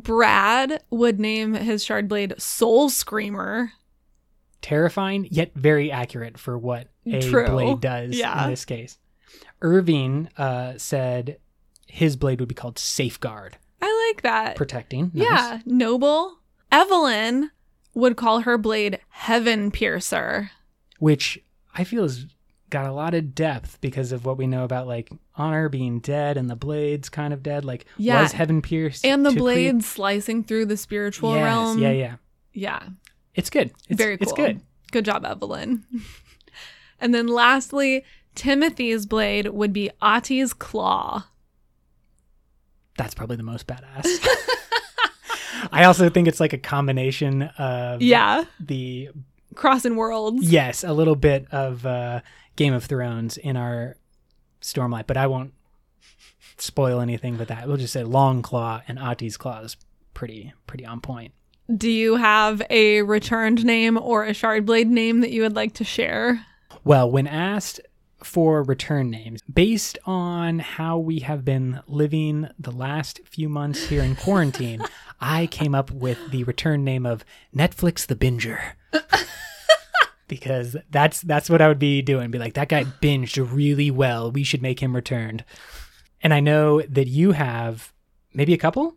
Brad 0.03 0.83
would 0.91 1.19
name 1.21 1.55
his 1.55 1.85
shard 1.85 2.09
blade 2.09 2.35
Soul 2.39 2.89
Screamer. 2.89 3.73
Terrifying 4.61 5.27
yet 5.31 5.53
very 5.55 5.91
accurate 5.91 6.39
for 6.39 6.57
what 6.57 6.89
a 7.07 7.21
True. 7.21 7.49
blade 7.49 7.81
does 7.81 8.17
Yeah. 8.17 8.45
in 8.45 8.51
this 8.51 8.65
case. 8.65 8.99
Irving 9.61 10.29
uh, 10.37 10.75
said 10.77 11.39
his 11.89 12.17
blade 12.17 12.41
would 12.41 12.49
be 12.49 12.55
called 12.55 12.79
Safeguard, 12.79 13.57
I 13.81 14.13
like 14.13 14.23
that. 14.23 14.57
protecting. 14.57 15.11
Nice. 15.15 15.29
Yeah, 15.29 15.59
noble. 15.67 16.39
Evelyn 16.71 17.51
would 17.95 18.17
call 18.17 18.41
her 18.41 18.57
blade 18.57 18.99
Heaven 19.11 19.71
Piercer. 19.71 20.51
which 20.99 21.43
I 21.75 21.85
feel 21.85 22.03
has 22.03 22.27
got 22.73 22.87
a 22.87 22.93
lot 22.93 23.15
of 23.15 23.35
depth 23.35 23.81
because 23.81 24.11
of 24.11 24.25
what 24.25 24.37
we 24.39 24.47
know 24.49 24.65
about 24.65 24.87
like 24.89 25.11
honor 25.37 25.69
being 25.69 26.01
dead 26.01 26.37
and 26.37 26.51
the 26.51 26.57
blades 26.57 27.09
kind 27.09 27.33
of 27.33 27.43
dead. 27.43 27.65
Like 27.65 27.85
Yeah. 27.99 28.23
was 28.23 28.33
heaven 28.33 28.63
pierced 28.63 29.05
And 29.07 29.25
the 29.25 29.31
create- 29.33 29.85
slicing 29.85 30.43
through 30.43 30.67
the 30.67 30.77
spiritual 30.77 31.35
Yes, 31.35 31.45
realm. 31.45 31.79
Yeah, 31.79 31.91
yeah. 31.93 32.15
Yeah. 32.53 32.83
It's 33.35 33.51
good. 33.51 33.73
It's, 33.89 33.97
Very 33.99 34.17
cool. 34.19 34.23
It's 34.25 34.33
good. 34.33 34.61
Good 34.91 35.05
job, 35.05 35.25
Evelyn. 35.25 35.85
and 37.01 37.15
then 37.15 37.29
lastly, 37.29 38.05
Timothy's 38.35 39.07
blade 39.07 39.49
would 39.49 39.73
be 39.73 39.91
Ati's 40.01 40.53
claw. 40.53 41.27
That's 42.99 43.15
probably 43.15 43.37
the 43.37 43.43
most 43.43 43.67
badass. 43.67 44.07
I 45.73 45.85
also 45.85 46.09
think 46.11 46.27
it's 46.29 46.41
like 46.41 46.53
a 46.53 46.59
combination 46.59 47.43
of 47.59 48.03
Yeah. 48.03 48.45
the 48.61 49.11
Crossing 49.55 49.97
worlds. 49.97 50.51
yes, 50.51 50.85
a 50.85 50.93
little 50.93 51.17
bit 51.17 51.47
of 51.53 51.85
uh, 51.87 52.21
Game 52.57 52.73
of 52.73 52.85
Thrones 52.85 53.37
in 53.37 53.57
our 53.57 53.97
Stormlight, 54.61 55.07
but 55.07 55.17
I 55.17 55.27
won't 55.27 55.53
spoil 56.59 57.01
anything 57.01 57.39
with 57.39 57.49
that. 57.49 57.67
We'll 57.67 57.77
just 57.77 57.93
say 57.93 58.05
Long 58.05 58.43
Claw 58.43 58.83
and 58.87 58.99
Ati's 58.99 59.37
Claw 59.37 59.61
is 59.61 59.77
pretty 60.15 60.53
pretty 60.67 60.85
on 60.87 61.01
point. 61.01 61.33
Do 61.75 61.91
you 61.91 62.17
have 62.17 62.61
a 62.71 63.03
returned 63.03 63.65
name 63.65 63.97
or 63.97 64.25
a 64.25 64.33
Shardblade 64.33 64.89
name 64.89 65.21
that 65.21 65.31
you 65.31 65.43
would 65.43 65.57
like 65.57 65.75
to 65.75 65.85
share? 65.85 66.45
Well, 66.85 67.11
when 67.11 67.27
asked 67.27 67.81
for 68.25 68.63
return 68.63 69.11
names, 69.11 69.41
based 69.53 69.99
on 70.05 70.59
how 70.59 70.99
we 70.99 71.21
have 71.21 71.45
been 71.45 71.81
living 71.87 72.49
the 72.59 72.71
last 72.71 73.21
few 73.25 73.49
months 73.49 73.89
here 73.89 74.03
in 74.03 74.17
quarantine, 74.17 74.83
I 75.21 75.47
came 75.47 75.75
up 75.75 75.91
with 75.91 76.19
the 76.31 76.45
return 76.45 76.85
name 76.85 77.07
of 77.07 77.25
Netflix 77.55 78.07
the 78.07 78.17
Binger. 78.17 78.73
because 80.29 80.77
that's 80.91 81.21
that's 81.21 81.51
what 81.51 81.61
I 81.61 81.69
would 81.69 81.79
be 81.79 82.01
doing. 82.01 82.31
Be 82.31 82.39
like, 82.39 82.55
that 82.55 82.69
guy 82.69 82.85
binged 82.85 83.53
really 83.53 83.91
well. 83.91 84.31
We 84.33 84.45
should 84.45 84.63
make 84.63 84.81
him 84.81 84.97
returned. 84.97 85.45
And 86.23 86.33
I 86.33 86.41
know 86.41 86.81
that 86.83 87.09
you 87.09 87.33
have 87.33 87.93
maybe 88.33 88.55
a 88.55 88.59
couple. 88.59 88.97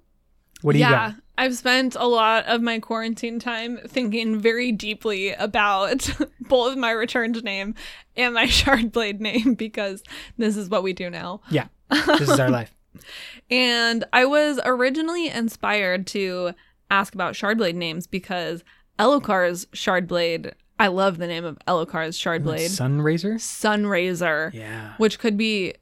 What 0.62 0.74
do 0.74 0.80
yeah, 0.80 0.88
you 0.88 0.96
got? 1.14 1.22
I've 1.38 1.56
spent 1.56 1.96
a 1.96 2.06
lot 2.08 2.46
of 2.46 2.62
my 2.62 2.80
quarantine 2.80 3.40
time 3.40 3.78
thinking 3.88 4.40
very 4.40 4.72
deeply 4.72 5.32
about 5.34 6.10
both 6.42 6.78
my 6.78 6.92
returned 6.92 7.44
name 7.44 7.76
and 8.16 8.34
my 8.34 8.46
shard 8.48 8.92
blade 8.92 9.20
name 9.22 9.54
because 9.54 10.02
this 10.38 10.56
is 10.58 10.70
what 10.70 10.84
we 10.84 10.94
do 10.94 11.10
now. 11.10 11.42
Yeah, 11.50 11.68
this 11.90 12.22
is 12.30 12.40
our 12.40 12.50
life. 12.50 12.74
And 13.52 14.06
I 14.14 14.24
was 14.26 14.58
originally 14.64 15.28
inspired 15.28 16.08
to 16.08 16.54
ask 16.90 17.14
about 17.14 17.34
Shardblade 17.34 17.76
names 17.76 18.08
because 18.08 18.64
Elhokar's 18.98 19.66
Shardblade, 19.68 20.54
I 20.80 20.88
love 20.88 21.18
the 21.18 21.28
name 21.28 21.44
of 21.44 21.60
Elhokar's 21.68 22.18
Shardblade, 22.18 22.70
Sunraiser. 22.70 23.34
Sunraiser, 23.36 24.54
Yeah. 24.54 24.94
which 24.98 25.20
could 25.20 25.36
be 25.38 25.74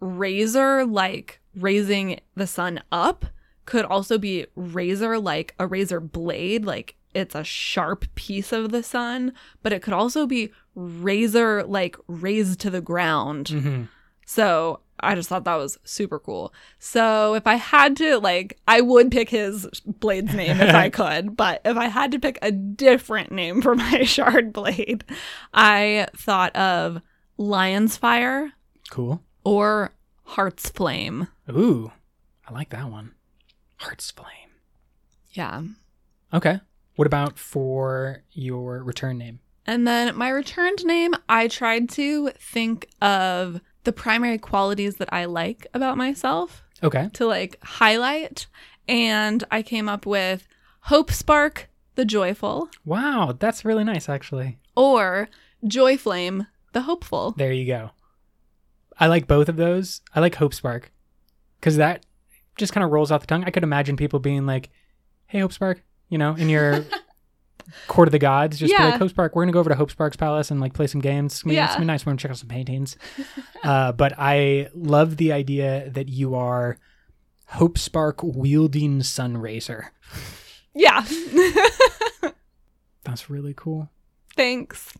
razor 0.00 0.84
like 0.86 1.40
raising 1.56 2.20
the 2.36 2.46
sun 2.46 2.80
up, 2.92 3.26
could 3.66 3.84
also 3.84 4.18
be 4.18 4.46
razor 4.56 5.18
like 5.18 5.54
a 5.58 5.66
razor 5.66 6.00
blade, 6.00 6.64
like 6.64 6.96
it's 7.14 7.34
a 7.34 7.44
sharp 7.44 8.06
piece 8.16 8.52
of 8.52 8.70
the 8.72 8.82
sun, 8.82 9.32
but 9.62 9.72
it 9.72 9.82
could 9.82 9.94
also 9.94 10.26
be 10.26 10.50
razor 10.74 11.62
like 11.64 11.96
raised 12.08 12.60
to 12.60 12.70
the 12.70 12.80
ground. 12.80 13.48
hmm 13.48 13.82
So 14.26 14.80
I 15.00 15.14
just 15.14 15.28
thought 15.28 15.44
that 15.44 15.56
was 15.56 15.78
super 15.84 16.18
cool. 16.18 16.52
So 16.78 17.34
if 17.34 17.46
I 17.46 17.54
had 17.56 17.96
to, 17.98 18.18
like, 18.18 18.58
I 18.66 18.80
would 18.80 19.10
pick 19.10 19.28
his 19.28 19.68
blade's 19.84 20.32
name 20.34 20.60
if 20.60 20.74
I 20.74 20.88
could, 21.00 21.36
but 21.36 21.60
if 21.64 21.76
I 21.76 21.86
had 21.86 22.10
to 22.12 22.18
pick 22.18 22.38
a 22.40 22.50
different 22.52 23.30
name 23.32 23.60
for 23.60 23.74
my 23.74 24.02
shard 24.04 24.52
blade, 24.52 25.04
I 25.52 26.06
thought 26.16 26.54
of 26.56 27.02
Lion's 27.36 27.96
Fire 27.96 28.52
Cool. 28.90 29.20
or 29.44 29.92
Heart's 30.22 30.70
Flame. 30.70 31.28
Ooh, 31.50 31.90
I 32.48 32.52
like 32.52 32.70
that 32.70 32.88
one. 32.90 33.12
Heart's 33.84 34.10
Flame. 34.10 34.28
Yeah. 35.32 35.62
Okay. 36.32 36.60
What 36.96 37.06
about 37.06 37.38
for 37.38 38.22
your 38.32 38.82
return 38.82 39.18
name? 39.18 39.40
And 39.66 39.86
then 39.86 40.16
my 40.16 40.28
returned 40.28 40.84
name, 40.84 41.14
I 41.28 41.48
tried 41.48 41.88
to 41.90 42.30
think 42.38 42.88
of 43.00 43.60
the 43.84 43.92
primary 43.92 44.38
qualities 44.38 44.96
that 44.96 45.12
I 45.12 45.24
like 45.26 45.66
about 45.74 45.96
myself. 45.96 46.62
Okay. 46.82 47.08
to 47.14 47.24
like 47.26 47.56
highlight 47.62 48.46
and 48.88 49.42
I 49.50 49.62
came 49.62 49.88
up 49.88 50.04
with 50.04 50.46
Hope 50.80 51.10
Spark 51.10 51.70
the 51.94 52.04
Joyful 52.04 52.68
Wow, 52.84 53.34
that's 53.38 53.64
really 53.64 53.84
nice, 53.84 54.08
actually. 54.08 54.58
or 54.76 55.28
Joy 55.66 55.96
Flame 55.96 56.46
the 56.72 56.82
Hopeful. 56.82 57.32
There 57.38 57.52
you 57.52 57.66
go. 57.66 57.90
I 58.98 59.06
like 59.06 59.26
both 59.26 59.48
of 59.48 59.56
those. 59.56 60.02
I 60.14 60.20
like 60.20 60.34
Hope 60.34 60.52
Spark 60.52 60.92
because 61.58 61.76
that 61.76 62.04
just 62.56 62.72
kind 62.72 62.84
of 62.84 62.90
rolls 62.90 63.10
off 63.10 63.20
the 63.20 63.26
tongue. 63.26 63.44
I 63.44 63.50
could 63.50 63.62
imagine 63.62 63.96
people 63.96 64.20
being 64.20 64.46
like, 64.46 64.70
"Hey, 65.26 65.40
Hope 65.40 65.52
Spark," 65.52 65.82
you 66.08 66.18
know, 66.18 66.34
in 66.34 66.48
your 66.48 66.84
court 67.88 68.08
of 68.08 68.12
the 68.12 68.18
gods, 68.18 68.58
just 68.58 68.76
be 68.76 68.82
like, 68.82 68.98
"Hope 68.98 69.10
Spark, 69.10 69.34
we're 69.34 69.42
gonna 69.42 69.52
go 69.52 69.60
over 69.60 69.70
to 69.70 69.76
Hope 69.76 69.90
Spark's 69.90 70.16
palace 70.16 70.50
and 70.50 70.60
like 70.60 70.74
play 70.74 70.86
some 70.86 71.00
games. 71.00 71.34
It's 71.34 71.42
gonna 71.42 71.54
be, 71.54 71.58
it's 71.58 71.62
Yeah. 71.62 71.68
gonna 71.74 71.80
be 71.80 71.86
nice. 71.86 72.06
We're 72.06 72.10
gonna 72.10 72.18
check 72.18 72.30
out 72.30 72.38
some 72.38 72.48
paintings." 72.48 72.96
uh, 73.64 73.92
but 73.92 74.12
I 74.18 74.68
love 74.74 75.16
the 75.16 75.32
idea 75.32 75.90
that 75.90 76.08
you 76.08 76.34
are 76.34 76.78
Hope 77.48 77.78
Spark 77.78 78.20
wielding 78.22 79.00
Sunraiser. 79.00 79.86
Yeah. 80.74 81.04
That's 83.04 83.28
really 83.28 83.54
cool. 83.56 83.90
Thanks. 84.36 84.92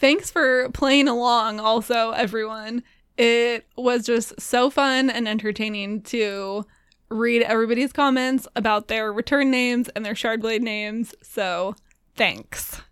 Thanks 0.00 0.30
for 0.30 0.68
playing 0.70 1.08
along 1.08 1.60
also 1.60 2.10
everyone. 2.12 2.82
It 3.16 3.66
was 3.76 4.06
just 4.06 4.40
so 4.40 4.70
fun 4.70 5.10
and 5.10 5.26
entertaining 5.26 6.02
to 6.02 6.64
read 7.10 7.42
everybody's 7.42 7.92
comments 7.92 8.46
about 8.54 8.88
their 8.88 9.12
return 9.12 9.50
names 9.50 9.88
and 9.90 10.04
their 10.04 10.14
Shardblade 10.14 10.60
names. 10.60 11.14
So, 11.22 11.74
thanks. 12.14 12.82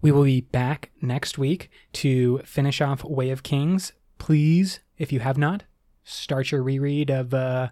We 0.00 0.10
will 0.10 0.24
be 0.24 0.40
back 0.40 0.90
next 1.00 1.38
week 1.38 1.70
to 1.94 2.38
finish 2.38 2.80
off 2.80 3.04
Way 3.04 3.30
of 3.30 3.42
Kings. 3.42 3.92
Please, 4.18 4.80
if 4.98 5.12
you 5.12 5.20
have 5.20 5.38
not, 5.38 5.64
start 6.04 6.50
your 6.50 6.62
reread 6.62 7.10
of 7.10 7.32
uh, 7.32 7.68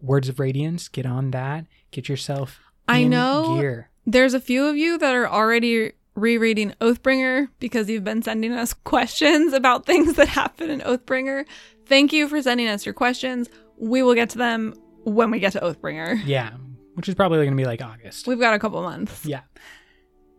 Words 0.00 0.28
of 0.28 0.38
Radiance. 0.38 0.88
Get 0.88 1.06
on 1.06 1.32
that. 1.32 1.66
Get 1.90 2.08
yourself 2.08 2.60
I 2.88 3.04
know 3.04 3.58
gear. 3.58 3.90
There's 4.06 4.34
a 4.34 4.40
few 4.40 4.66
of 4.66 4.76
you 4.76 4.98
that 4.98 5.14
are 5.14 5.28
already 5.28 5.92
rereading 6.14 6.74
Oathbringer 6.80 7.48
because 7.58 7.88
you've 7.88 8.04
been 8.04 8.22
sending 8.22 8.52
us 8.52 8.72
questions 8.84 9.52
about 9.52 9.86
things 9.86 10.14
that 10.14 10.28
happen 10.28 10.70
in 10.70 10.80
Oathbringer. 10.80 11.44
Thank 11.86 12.12
you 12.12 12.28
for 12.28 12.40
sending 12.42 12.68
us 12.68 12.86
your 12.86 12.94
questions. 12.94 13.48
We 13.82 14.02
will 14.02 14.14
get 14.14 14.30
to 14.30 14.38
them 14.38 14.74
when 15.04 15.30
we 15.32 15.40
get 15.40 15.52
to 15.54 15.60
Oathbringer. 15.60 16.22
Yeah, 16.24 16.52
which 16.94 17.08
is 17.08 17.14
probably 17.16 17.38
going 17.38 17.50
to 17.50 17.56
be 17.56 17.64
like 17.66 17.82
August. 17.82 18.28
We've 18.28 18.38
got 18.38 18.54
a 18.54 18.58
couple 18.60 18.80
months. 18.82 19.26
Yeah. 19.26 19.40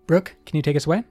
Brooke, 0.07 0.35
can 0.45 0.55
you 0.55 0.61
take 0.61 0.75
us 0.77 0.85
away? 0.85 1.03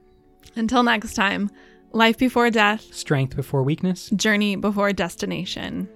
Until 0.55 0.81
next 0.83 1.13
time, 1.13 1.49
life 1.91 2.17
before 2.17 2.49
death, 2.49 2.81
Strength 2.93 3.35
before 3.35 3.61
weakness. 3.63 4.09
journey 4.15 4.55
before 4.55 4.91
destination. 4.93 5.87